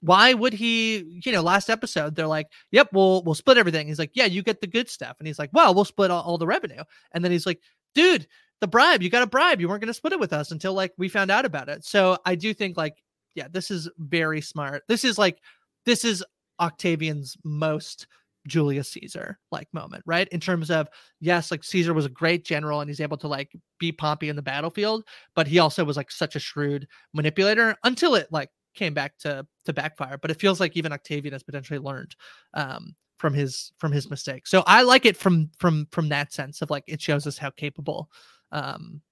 why 0.00 0.34
would 0.34 0.54
he 0.54 1.20
you 1.24 1.32
know 1.32 1.42
last 1.42 1.68
episode 1.68 2.16
they're 2.16 2.26
like 2.26 2.48
yep 2.70 2.88
we'll 2.92 3.22
we'll 3.24 3.34
split 3.34 3.58
everything. 3.58 3.88
He's 3.88 3.98
like 3.98 4.12
yeah 4.14 4.24
you 4.24 4.42
get 4.42 4.62
the 4.62 4.66
good 4.66 4.88
stuff. 4.88 5.16
And 5.18 5.26
he's 5.26 5.38
like 5.38 5.50
well 5.52 5.74
we'll 5.74 5.84
split 5.84 6.10
all, 6.10 6.22
all 6.22 6.38
the 6.38 6.46
revenue. 6.46 6.82
And 7.12 7.22
then 7.22 7.30
he's 7.30 7.46
like 7.46 7.60
dude 7.94 8.26
the 8.62 8.68
bribe 8.68 9.02
you 9.02 9.10
got 9.10 9.24
a 9.24 9.26
bribe 9.26 9.60
you 9.60 9.68
weren't 9.68 9.80
going 9.80 9.88
to 9.88 9.94
split 9.94 10.12
it 10.12 10.20
with 10.20 10.32
us 10.32 10.52
until 10.52 10.72
like 10.72 10.92
we 10.96 11.08
found 11.08 11.30
out 11.30 11.44
about 11.44 11.68
it. 11.68 11.84
So 11.84 12.16
i 12.24 12.34
do 12.34 12.54
think 12.54 12.76
like 12.76 13.02
yeah 13.34 13.48
this 13.50 13.70
is 13.70 13.90
very 13.98 14.40
smart. 14.40 14.84
This 14.88 15.04
is 15.04 15.18
like 15.18 15.38
this 15.84 16.04
is 16.04 16.24
octavian's 16.60 17.36
most 17.44 18.06
julius 18.46 18.88
caesar 18.90 19.38
like 19.50 19.68
moment 19.72 20.02
right? 20.06 20.28
In 20.28 20.40
terms 20.40 20.70
of 20.70 20.88
yes 21.20 21.50
like 21.50 21.64
caesar 21.64 21.92
was 21.92 22.06
a 22.06 22.10
great 22.10 22.44
general 22.44 22.80
and 22.80 22.88
he's 22.88 23.00
able 23.00 23.16
to 23.18 23.28
like 23.28 23.52
beat 23.78 23.98
pompey 23.98 24.28
in 24.28 24.36
the 24.36 24.42
battlefield 24.42 25.04
but 25.34 25.48
he 25.48 25.58
also 25.58 25.84
was 25.84 25.96
like 25.96 26.10
such 26.10 26.36
a 26.36 26.40
shrewd 26.40 26.86
manipulator 27.12 27.76
until 27.82 28.14
it 28.14 28.28
like 28.30 28.48
came 28.74 28.94
back 28.94 29.18
to 29.18 29.46
to 29.64 29.72
backfire. 29.72 30.18
But 30.18 30.30
it 30.30 30.40
feels 30.40 30.60
like 30.60 30.76
even 30.76 30.92
octavian 30.92 31.32
has 31.32 31.42
potentially 31.42 31.78
learned 31.78 32.14
um 32.54 32.94
from 33.18 33.34
his 33.34 33.72
from 33.78 33.92
his 33.92 34.10
mistakes. 34.10 34.50
So 34.50 34.62
i 34.66 34.82
like 34.82 35.04
it 35.04 35.16
from 35.16 35.50
from 35.58 35.86
from 35.90 36.08
that 36.10 36.32
sense 36.32 36.62
of 36.62 36.70
like 36.70 36.84
it 36.86 37.00
shows 37.00 37.26
us 37.26 37.38
how 37.38 37.50
capable 37.50 38.08
um 38.52 39.02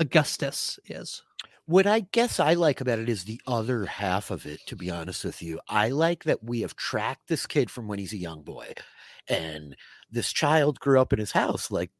augustus 0.00 0.78
is 0.86 1.22
What 1.66 1.86
I 1.86 2.00
guess 2.00 2.40
I 2.40 2.54
like 2.54 2.80
about 2.80 2.98
it 2.98 3.08
is 3.08 3.24
the 3.24 3.40
other 3.46 3.86
half 3.86 4.30
of 4.30 4.46
it, 4.46 4.60
to 4.66 4.76
be 4.76 4.90
honest 4.90 5.24
with 5.24 5.42
you. 5.42 5.60
I 5.68 5.88
like 5.90 6.24
that 6.24 6.42
we 6.42 6.60
have 6.62 6.74
tracked 6.76 7.28
this 7.28 7.46
kid 7.46 7.70
from 7.70 7.86
when 7.88 7.98
he's 7.98 8.12
a 8.12 8.16
young 8.16 8.42
boy, 8.42 8.72
and 9.28 9.76
this 10.10 10.32
child 10.32 10.80
grew 10.80 11.00
up 11.00 11.12
in 11.12 11.18
his 11.20 11.32
house, 11.32 11.70
like 11.70 11.90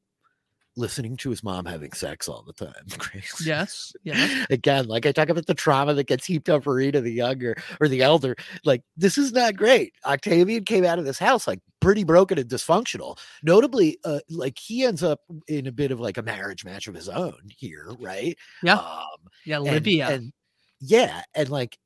listening 0.77 1.16
to 1.18 1.29
his 1.31 1.43
mom 1.45 1.66
having 1.66 1.93
sex 1.93 2.29
all 2.29 2.43
the 2.43 2.53
time. 2.53 2.73
Grace. 2.99 3.43
yes 3.45 3.93
yes 4.05 4.47
Again, 4.51 4.87
like 4.87 5.05
I 5.07 5.12
talk 5.12 5.29
about 5.29 5.47
the 5.47 5.55
trauma 5.55 5.93
that 5.95 6.07
gets 6.07 6.25
heaped 6.25 6.49
up 6.49 6.64
for 6.64 6.75
Rita 6.75 7.01
the 7.01 7.12
younger 7.12 7.57
or 7.81 7.89
the 7.89 8.03
elder. 8.03 8.35
Like, 8.64 8.83
this 8.97 9.18
is 9.18 9.33
not 9.33 9.57
great. 9.57 9.93
Octavian 10.07 10.64
came 10.64 10.85
out 10.85 10.99
of 10.99 11.05
this 11.05 11.18
house 11.18 11.47
like 11.47 11.59
pretty 11.81 12.05
broken 12.05 12.39
and 12.39 12.49
dysfunctional. 12.49 13.18
Notably, 13.43 13.99
uh, 14.05 14.20
like 14.31 14.59
he 14.59 14.85
ends 14.85 15.03
up 15.03 15.20
in 15.49 15.66
a 15.66 15.73
bit 15.73 15.91
of 15.91 16.01
like 16.01 16.16
a 16.18 16.23
marriage 16.23 16.64
match 16.64 16.89
of 16.89 16.95
his 16.95 17.09
own 17.09 17.39
here, 17.59 17.91
right? 18.01 18.37
yeah 18.62 18.75
Um, 18.77 19.05
yeah 19.45 19.59
and- 19.61 19.87
and, 19.87 20.33
yeah, 20.81 21.23
and 21.35 21.49
like 21.51 21.77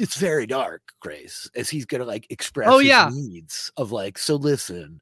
it's 0.00 0.16
very 0.16 0.46
dark, 0.46 0.82
Grace, 1.00 1.48
as 1.54 1.70
he's 1.70 1.86
gonna 1.86 2.04
like 2.04 2.26
express 2.30 2.68
Oh, 2.70 2.78
his 2.78 2.88
yeah. 2.88 3.08
needs 3.12 3.70
of 3.76 3.92
like, 3.92 4.18
so 4.18 4.34
listen, 4.36 5.00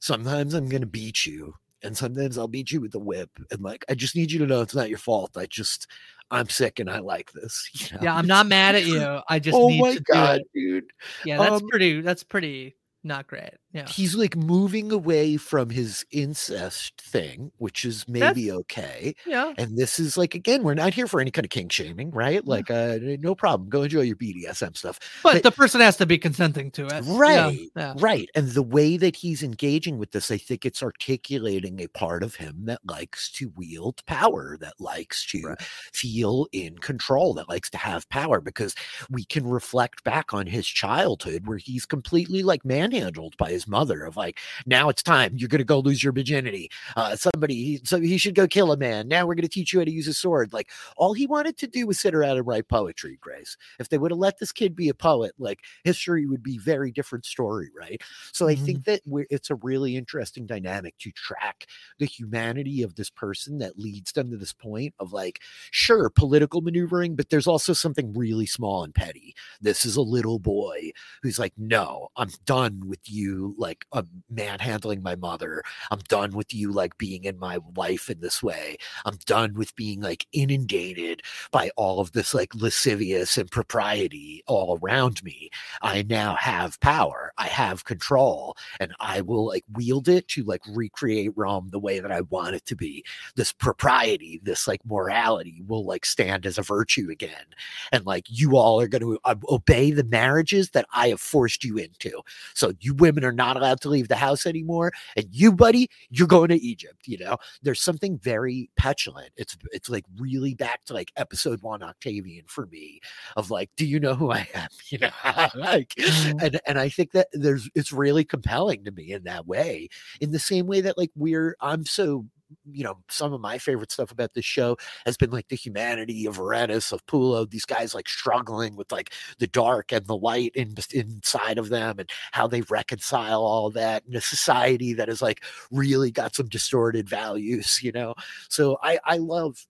sometimes 0.00 0.54
I'm 0.54 0.68
gonna 0.68 0.86
beat 0.86 1.26
you, 1.26 1.54
and 1.86 1.96
sometimes 1.96 2.36
I'll 2.36 2.48
beat 2.48 2.70
you 2.72 2.80
with 2.80 2.94
a 2.94 2.98
whip, 2.98 3.30
and 3.50 3.60
like 3.62 3.84
I 3.88 3.94
just 3.94 4.16
need 4.16 4.30
you 4.32 4.38
to 4.40 4.46
know 4.46 4.60
it's 4.60 4.74
not 4.74 4.88
your 4.90 4.98
fault. 4.98 5.36
I 5.36 5.46
just 5.46 5.86
I'm 6.30 6.48
sick 6.48 6.80
and 6.80 6.90
I 6.90 6.98
like 6.98 7.30
this. 7.32 7.70
you 7.74 7.96
know? 7.96 8.02
yeah 8.02 8.14
i'm 8.16 8.26
not 8.26 8.46
mad 8.46 8.74
at 8.74 8.84
you 8.84 9.20
i 9.28 9.38
just 9.38 9.56
oh 9.56 9.68
need 9.68 9.80
my 9.80 9.94
to 9.94 10.00
god, 10.00 10.40
do 10.54 10.58
it. 10.58 10.70
dude. 10.82 10.84
yeah 11.24 11.38
that's 11.38 11.62
Um, 11.62 11.68
pretty 11.70 12.00
that's 12.00 12.24
pretty 12.24 12.74
not 13.04 13.26
great 13.26 13.54
yeah 13.72 13.86
He's 13.86 14.14
like 14.14 14.34
moving 14.36 14.90
away 14.90 15.36
from 15.36 15.70
his 15.70 16.04
incest 16.10 17.00
thing, 17.00 17.52
which 17.58 17.84
is 17.84 18.08
maybe 18.08 18.50
okay. 18.50 19.14
yeah 19.26 19.52
And 19.58 19.76
this 19.76 19.98
is 19.98 20.16
like 20.16 20.34
again, 20.34 20.62
we're 20.62 20.74
not 20.74 20.94
here 20.94 21.06
for 21.06 21.20
any 21.20 21.30
kind 21.30 21.44
of 21.44 21.50
kink 21.50 21.70
shaming, 21.72 22.10
right? 22.10 22.44
Like, 22.46 22.70
uh, 22.70 22.98
no 23.02 23.34
problem. 23.34 23.68
Go 23.68 23.82
enjoy 23.82 24.00
your 24.00 24.16
BDSM 24.16 24.76
stuff. 24.76 24.98
but, 25.22 25.42
the 25.42 25.50
person 25.50 25.80
has 25.80 25.96
to 25.98 26.06
be 26.06 26.16
consenting 26.16 26.70
to 26.72 26.86
it 26.86 27.04
Right, 27.06 27.68
yeah. 27.76 27.94
right. 27.98 28.28
And 28.34 28.48
the 28.48 28.62
way 28.62 28.96
that 28.96 29.14
he's 29.14 29.42
engaging 29.42 29.98
with 29.98 30.12
this, 30.12 30.30
I 30.30 30.38
think 30.38 30.64
it's 30.64 30.82
articulating 30.82 31.80
a 31.80 31.88
part 31.88 32.22
of 32.22 32.34
him 32.36 32.64
that 32.64 32.80
likes 32.86 33.30
to 33.32 33.52
wield 33.56 34.04
power, 34.06 34.56
that 34.60 34.74
likes 34.78 35.26
to 35.26 35.54
feel 35.92 36.46
in 36.52 36.78
control, 36.78 37.34
that 37.34 37.48
likes 37.48 37.68
to 37.70 37.78
have 37.78 38.08
power, 38.08 38.40
because 38.40 38.74
we 39.10 39.24
can 39.24 39.46
reflect 39.46 40.02
back 40.04 40.32
on 40.32 40.46
his 40.46 40.66
childhood 40.66 41.46
where 41.46 41.58
he's 41.58 41.84
completely 41.84 42.42
like 42.42 42.64
manhandled 42.64 42.95
manhandled 42.96 43.36
by 43.36 43.50
his 43.50 43.66
mother 43.66 44.04
of 44.04 44.16
like, 44.16 44.38
now 44.66 44.88
it's 44.88 45.02
time. 45.02 45.32
You're 45.36 45.48
going 45.48 45.58
to 45.58 45.64
go 45.64 45.78
lose 45.78 46.02
your 46.02 46.12
virginity. 46.12 46.70
Uh, 46.96 47.16
somebody, 47.16 47.80
so 47.84 48.00
he 48.00 48.18
should 48.18 48.34
go 48.34 48.46
kill 48.46 48.72
a 48.72 48.76
man. 48.76 49.08
Now 49.08 49.26
we're 49.26 49.34
going 49.34 49.42
to 49.42 49.48
teach 49.48 49.72
you 49.72 49.80
how 49.80 49.84
to 49.84 49.90
use 49.90 50.08
a 50.08 50.14
sword. 50.14 50.52
Like 50.52 50.70
all 50.96 51.12
he 51.12 51.26
wanted 51.26 51.56
to 51.58 51.66
do 51.66 51.86
was 51.86 52.00
sit 52.00 52.14
around 52.14 52.36
and 52.36 52.46
write 52.46 52.68
poetry, 52.68 53.18
Grace. 53.20 53.56
If 53.78 53.88
they 53.88 53.98
would 53.98 54.10
have 54.10 54.18
let 54.18 54.38
this 54.38 54.52
kid 54.52 54.74
be 54.74 54.88
a 54.88 54.94
poet, 54.94 55.32
like 55.38 55.60
history 55.84 56.26
would 56.26 56.42
be 56.42 56.58
very 56.58 56.90
different 56.90 57.26
story, 57.26 57.70
right? 57.78 58.00
So 58.32 58.48
I 58.48 58.54
mm-hmm. 58.54 58.64
think 58.64 58.84
that 58.84 59.00
it's 59.30 59.50
a 59.50 59.56
really 59.56 59.96
interesting 59.96 60.46
dynamic 60.46 60.96
to 60.98 61.10
track 61.12 61.66
the 61.98 62.06
humanity 62.06 62.82
of 62.82 62.94
this 62.94 63.10
person 63.10 63.58
that 63.58 63.78
leads 63.78 64.12
them 64.12 64.30
to 64.30 64.36
this 64.36 64.52
point 64.52 64.94
of 64.98 65.12
like, 65.12 65.40
sure, 65.70 66.10
political 66.10 66.60
maneuvering, 66.60 67.16
but 67.16 67.30
there's 67.30 67.46
also 67.46 67.72
something 67.72 68.12
really 68.14 68.46
small 68.46 68.84
and 68.84 68.94
petty. 68.94 69.34
This 69.60 69.84
is 69.84 69.96
a 69.96 70.02
little 70.02 70.38
boy 70.38 70.92
who's 71.22 71.38
like, 71.38 71.52
no, 71.56 72.08
I'm 72.16 72.30
done 72.44 72.75
with 72.84 73.00
you, 73.10 73.54
like 73.58 73.86
uh, 73.92 74.02
manhandling 74.30 75.02
my 75.02 75.16
mother. 75.16 75.62
I'm 75.90 76.00
done 76.08 76.32
with 76.32 76.52
you, 76.54 76.72
like 76.72 76.98
being 76.98 77.24
in 77.24 77.38
my 77.38 77.58
life 77.76 78.10
in 78.10 78.20
this 78.20 78.42
way. 78.42 78.76
I'm 79.04 79.18
done 79.26 79.54
with 79.54 79.74
being 79.76 80.00
like 80.00 80.26
inundated 80.32 81.22
by 81.50 81.70
all 81.76 82.00
of 82.00 82.12
this 82.12 82.34
like 82.34 82.54
lascivious 82.54 83.38
impropriety 83.38 84.42
all 84.46 84.78
around 84.82 85.22
me. 85.22 85.50
I 85.82 86.02
now 86.02 86.34
have 86.36 86.80
power. 86.80 87.32
I 87.38 87.46
have 87.48 87.84
control, 87.84 88.56
and 88.80 88.94
I 89.00 89.20
will 89.20 89.46
like 89.46 89.64
wield 89.72 90.08
it 90.08 90.28
to 90.28 90.44
like 90.44 90.62
recreate 90.68 91.32
Rome 91.36 91.68
the 91.70 91.78
way 91.78 92.00
that 92.00 92.12
I 92.12 92.22
want 92.22 92.54
it 92.54 92.64
to 92.66 92.76
be. 92.76 93.04
This 93.34 93.52
propriety, 93.52 94.40
this 94.42 94.66
like 94.66 94.80
morality 94.86 95.62
will 95.66 95.84
like 95.84 96.04
stand 96.04 96.46
as 96.46 96.58
a 96.58 96.62
virtue 96.62 97.08
again. 97.10 97.44
And 97.92 98.04
like 98.06 98.24
you 98.28 98.56
all 98.56 98.80
are 98.80 98.88
going 98.88 99.02
to 99.02 99.18
uh, 99.24 99.34
obey 99.48 99.90
the 99.90 100.04
marriages 100.04 100.70
that 100.70 100.86
I 100.92 101.08
have 101.08 101.20
forced 101.20 101.64
you 101.64 101.76
into. 101.76 102.20
So 102.54 102.65
you 102.80 102.94
women 102.94 103.24
are 103.24 103.32
not 103.32 103.56
allowed 103.56 103.80
to 103.82 103.88
leave 103.88 104.08
the 104.08 104.16
house 104.16 104.46
anymore. 104.46 104.92
And 105.16 105.26
you, 105.30 105.52
buddy, 105.52 105.88
you're 106.10 106.26
going 106.26 106.48
to 106.48 106.56
Egypt. 106.56 107.06
You 107.06 107.18
know, 107.18 107.36
there's 107.62 107.80
something 107.80 108.18
very 108.18 108.70
petulant. 108.76 109.30
It's 109.36 109.56
it's 109.72 109.88
like 109.88 110.04
really 110.18 110.54
back 110.54 110.84
to 110.86 110.94
like 110.94 111.12
episode 111.16 111.62
one 111.62 111.82
Octavian 111.82 112.44
for 112.46 112.66
me 112.66 113.00
of 113.36 113.50
like, 113.50 113.70
do 113.76 113.86
you 113.86 114.00
know 114.00 114.14
who 114.14 114.30
I 114.30 114.48
am? 114.54 114.68
You 114.88 114.98
know, 114.98 115.10
like 115.54 115.94
mm-hmm. 115.98 116.38
and 116.40 116.60
and 116.64 116.78
I 116.78 116.88
think 116.88 117.10
that 117.12 117.26
there's 117.32 117.68
it's 117.74 117.92
really 117.92 118.24
compelling 118.24 118.84
to 118.84 118.92
me 118.92 119.12
in 119.12 119.24
that 119.24 119.46
way. 119.46 119.88
In 120.20 120.30
the 120.30 120.38
same 120.38 120.66
way 120.66 120.80
that 120.82 120.96
like 120.96 121.10
we're 121.16 121.56
I'm 121.60 121.84
so 121.84 122.26
you 122.64 122.84
know, 122.84 122.98
some 123.08 123.32
of 123.32 123.40
my 123.40 123.58
favorite 123.58 123.90
stuff 123.92 124.10
about 124.10 124.34
this 124.34 124.44
show 124.44 124.76
has 125.04 125.16
been 125.16 125.30
like 125.30 125.48
the 125.48 125.56
humanity 125.56 126.26
of 126.26 126.36
Vorenus, 126.36 126.92
of 126.92 127.04
Pullo, 127.06 127.48
these 127.48 127.64
guys 127.64 127.94
like 127.94 128.08
struggling 128.08 128.76
with 128.76 128.90
like 128.92 129.12
the 129.38 129.46
dark 129.46 129.92
and 129.92 130.06
the 130.06 130.16
light 130.16 130.52
in, 130.54 130.74
inside 130.92 131.58
of 131.58 131.68
them 131.68 131.98
and 131.98 132.10
how 132.32 132.46
they 132.46 132.62
reconcile 132.62 133.42
all 133.42 133.70
that 133.70 134.04
in 134.08 134.14
a 134.14 134.20
society 134.20 134.92
that 134.94 135.08
has 135.08 135.22
like 135.22 135.42
really 135.70 136.10
got 136.10 136.34
some 136.34 136.48
distorted 136.48 137.08
values, 137.08 137.82
you 137.82 137.92
know? 137.92 138.14
So 138.48 138.78
I, 138.82 138.98
I 139.04 139.16
love 139.16 139.66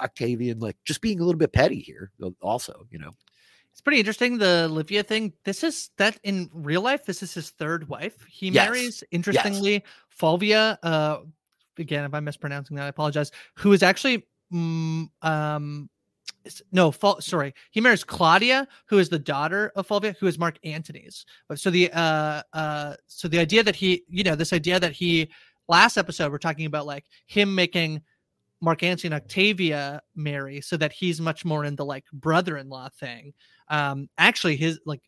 Octavian, 0.00 0.60
like 0.60 0.76
just 0.84 1.00
being 1.00 1.20
a 1.20 1.24
little 1.24 1.38
bit 1.38 1.52
petty 1.52 1.80
here, 1.80 2.10
also, 2.42 2.86
you 2.90 2.98
know? 2.98 3.12
It's 3.72 3.80
pretty 3.80 4.00
interesting. 4.00 4.36
The 4.36 4.68
Livia 4.68 5.02
thing. 5.02 5.32
This 5.44 5.62
is 5.62 5.90
that 5.96 6.18
in 6.24 6.50
real 6.52 6.82
life. 6.82 7.06
This 7.06 7.22
is 7.22 7.32
his 7.32 7.50
third 7.50 7.88
wife. 7.88 8.26
He 8.28 8.48
yes. 8.48 8.68
marries, 8.68 9.04
interestingly, 9.10 9.72
yes. 9.74 9.82
Fulvia, 10.08 10.78
uh, 10.82 11.18
again, 11.80 12.04
if 12.04 12.14
I'm 12.14 12.24
mispronouncing 12.24 12.76
that, 12.76 12.84
I 12.84 12.88
apologize. 12.88 13.30
Who 13.56 13.72
is 13.72 13.82
actually 13.82 14.26
mm, 14.52 15.08
um 15.22 15.88
no 16.72 16.90
fault 16.90 17.22
sorry 17.22 17.52
he 17.70 17.80
marries 17.80 18.04
claudia 18.04 18.66
who 18.86 18.98
is 18.98 19.08
the 19.08 19.18
daughter 19.18 19.72
of 19.76 19.86
fulvia 19.86 20.14
who 20.18 20.26
is 20.26 20.38
mark 20.38 20.58
antony's 20.64 21.26
so 21.54 21.70
the 21.70 21.90
uh 21.92 22.42
uh 22.52 22.94
so 23.06 23.28
the 23.28 23.38
idea 23.38 23.62
that 23.62 23.76
he 23.76 24.04
you 24.08 24.22
know 24.22 24.34
this 24.34 24.52
idea 24.52 24.80
that 24.80 24.92
he 24.92 25.30
last 25.68 25.96
episode 25.98 26.32
we're 26.32 26.38
talking 26.38 26.66
about 26.66 26.86
like 26.86 27.04
him 27.26 27.54
making 27.54 28.00
mark 28.60 28.82
antony 28.82 29.14
and 29.14 29.22
octavia 29.22 30.00
marry 30.14 30.60
so 30.60 30.76
that 30.76 30.92
he's 30.92 31.20
much 31.20 31.44
more 31.44 31.64
in 31.64 31.76
the 31.76 31.84
like 31.84 32.04
brother-in-law 32.12 32.88
thing 32.98 33.32
um 33.68 34.08
actually 34.16 34.56
his 34.56 34.80
like 34.86 35.02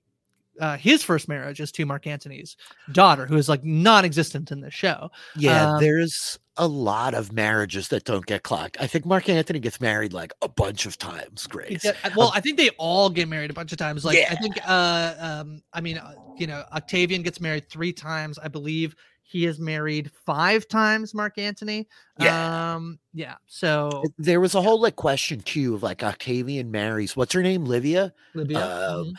uh, 0.61 0.77
his 0.77 1.03
first 1.03 1.29
marriage 1.29 1.61
is 1.61 1.73
to 1.73 1.87
Mark 1.87 2.07
Antony's 2.07 2.57
daughter, 2.93 3.27
who 3.27 3.37
is 3.37 3.49
like 3.49 3.65
non-existent 3.65 4.51
in 4.51 4.61
the 4.61 4.71
show. 4.71 5.11
Yeah, 5.37 5.73
um, 5.73 5.81
there's 5.81 6.39
a 6.57 6.67
lot 6.67 7.15
of 7.15 7.33
marriages 7.33 7.89
that 7.89 8.05
don't 8.05 8.27
get 8.27 8.43
clocked. 8.43 8.77
I 8.81 8.87
think 8.87 9.07
Mark 9.07 9.29
Antony 9.29 9.59
gets 9.59 9.81
married 9.81 10.13
like 10.13 10.33
a 10.43 10.49
bunch 10.49 10.87
of 10.87 10.99
times. 10.99 11.47
Grace. 11.47 11.85
Uh, 11.85 11.95
well, 12.17 12.29
um, 12.29 12.33
I 12.35 12.41
think 12.41 12.59
they 12.59 12.71
all 12.79 13.09
get 13.09 13.29
married 13.29 13.51
a 13.51 13.55
bunch 13.55 13.73
of 13.73 13.79
times. 13.79 14.05
Like 14.05 14.19
yeah. 14.19 14.29
I 14.31 14.35
think, 14.37 14.59
uh, 14.67 15.15
um, 15.19 15.63
I 15.73 15.81
mean, 15.81 15.99
uh, 15.99 16.15
you 16.37 16.47
know, 16.47 16.65
Octavian 16.73 17.23
gets 17.23 17.41
married 17.41 17.69
three 17.71 17.93
times, 17.93 18.39
I 18.39 18.49
believe. 18.49 18.95
He 19.23 19.47
is 19.47 19.59
married 19.59 20.11
five 20.27 20.69
times, 20.69 21.15
Mark 21.15 21.39
Antony. 21.39 21.89
Yeah. 22.19 22.75
Um, 22.75 22.99
yeah. 23.15 23.37
So 23.47 24.03
there 24.19 24.41
was 24.41 24.55
a 24.55 24.61
whole 24.61 24.81
like 24.81 24.97
question 24.97 25.41
too 25.41 25.75
of 25.75 25.83
like 25.83 26.03
Octavian 26.03 26.71
marries 26.71 27.17
what's 27.17 27.33
her 27.33 27.43
name? 27.43 27.65
Livia. 27.65 28.13
Livia. 28.35 28.59
Um, 28.59 29.07
mm-hmm 29.07 29.13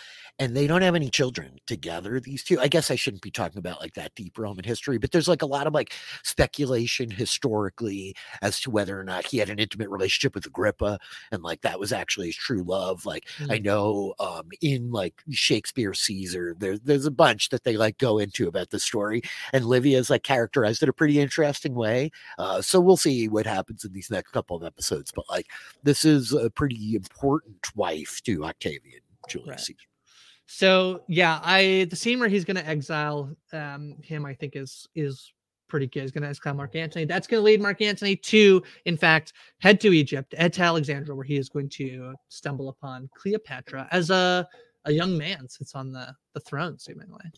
and 0.44 0.58
they 0.58 0.68
don't 0.68 0.82
have 0.82 0.94
any 0.96 1.10
children 1.10 1.58
together 1.68 2.20
these 2.20 2.44
two 2.44 2.60
i 2.60 2.68
guess 2.68 2.92
i 2.92 2.96
shouldn't 2.96 3.22
be 3.22 3.32
talking 3.32 3.60
about 3.60 3.80
like 3.80 3.94
that 3.94 4.14
deep 4.14 4.38
roman 4.38 4.66
history 4.66 4.98
but 4.98 5.12
there's 5.12 5.28
like 5.28 5.42
a 5.42 5.46
lot 5.48 5.68
of 5.68 5.74
like 5.74 5.94
speculation 6.24 7.10
historically 7.10 8.14
as 8.42 8.60
to 8.60 8.70
whether 8.70 9.00
or 9.00 9.06
not 9.06 9.26
he 9.26 9.38
had 9.38 9.50
an 9.50 9.58
intimate 9.58 9.90
relationship 9.90 10.36
with 10.36 10.46
agrippa 10.46 11.00
and 11.32 11.44
like 11.44 11.62
that 11.62 11.80
was 11.80 11.94
actually 11.94 12.28
his 12.28 12.36
true 12.36 12.64
love 12.64 13.06
like 13.06 13.26
mm-hmm. 13.38 13.52
i 13.52 13.58
mm. 13.58 13.64
know 13.64 14.14
um 14.20 14.50
in 14.62 14.92
like 14.92 15.24
shakespeare 15.32 15.94
caesar 15.94 16.54
there's 16.60 16.82
there's 16.82 17.06
a 17.06 17.12
bunch 17.12 17.48
that 17.50 17.64
they 17.64 17.78
like 17.78 17.98
go 17.98 18.18
into 18.18 18.48
about 18.48 18.70
the 18.70 18.80
story 18.80 19.22
and 19.54 19.66
livia 19.66 19.98
is 19.98 20.10
like 20.10 20.24
characterized 20.24 20.84
in 20.84 20.90
a 20.90 20.94
pretty 20.94 21.20
interesting 21.20 21.74
way 21.74 22.12
uh 22.38 22.62
so 22.62 22.82
we'll 22.82 22.98
see 22.98 23.30
what 23.30 23.46
happens 23.46 23.86
in 23.86 23.94
these 23.94 24.12
next 24.12 24.32
couple 24.32 24.58
of 24.58 24.64
episodes 24.64 25.12
but 25.16 25.26
like 25.30 25.48
this 25.84 26.04
is 26.04 26.34
a 26.34 26.50
pretty 26.50 26.96
important 26.96 27.74
wife 27.76 28.22
to 28.24 28.44
octavian 28.44 29.00
julius 29.30 29.50
right. 29.50 29.60
caesar 29.62 29.93
so 30.46 31.04
yeah, 31.08 31.40
I 31.44 31.88
the 31.90 31.96
scene 31.96 32.20
where 32.20 32.30
he's 32.30 32.46
going 32.46 32.58
to 32.58 32.68
exile 32.68 33.36
um, 33.52 33.96
him, 34.04 34.26
I 34.26 34.34
think 34.34 34.56
is 34.56 34.88
is 34.96 35.32
pretty 35.68 35.88
good. 35.88 36.02
He's 36.02 36.12
going 36.12 36.24
to 36.24 36.30
exile 36.30 36.54
Mark 36.54 36.76
Antony. 36.76 37.06
That's 37.06 37.26
going 37.26 37.42
to 37.42 37.46
lead 37.46 37.62
Mark 37.62 37.82
Antony 37.82 38.16
to, 38.16 38.62
in 38.86 38.96
fact, 38.96 39.34
head 39.60 39.82
to 39.82 39.92
Egypt, 39.92 40.36
head 40.38 40.54
to 40.54 40.62
Alexandria, 40.62 41.16
where 41.16 41.26
he 41.26 41.38
is 41.38 41.50
going 41.50 41.70
to 41.70 42.14
stumble 42.30 42.70
upon 42.70 43.10
Cleopatra 43.16 43.88
as 43.92 44.10
a 44.10 44.48
a 44.86 44.92
young 44.92 45.18
man 45.18 45.48
sits 45.48 45.76
on 45.76 45.92
the 45.92 46.14
the 46.34 46.40
throne, 46.40 46.78
seemingly. 46.78 47.32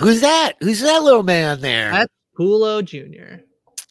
Who's 0.00 0.20
that? 0.20 0.54
Who's 0.60 0.80
that 0.80 1.02
little 1.02 1.22
man 1.22 1.60
there? 1.60 1.90
That's 1.90 2.12
Pullo 2.38 2.82
Jr. 2.82 3.42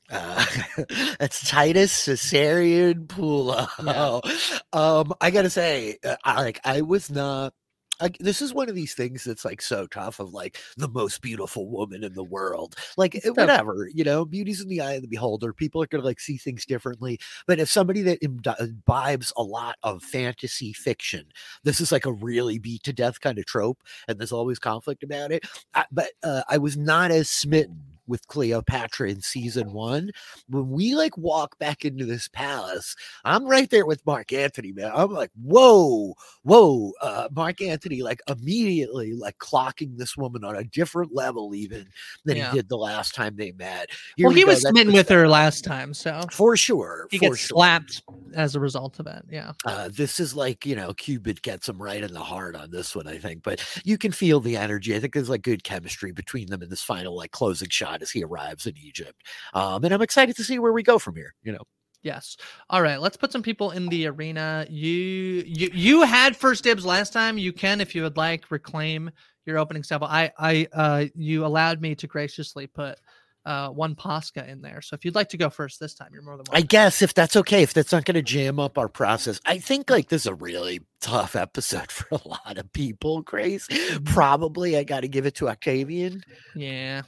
Uh, 0.09 0.45
that's 1.19 1.47
Titus 1.47 2.07
Caesarion 2.07 3.07
Pullo. 3.07 3.67
Yeah. 3.84 4.57
Um, 4.73 5.13
I 5.19 5.32
gotta 5.32 5.49
say, 5.49 5.97
uh, 6.01 6.15
I, 6.23 6.43
like 6.43 6.61
I 6.63 6.79
was 6.79 7.11
not 7.11 7.53
like 8.02 8.18
this 8.20 8.41
is 8.41 8.54
one 8.54 8.70
of 8.70 8.76
these 8.76 8.93
things 8.93 9.24
that's 9.24 9.45
like 9.45 9.62
so 9.62 9.88
tough 9.88 10.20
of 10.20 10.34
like 10.34 10.58
the 10.78 10.89
most 10.89 11.22
beautiful 11.22 11.70
woman 11.70 12.04
in 12.04 12.14
the 12.14 12.24
world. 12.24 12.76
Like 12.97 13.16
it's 13.16 13.28
whatever 13.28 13.86
tough. 13.86 13.95
you 13.95 14.04
know 14.04 14.26
beauty's 14.26 14.62
in 14.62 14.68
the 14.68 14.82
eye 14.82 14.93
of 14.93 15.02
the 15.02 15.08
beholder. 15.08 15.54
People 15.54 15.82
are 15.82 15.88
gonna 15.88 16.04
like 16.04 16.20
see 16.20 16.38
things 16.38 16.66
differently. 16.66 17.20
But 17.47 17.60
if 17.60 17.70
somebody 17.70 18.02
that 18.04 18.20
imbibes 18.22 19.34
a 19.38 19.43
lot 19.43 19.78
of 19.84 20.04
fantasy 20.04 20.74
fiction 20.74 21.26
this 21.64 21.82
is 21.82 21.91
like 21.91 22.06
a 22.06 22.12
really 22.12 22.58
beat 22.60 22.84
to 22.84 22.93
death 22.93 23.20
kind 23.22 23.38
of 23.38 23.45
trope 23.45 23.84
and 24.08 24.20
there's 24.20 24.32
always 24.32 24.60
conflict 24.60 25.04
about 25.04 25.32
it. 25.32 25.45
I, 25.74 25.86
but 25.91 26.10
uh, 26.24 26.43
i 26.49 26.58
was 26.58 26.78
not 26.78 27.12
as 27.12 27.30
smitten 27.30 27.82
with 28.12 28.28
Cleopatra 28.28 29.09
in 29.09 29.22
season 29.22 29.72
one. 29.72 30.12
When 30.49 30.70
we 30.70 30.93
like 30.95 31.18
walk 31.18 31.57
back 31.57 31.86
into 31.86 32.05
this 32.05 32.28
palace, 32.28 32.95
I'm 33.24 33.45
right 33.45 33.70
there 33.70 33.86
with 33.86 34.05
Mark 34.05 34.34
Antony, 34.34 34.74
man. 34.74 34.91
I'm 34.93 35.12
like, 35.12 35.32
whoa, 35.41 36.14
whoa, 36.43 36.91
uh, 37.01 37.30
Mark 37.32 37.62
Antony, 37.62 38.03
like 38.03 38.22
immediately 38.28 39.14
like 39.14 39.38
clocking 39.39 39.97
this 39.97 40.18
woman 40.18 40.43
on 40.43 40.57
a 40.57 40.64
different 40.66 41.16
level, 41.16 41.55
even 41.55 41.88
than 42.26 42.38
yeah. 42.38 42.51
he 42.51 42.57
did 42.57 42.70
the 42.70 42.78
last 42.78 43.16
time 43.16 43.36
they 43.38 43.53
met. 43.53 43.89
Here 44.18 44.28
well, 44.28 44.34
we 44.34 44.41
he 44.41 44.45
go. 44.45 44.51
was 44.51 44.62
That's 44.62 44.74
smitten 44.74 44.93
with 44.93 45.09
her 45.09 45.28
last 45.28 45.64
time, 45.64 45.93
so 45.93 46.22
for 46.32 46.57
sure, 46.57 47.07
he 47.09 47.18
for 47.18 47.30
gets 47.30 47.39
sure. 47.39 47.55
slapped 47.55 48.03
as 48.36 48.55
a 48.55 48.59
result 48.59 48.99
of 48.99 49.07
it. 49.07 49.24
Yeah, 49.32 49.53
uh, 49.66 49.89
this 49.89 50.20
is 50.20 50.36
like 50.36 50.66
you 50.66 50.76
know, 50.76 50.93
Cupid 50.93 51.41
gets 51.41 51.70
him 51.70 51.82
right 51.82 52.03
in 52.03 52.14
the 52.14 52.20
heart 52.20 52.57
on 52.57 52.72
this 52.72 52.93
one, 52.93 53.07
I 53.07 53.18
think. 53.18 53.43
But 53.43 53.66
you 53.86 53.97
can 53.97 54.12
feel 54.12 54.41
the 54.41 54.57
energy. 54.57 54.93
I 54.95 54.99
think 54.99 55.14
there's 55.14 55.30
like 55.30 55.43
good 55.43 55.64
chemistry 55.64 56.12
between 56.12 56.47
them 56.47 56.62
in 56.62 56.70
this 56.70 56.84
final 56.84 57.16
like 57.16 57.32
closing 57.32 57.70
shot 57.70 58.01
as 58.02 58.12
he 58.12 58.24
arrives 58.24 58.66
in 58.66 58.76
Egypt. 58.78 59.22
Um, 59.54 59.84
and 59.84 59.93
I'm 59.93 60.02
excited 60.02 60.36
to 60.38 60.43
see 60.43 60.60
where 60.60 60.74
we 60.74 60.84
go 60.84 60.99
from 60.99 61.16
here. 61.16 61.34
You 61.43 61.54
know. 61.54 61.64
Yes. 62.04 62.36
All 62.70 62.82
right. 62.82 62.99
Let's 62.99 63.18
put 63.18 63.32
some 63.32 63.43
people 63.43 63.72
in 63.72 63.88
the 63.88 64.08
arena. 64.08 64.66
You 64.70 65.43
you 65.45 65.70
you 65.74 66.02
had 66.04 66.36
first 66.36 66.64
dibs 66.64 66.86
last 66.86 67.14
time. 67.14 67.38
You 67.38 67.54
can, 67.54 67.80
if 67.80 67.93
you 67.93 68.02
would 68.04 68.18
like, 68.18 68.49
reclaim 68.49 69.12
your 69.45 69.58
opening 69.58 69.84
sample. 69.84 70.08
I 70.08 70.32
I 70.38 70.68
uh 70.74 71.06
you 71.16 71.45
allowed 71.45 71.82
me 71.82 71.95
to 71.95 72.08
graciously 72.08 72.68
put 72.68 72.97
uh, 73.45 73.70
one 73.70 73.95
Posca 73.95 74.47
in 74.47 74.62
there. 74.62 74.82
So 74.82 74.93
if 74.93 75.04
you'd 75.04 75.16
like 75.16 75.30
to 75.30 75.38
go 75.38 75.49
first 75.49 75.80
this 75.80 75.93
time, 75.93 76.10
you're 76.14 76.22
more 76.22 76.38
than 76.38 76.45
welcome. 76.47 76.58
I 76.58 76.62
guess 76.62 77.02
if 77.02 77.14
that's 77.14 77.36
okay, 77.36 77.64
if 77.64 77.74
that's 77.74 77.91
not 77.91 78.06
going 78.06 78.16
to 78.16 78.22
jam 78.22 78.60
up 78.60 78.78
our 78.78 78.88
process, 78.88 79.39
I 79.45 79.58
think 79.58 79.89
like 79.89 80.10
this 80.10 80.24
is 80.24 80.28
a 80.28 80.36
really 80.36 80.82
tough 80.99 81.36
episode 81.36 81.91
for 81.91 82.08
a 82.12 82.28
lot 82.28 82.58
of 82.58 82.72
people. 82.74 83.22
Grace, 83.22 83.68
probably 84.06 84.78
I 84.78 84.84
got 84.84 85.02
to 85.02 85.08
give 85.08 85.26
it 85.26 85.36
to 85.36 85.49
Octavian. 85.49 86.24
Yeah. 86.56 87.02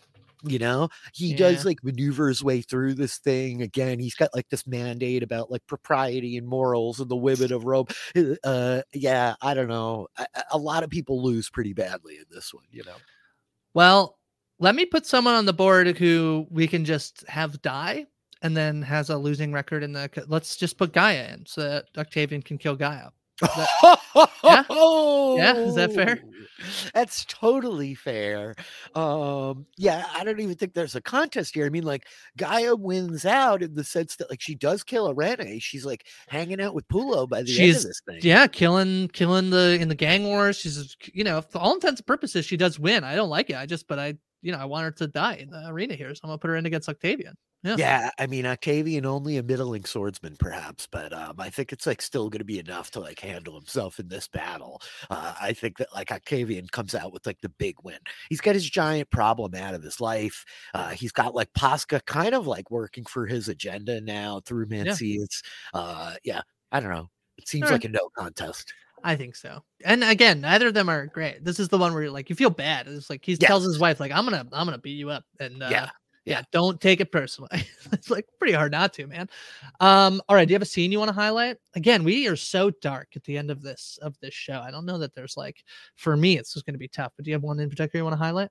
You 0.45 0.59
know, 0.59 0.89
he 1.13 1.27
Yeah. 1.31 1.37
does 1.37 1.65
like 1.65 1.83
maneuver 1.83 2.27
his 2.27 2.43
way 2.43 2.61
through 2.61 2.95
this 2.95 3.17
thing 3.17 3.61
again. 3.61 3.97
He's 3.99 4.15
got 4.15 4.35
like 4.35 4.49
this 4.49 4.67
mandate 4.67 5.23
about 5.23 5.49
like 5.49 5.65
propriety 5.67 6.37
and 6.37 6.45
morals 6.45 6.99
and 6.99 7.09
the 7.09 7.15
women 7.15 7.53
of 7.53 7.63
Rome. 7.63 7.87
Uh, 8.43 8.81
yeah, 8.93 9.35
I 9.41 9.53
don't 9.53 9.69
know. 9.69 10.07
A, 10.17 10.25
a 10.51 10.57
lot 10.57 10.83
of 10.83 10.89
people 10.89 11.23
lose 11.23 11.49
pretty 11.49 11.73
badly 11.73 12.17
in 12.17 12.25
this 12.29 12.53
one. 12.53 12.65
You 12.71 12.83
know, 12.83 12.97
Well, 13.73 14.19
let 14.59 14.75
me 14.75 14.85
put 14.85 15.05
someone 15.05 15.33
on 15.33 15.45
the 15.45 15.53
board 15.53 15.97
who 15.97 16.45
we 16.49 16.67
can 16.67 16.85
just 16.85 17.27
have 17.27 17.61
die 17.61 18.05
and 18.41 18.55
then 18.55 18.81
has 18.81 19.09
a 19.09 19.17
losing 19.17 19.53
record 19.53 19.81
in 19.83 19.93
the. 19.93 20.09
Let's 20.27 20.57
just 20.57 20.77
put 20.77 20.91
Gaia 20.93 21.33
in 21.33 21.45
so 21.45 21.61
that 21.61 21.85
Octavian 21.97 22.41
can 22.41 22.57
kill 22.57 22.75
Gaia. 22.75 23.09
yeah? 24.43 24.63
Yeah, 24.69 25.55
is 25.57 25.75
that 25.75 25.93
fair? 25.93 26.23
That's 26.93 27.25
totally 27.25 27.95
fair. 27.95 28.55
Um, 28.95 29.65
yeah, 29.77 30.05
I 30.15 30.23
don't 30.23 30.39
even 30.39 30.55
think 30.55 30.73
there's 30.73 30.95
a 30.95 31.01
contest 31.01 31.55
here. 31.55 31.65
I 31.65 31.69
mean, 31.69 31.83
like 31.83 32.07
Gaia 32.37 32.75
wins 32.75 33.25
out 33.25 33.61
in 33.63 33.73
the 33.75 33.83
sense 33.83 34.15
that 34.17 34.29
like 34.29 34.41
she 34.41 34.55
does 34.55 34.83
kill 34.83 35.13
Eirene. 35.13 35.61
She's 35.61 35.85
like 35.85 36.05
hanging 36.27 36.61
out 36.61 36.73
with 36.73 36.87
Pullo 36.87 37.27
by 37.27 37.43
the 37.43 37.51
end 37.59 37.75
of 37.75 37.83
this 37.83 38.01
thing. 38.07 38.19
yeah, 38.21 38.47
killing 38.47 39.09
killing 39.09 39.49
the 39.49 39.77
in 39.79 39.89
the 39.89 39.95
gang 39.95 40.23
wars. 40.25 40.57
She's 40.57 40.95
you 41.13 41.23
know, 41.23 41.41
for 41.41 41.57
all 41.59 41.73
intents 41.73 41.99
and 41.99 42.07
purposes, 42.07 42.45
she 42.45 42.57
does 42.57 42.79
win. 42.79 43.03
I 43.03 43.15
don't 43.15 43.29
like 43.29 43.49
it. 43.49 43.57
I 43.57 43.65
just 43.65 43.87
but 43.87 43.99
I 43.99 44.15
you 44.41 44.51
know 44.51 44.59
I 44.59 44.65
want 44.65 44.85
her 44.85 44.91
to 44.91 45.07
die 45.07 45.35
in 45.35 45.49
the 45.49 45.67
arena 45.67 45.95
here, 45.95 46.13
so 46.15 46.21
I'm 46.23 46.29
gonna 46.29 46.37
put 46.37 46.49
her 46.49 46.55
in 46.55 46.65
against 46.65 46.89
Octavian. 46.89 47.35
Yeah. 47.63 47.75
Yeah, 47.77 48.09
I 48.19 48.27
mean 48.27 48.45
Octavian 48.45 49.05
only 49.05 49.37
a 49.37 49.43
middling 49.43 49.85
swordsman, 49.85 50.35
perhaps, 50.37 50.85
but 50.91 51.13
um, 51.13 51.35
I 51.39 51.49
think 51.49 51.71
it's 51.71 51.87
like 51.87 52.01
still 52.01 52.29
going 52.29 52.39
to 52.39 52.45
be 52.45 52.59
enough 52.59 52.91
to 52.91 52.99
like 52.99 53.19
handle 53.21 53.55
himself 53.55 53.99
in 53.99 54.09
this 54.09 54.27
battle. 54.27 54.81
Uh, 55.09 55.33
I 55.41 55.53
think 55.53 55.77
that 55.77 55.87
like 55.95 56.11
Octavian 56.11 56.67
comes 56.67 56.93
out 56.93 57.13
with 57.13 57.25
like 57.25 57.39
the 57.41 57.47
big 57.49 57.75
win. 57.83 57.99
He's 58.29 58.41
got 58.41 58.55
his 58.55 58.69
giant 58.69 59.09
problem 59.11 59.55
out 59.55 59.73
of 59.75 59.81
his 59.81 60.01
life. 60.01 60.43
Uh, 60.73 60.89
he's 60.89 61.13
got 61.13 61.35
like 61.35 61.53
Posca 61.57 62.05
kind 62.05 62.35
of 62.35 62.47
like 62.47 62.69
working 62.69 63.05
for 63.05 63.25
his 63.25 63.47
agenda 63.47 64.01
now 64.01 64.41
through 64.45 64.65
Mancius. 64.67 65.41
Uh, 65.73 66.15
yeah, 66.25 66.41
I 66.73 66.81
don't 66.81 66.91
know. 66.91 67.09
It 67.37 67.47
seems 67.47 67.71
like 67.71 67.85
a 67.85 67.89
no 67.89 68.09
contest. 68.17 68.73
I 69.05 69.15
think 69.15 69.35
so. 69.35 69.63
And 69.85 70.03
again, 70.03 70.41
neither 70.41 70.67
of 70.67 70.73
them 70.73 70.89
are 70.89 71.07
great. 71.07 71.43
This 71.43 71.59
is 71.59 71.69
the 71.69 71.77
one 71.77 71.93
where 71.93 72.03
you're 72.03 72.11
like 72.11 72.29
you 72.29 72.35
feel 72.35 72.49
bad. 72.49 72.87
It's 72.87 73.09
like 73.09 73.23
he 73.25 73.33
Yeah. 73.39 73.47
tells 73.47 73.63
his 73.63 73.79
wife 73.79 73.99
like 74.01 74.11
I'm 74.11 74.25
gonna 74.25 74.47
I'm 74.51 74.65
gonna 74.67 74.77
beat 74.77 74.97
you 74.97 75.09
up 75.09 75.23
and 75.39 75.63
uh, 75.63 75.67
Yeah. 75.71 75.89
Yeah, 76.25 76.41
don't 76.51 76.79
take 76.79 77.01
it 77.01 77.11
personally. 77.11 77.49
it's 77.91 78.09
like 78.09 78.25
pretty 78.39 78.53
hard 78.53 78.71
not 78.71 78.93
to, 78.93 79.07
man. 79.07 79.29
Um, 79.79 80.21
all 80.29 80.35
right, 80.35 80.47
do 80.47 80.53
you 80.53 80.55
have 80.55 80.61
a 80.61 80.65
scene 80.65 80.91
you 80.91 80.99
want 80.99 81.09
to 81.09 81.13
highlight? 81.15 81.57
Again, 81.75 82.03
we 82.03 82.27
are 82.27 82.35
so 82.35 82.69
dark 82.69 83.09
at 83.15 83.23
the 83.25 83.37
end 83.37 83.51
of 83.51 83.61
this 83.61 83.99
of 84.01 84.17
this 84.19 84.33
show. 84.33 84.61
I 84.61 84.71
don't 84.71 84.85
know 84.85 84.97
that 84.99 85.13
there's 85.13 85.35
like 85.35 85.63
for 85.95 86.15
me 86.15 86.37
it's 86.37 86.53
just 86.53 86.65
gonna 86.65 86.77
be 86.77 86.87
tough, 86.87 87.11
but 87.15 87.25
do 87.25 87.31
you 87.31 87.35
have 87.35 87.43
one 87.43 87.59
in 87.59 87.69
particular 87.69 88.01
you 88.01 88.05
want 88.05 88.13
to 88.13 88.23
highlight? 88.23 88.49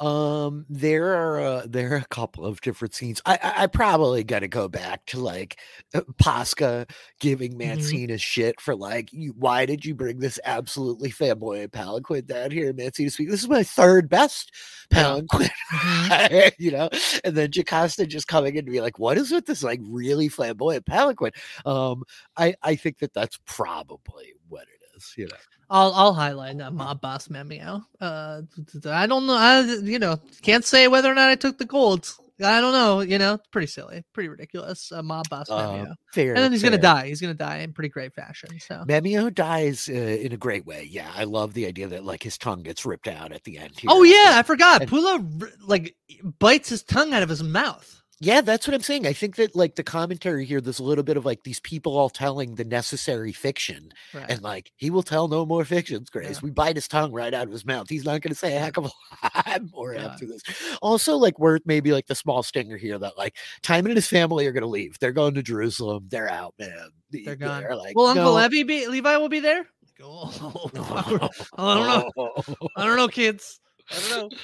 Um, 0.00 0.66
there 0.68 1.14
are 1.14 1.40
uh, 1.40 1.62
there 1.68 1.92
are 1.92 1.96
a 1.96 2.06
couple 2.06 2.44
of 2.44 2.60
different 2.60 2.94
scenes. 2.94 3.22
I 3.24 3.38
I, 3.42 3.62
I 3.64 3.66
probably 3.66 4.24
got 4.24 4.40
to 4.40 4.48
go 4.48 4.68
back 4.68 5.06
to 5.06 5.20
like 5.20 5.58
uh, 5.94 6.00
Posca 6.20 6.88
giving 7.20 7.52
Mm-hmm. 7.52 7.60
Mancina 7.60 8.20
shit 8.20 8.60
for 8.60 8.74
like, 8.74 9.12
you, 9.12 9.34
why 9.38 9.66
did 9.66 9.84
you 9.84 9.94
bring 9.94 10.18
this 10.18 10.38
absolutely 10.44 11.10
flamboyant 11.10 11.72
palanquin 11.72 12.26
down 12.26 12.50
here, 12.50 12.72
Mancina? 12.72 13.10
Speak. 13.10 13.30
This 13.30 13.42
is 13.42 13.48
my 13.48 13.62
third 13.62 14.08
best 14.08 14.52
palanquin, 14.90 15.50
Mm-hmm. 15.72 16.48
you 16.62 16.70
know. 16.70 16.88
And 17.24 17.36
then 17.36 17.50
Jocasta 17.50 18.06
just 18.06 18.28
coming 18.28 18.56
in 18.56 18.64
to 18.64 18.70
be 18.70 18.80
like, 18.80 18.98
what 18.98 19.18
is 19.18 19.30
with 19.30 19.46
this 19.46 19.62
like 19.62 19.80
really 19.82 20.28
flamboyant 20.28 20.86
palanquin? 20.86 21.32
Um, 21.66 22.04
I 22.36 22.54
I 22.62 22.76
think 22.76 22.98
that 22.98 23.12
that's 23.14 23.38
probably 23.46 24.32
what 24.48 24.62
it 24.64 24.96
is, 24.96 25.12
you 25.16 25.26
know. 25.26 25.36
I'll 25.72 25.92
I'll 25.94 26.12
highlight 26.12 26.60
uh, 26.60 26.70
mob 26.70 27.00
boss 27.00 27.28
Memmio. 27.28 27.82
Uh, 27.98 28.42
I 28.84 29.06
don't 29.06 29.26
know. 29.26 29.34
I 29.34 29.62
you 29.62 29.98
know 29.98 30.20
can't 30.42 30.64
say 30.66 30.86
whether 30.86 31.10
or 31.10 31.14
not 31.14 31.30
I 31.30 31.34
took 31.34 31.56
the 31.56 31.64
gold. 31.64 32.12
I 32.44 32.60
don't 32.60 32.72
know. 32.72 33.00
You 33.00 33.18
know, 33.18 33.38
pretty 33.52 33.68
silly, 33.68 34.04
pretty 34.12 34.28
ridiculous. 34.28 34.92
Uh, 34.92 35.02
mob 35.02 35.28
boss. 35.30 35.48
Uh, 35.48 35.94
fair, 36.12 36.34
and 36.34 36.42
then 36.44 36.52
he's 36.52 36.62
gonna 36.62 36.76
die. 36.76 37.06
He's 37.06 37.20
gonna 37.22 37.34
die 37.34 37.58
in 37.58 37.72
pretty 37.72 37.88
great 37.88 38.14
fashion. 38.14 38.50
So 38.60 38.84
Memmio 38.86 39.32
dies 39.32 39.88
uh, 39.88 39.92
in 39.94 40.32
a 40.32 40.36
great 40.36 40.66
way. 40.66 40.86
Yeah, 40.90 41.10
I 41.14 41.24
love 41.24 41.54
the 41.54 41.66
idea 41.66 41.88
that 41.88 42.04
like 42.04 42.22
his 42.22 42.36
tongue 42.36 42.62
gets 42.62 42.84
ripped 42.84 43.08
out 43.08 43.32
at 43.32 43.44
the 43.44 43.56
end. 43.56 43.78
Here. 43.78 43.88
Oh 43.90 44.02
yeah, 44.02 44.32
I 44.38 44.42
forgot. 44.42 44.82
And- 44.82 44.90
Pullo 44.90 45.50
like 45.66 45.96
bites 46.38 46.68
his 46.68 46.82
tongue 46.82 47.14
out 47.14 47.22
of 47.22 47.30
his 47.30 47.42
mouth. 47.42 48.01
Yeah, 48.24 48.40
that's 48.40 48.68
what 48.68 48.74
I'm 48.74 48.82
saying. 48.82 49.04
I 49.04 49.12
think 49.12 49.34
that 49.34 49.56
like 49.56 49.74
the 49.74 49.82
commentary 49.82 50.44
here, 50.44 50.60
there's 50.60 50.78
a 50.78 50.84
little 50.84 51.02
bit 51.02 51.16
of 51.16 51.24
like 51.24 51.42
these 51.42 51.58
people 51.58 51.96
all 51.98 52.08
telling 52.08 52.54
the 52.54 52.64
necessary 52.64 53.32
fiction, 53.32 53.92
Right. 54.14 54.26
and 54.30 54.42
like 54.42 54.70
he 54.76 54.90
will 54.90 55.02
tell 55.02 55.26
no 55.26 55.44
more 55.44 55.64
fictions. 55.64 56.08
Grace, 56.08 56.40
we 56.40 56.50
bite 56.50 56.76
his 56.76 56.86
tongue 56.86 57.10
right 57.12 57.34
out 57.34 57.46
of 57.48 57.52
his 57.52 57.66
mouth. 57.66 57.88
He's 57.88 58.04
not 58.04 58.20
going 58.20 58.30
to 58.30 58.38
say 58.38 58.54
a 58.56 58.60
heck 58.60 58.76
of 58.76 58.84
a 58.86 58.90
lot 59.48 59.60
more 59.72 59.94
Yeah. 59.94 60.06
after 60.06 60.26
this. 60.26 60.40
Also, 60.80 61.16
like 61.16 61.36
worth 61.40 61.62
maybe 61.64 61.90
like 61.92 62.06
the 62.06 62.14
small 62.14 62.44
stinger 62.44 62.76
here 62.76 62.96
that 62.98 63.18
like 63.18 63.36
Timon 63.62 63.90
and 63.90 63.96
his 63.98 64.06
family 64.06 64.46
are 64.46 64.52
going 64.52 64.62
to 64.62 64.68
leave. 64.68 64.98
They're 65.00 65.10
going 65.12 65.34
to 65.34 65.42
Jerusalem. 65.42 66.06
They're 66.08 66.30
out, 66.30 66.54
man. 66.60 66.90
They're 67.10 67.34
gone. 67.34 67.64
like, 67.76 67.96
will 67.96 68.06
Uncle 68.06 68.24
no. 68.26 68.34
Levi 68.34 68.62
be 68.62 68.86
Levi 68.86 69.16
will 69.16 69.28
be 69.28 69.40
there? 69.40 69.66
Oh, 70.04 70.68
I 71.58 71.74
don't 71.74 72.16
know. 72.16 72.32
I 72.76 72.84
don't 72.86 72.96
know, 72.96 73.06
kids. 73.08 73.60
I 73.90 74.08
don't 74.08 74.32
know. 74.32 74.38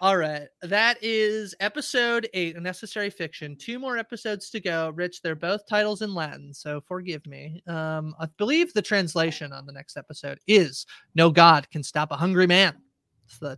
All 0.00 0.16
right. 0.16 0.46
That 0.62 0.96
is 1.02 1.54
episode 1.58 2.28
eight, 2.32 2.56
A 2.56 2.60
Necessary 2.60 3.10
Fiction. 3.10 3.56
Two 3.56 3.80
more 3.80 3.98
episodes 3.98 4.48
to 4.50 4.60
go. 4.60 4.90
Rich, 4.94 5.22
they're 5.22 5.34
both 5.34 5.66
titles 5.68 6.02
in 6.02 6.14
Latin, 6.14 6.54
so 6.54 6.80
forgive 6.86 7.26
me. 7.26 7.62
Um, 7.66 8.14
I 8.20 8.26
believe 8.38 8.72
the 8.72 8.82
translation 8.82 9.52
on 9.52 9.66
the 9.66 9.72
next 9.72 9.96
episode 9.96 10.38
is 10.46 10.86
No 11.16 11.30
God 11.30 11.68
Can 11.70 11.82
Stop 11.82 12.12
a 12.12 12.16
Hungry 12.16 12.46
Man. 12.46 12.74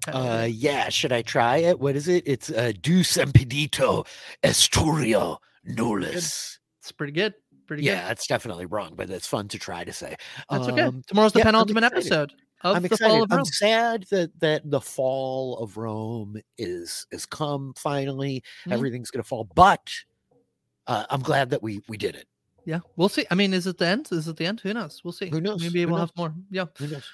Uh, 0.09 0.49
yeah, 0.51 0.89
should 0.89 1.13
I 1.13 1.23
try 1.23 1.59
it? 1.59 1.79
What 1.79 1.95
is 1.95 2.09
it? 2.09 2.25
It's 2.27 2.51
uh, 2.51 2.73
Deus 2.81 3.17
Impedito 3.19 4.07
Esturio 4.43 5.37
Nullis. 5.69 6.57
It's 6.81 6.93
pretty 6.97 7.13
good. 7.13 7.35
Pretty 7.67 7.85
Yeah, 7.85 8.05
good. 8.07 8.13
it's 8.13 8.27
definitely 8.27 8.67
wrong, 8.67 8.95
but 8.97 9.11
it's 9.11 9.29
fun 9.29 9.47
to 9.49 9.59
try 9.59 9.85
to 9.85 9.93
say. 9.93 10.17
That's 10.51 10.67
okay. 10.69 10.83
Um, 10.83 11.03
Tomorrow's 11.07 11.33
the 11.35 11.41
yeah, 11.41 11.45
penultimate 11.45 11.85
episode 11.85 12.33
I'm 12.63 12.83
the 12.83 12.87
excited. 12.87 13.11
Fall 13.11 13.23
of 13.23 13.33
I'm 13.33 13.45
sad 13.45 14.05
that 14.11 14.39
that 14.41 14.71
the 14.71 14.81
fall 14.81 15.59
of 15.59 15.77
Rome 15.77 16.41
is 16.59 17.07
is 17.11 17.27
come 17.27 17.73
finally. 17.77 18.43
Mhm. 18.67 18.73
Everything's 18.73 19.11
gonna 19.11 19.23
fall, 19.23 19.45
but 19.55 19.91
uh, 20.87 21.05
I'm 21.11 21.23
glad 21.23 21.51
that 21.51 21.63
we 21.63 21.81
we 21.89 21.97
did 21.97 22.15
it. 22.17 22.27
Yeah, 22.67 22.81
we'll 22.97 23.09
see. 23.09 23.25
I 23.31 23.35
mean, 23.35 23.55
is 23.55 23.67
it 23.67 23.79
the 23.79 23.87
end? 23.87 24.09
Is 24.13 24.29
it 24.29 24.37
the 24.37 24.47
end? 24.47 24.61
Who 24.61 24.75
knows? 24.75 25.01
We'll 25.03 25.13
see. 25.13 25.29
Who 25.31 25.41
knows? 25.41 25.63
Maybe 25.63 25.81
Who 25.83 25.89
we'll 25.89 25.99
knows? 25.99 26.11
have 26.11 26.17
more. 26.17 26.35
Yeah. 26.51 26.67
Who 26.79 26.89
knows? 26.89 27.05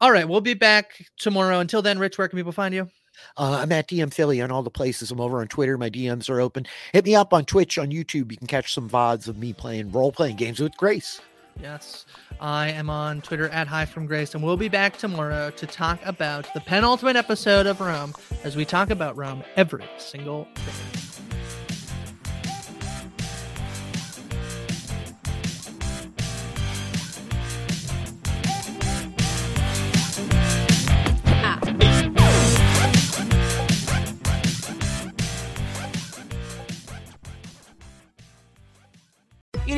All 0.00 0.10
right, 0.10 0.28
we'll 0.28 0.40
be 0.40 0.54
back 0.54 1.06
tomorrow. 1.18 1.60
Until 1.60 1.80
then, 1.80 1.98
Rich, 1.98 2.18
where 2.18 2.26
can 2.28 2.36
people 2.36 2.52
find 2.52 2.74
you? 2.74 2.88
Uh, 3.36 3.58
I'm 3.62 3.70
at 3.70 3.88
DM 3.88 4.12
Filly 4.12 4.42
on 4.42 4.50
all 4.50 4.64
the 4.64 4.70
places. 4.70 5.12
I'm 5.12 5.20
over 5.20 5.40
on 5.40 5.46
Twitter. 5.46 5.78
My 5.78 5.88
DMs 5.88 6.28
are 6.28 6.40
open. 6.40 6.66
Hit 6.92 7.04
me 7.04 7.14
up 7.14 7.32
on 7.32 7.44
Twitch, 7.44 7.78
on 7.78 7.90
YouTube. 7.90 8.32
You 8.32 8.36
can 8.36 8.48
catch 8.48 8.74
some 8.74 8.90
VODs 8.90 9.28
of 9.28 9.38
me 9.38 9.52
playing 9.52 9.92
role 9.92 10.10
playing 10.10 10.34
games 10.36 10.58
with 10.58 10.76
Grace. 10.76 11.20
Yes, 11.60 12.04
I 12.40 12.70
am 12.70 12.90
on 12.90 13.20
Twitter 13.20 13.48
at 13.48 13.68
High 13.68 13.84
from 13.86 14.06
Grace, 14.06 14.34
and 14.34 14.42
we'll 14.42 14.56
be 14.56 14.68
back 14.68 14.96
tomorrow 14.96 15.50
to 15.50 15.66
talk 15.66 16.00
about 16.04 16.52
the 16.52 16.60
penultimate 16.60 17.16
episode 17.16 17.66
of 17.66 17.80
Rome 17.80 18.12
as 18.42 18.56
we 18.56 18.64
talk 18.64 18.90
about 18.90 19.16
Rome 19.16 19.42
every 19.56 19.84
single 19.98 20.48
day. 20.54 21.13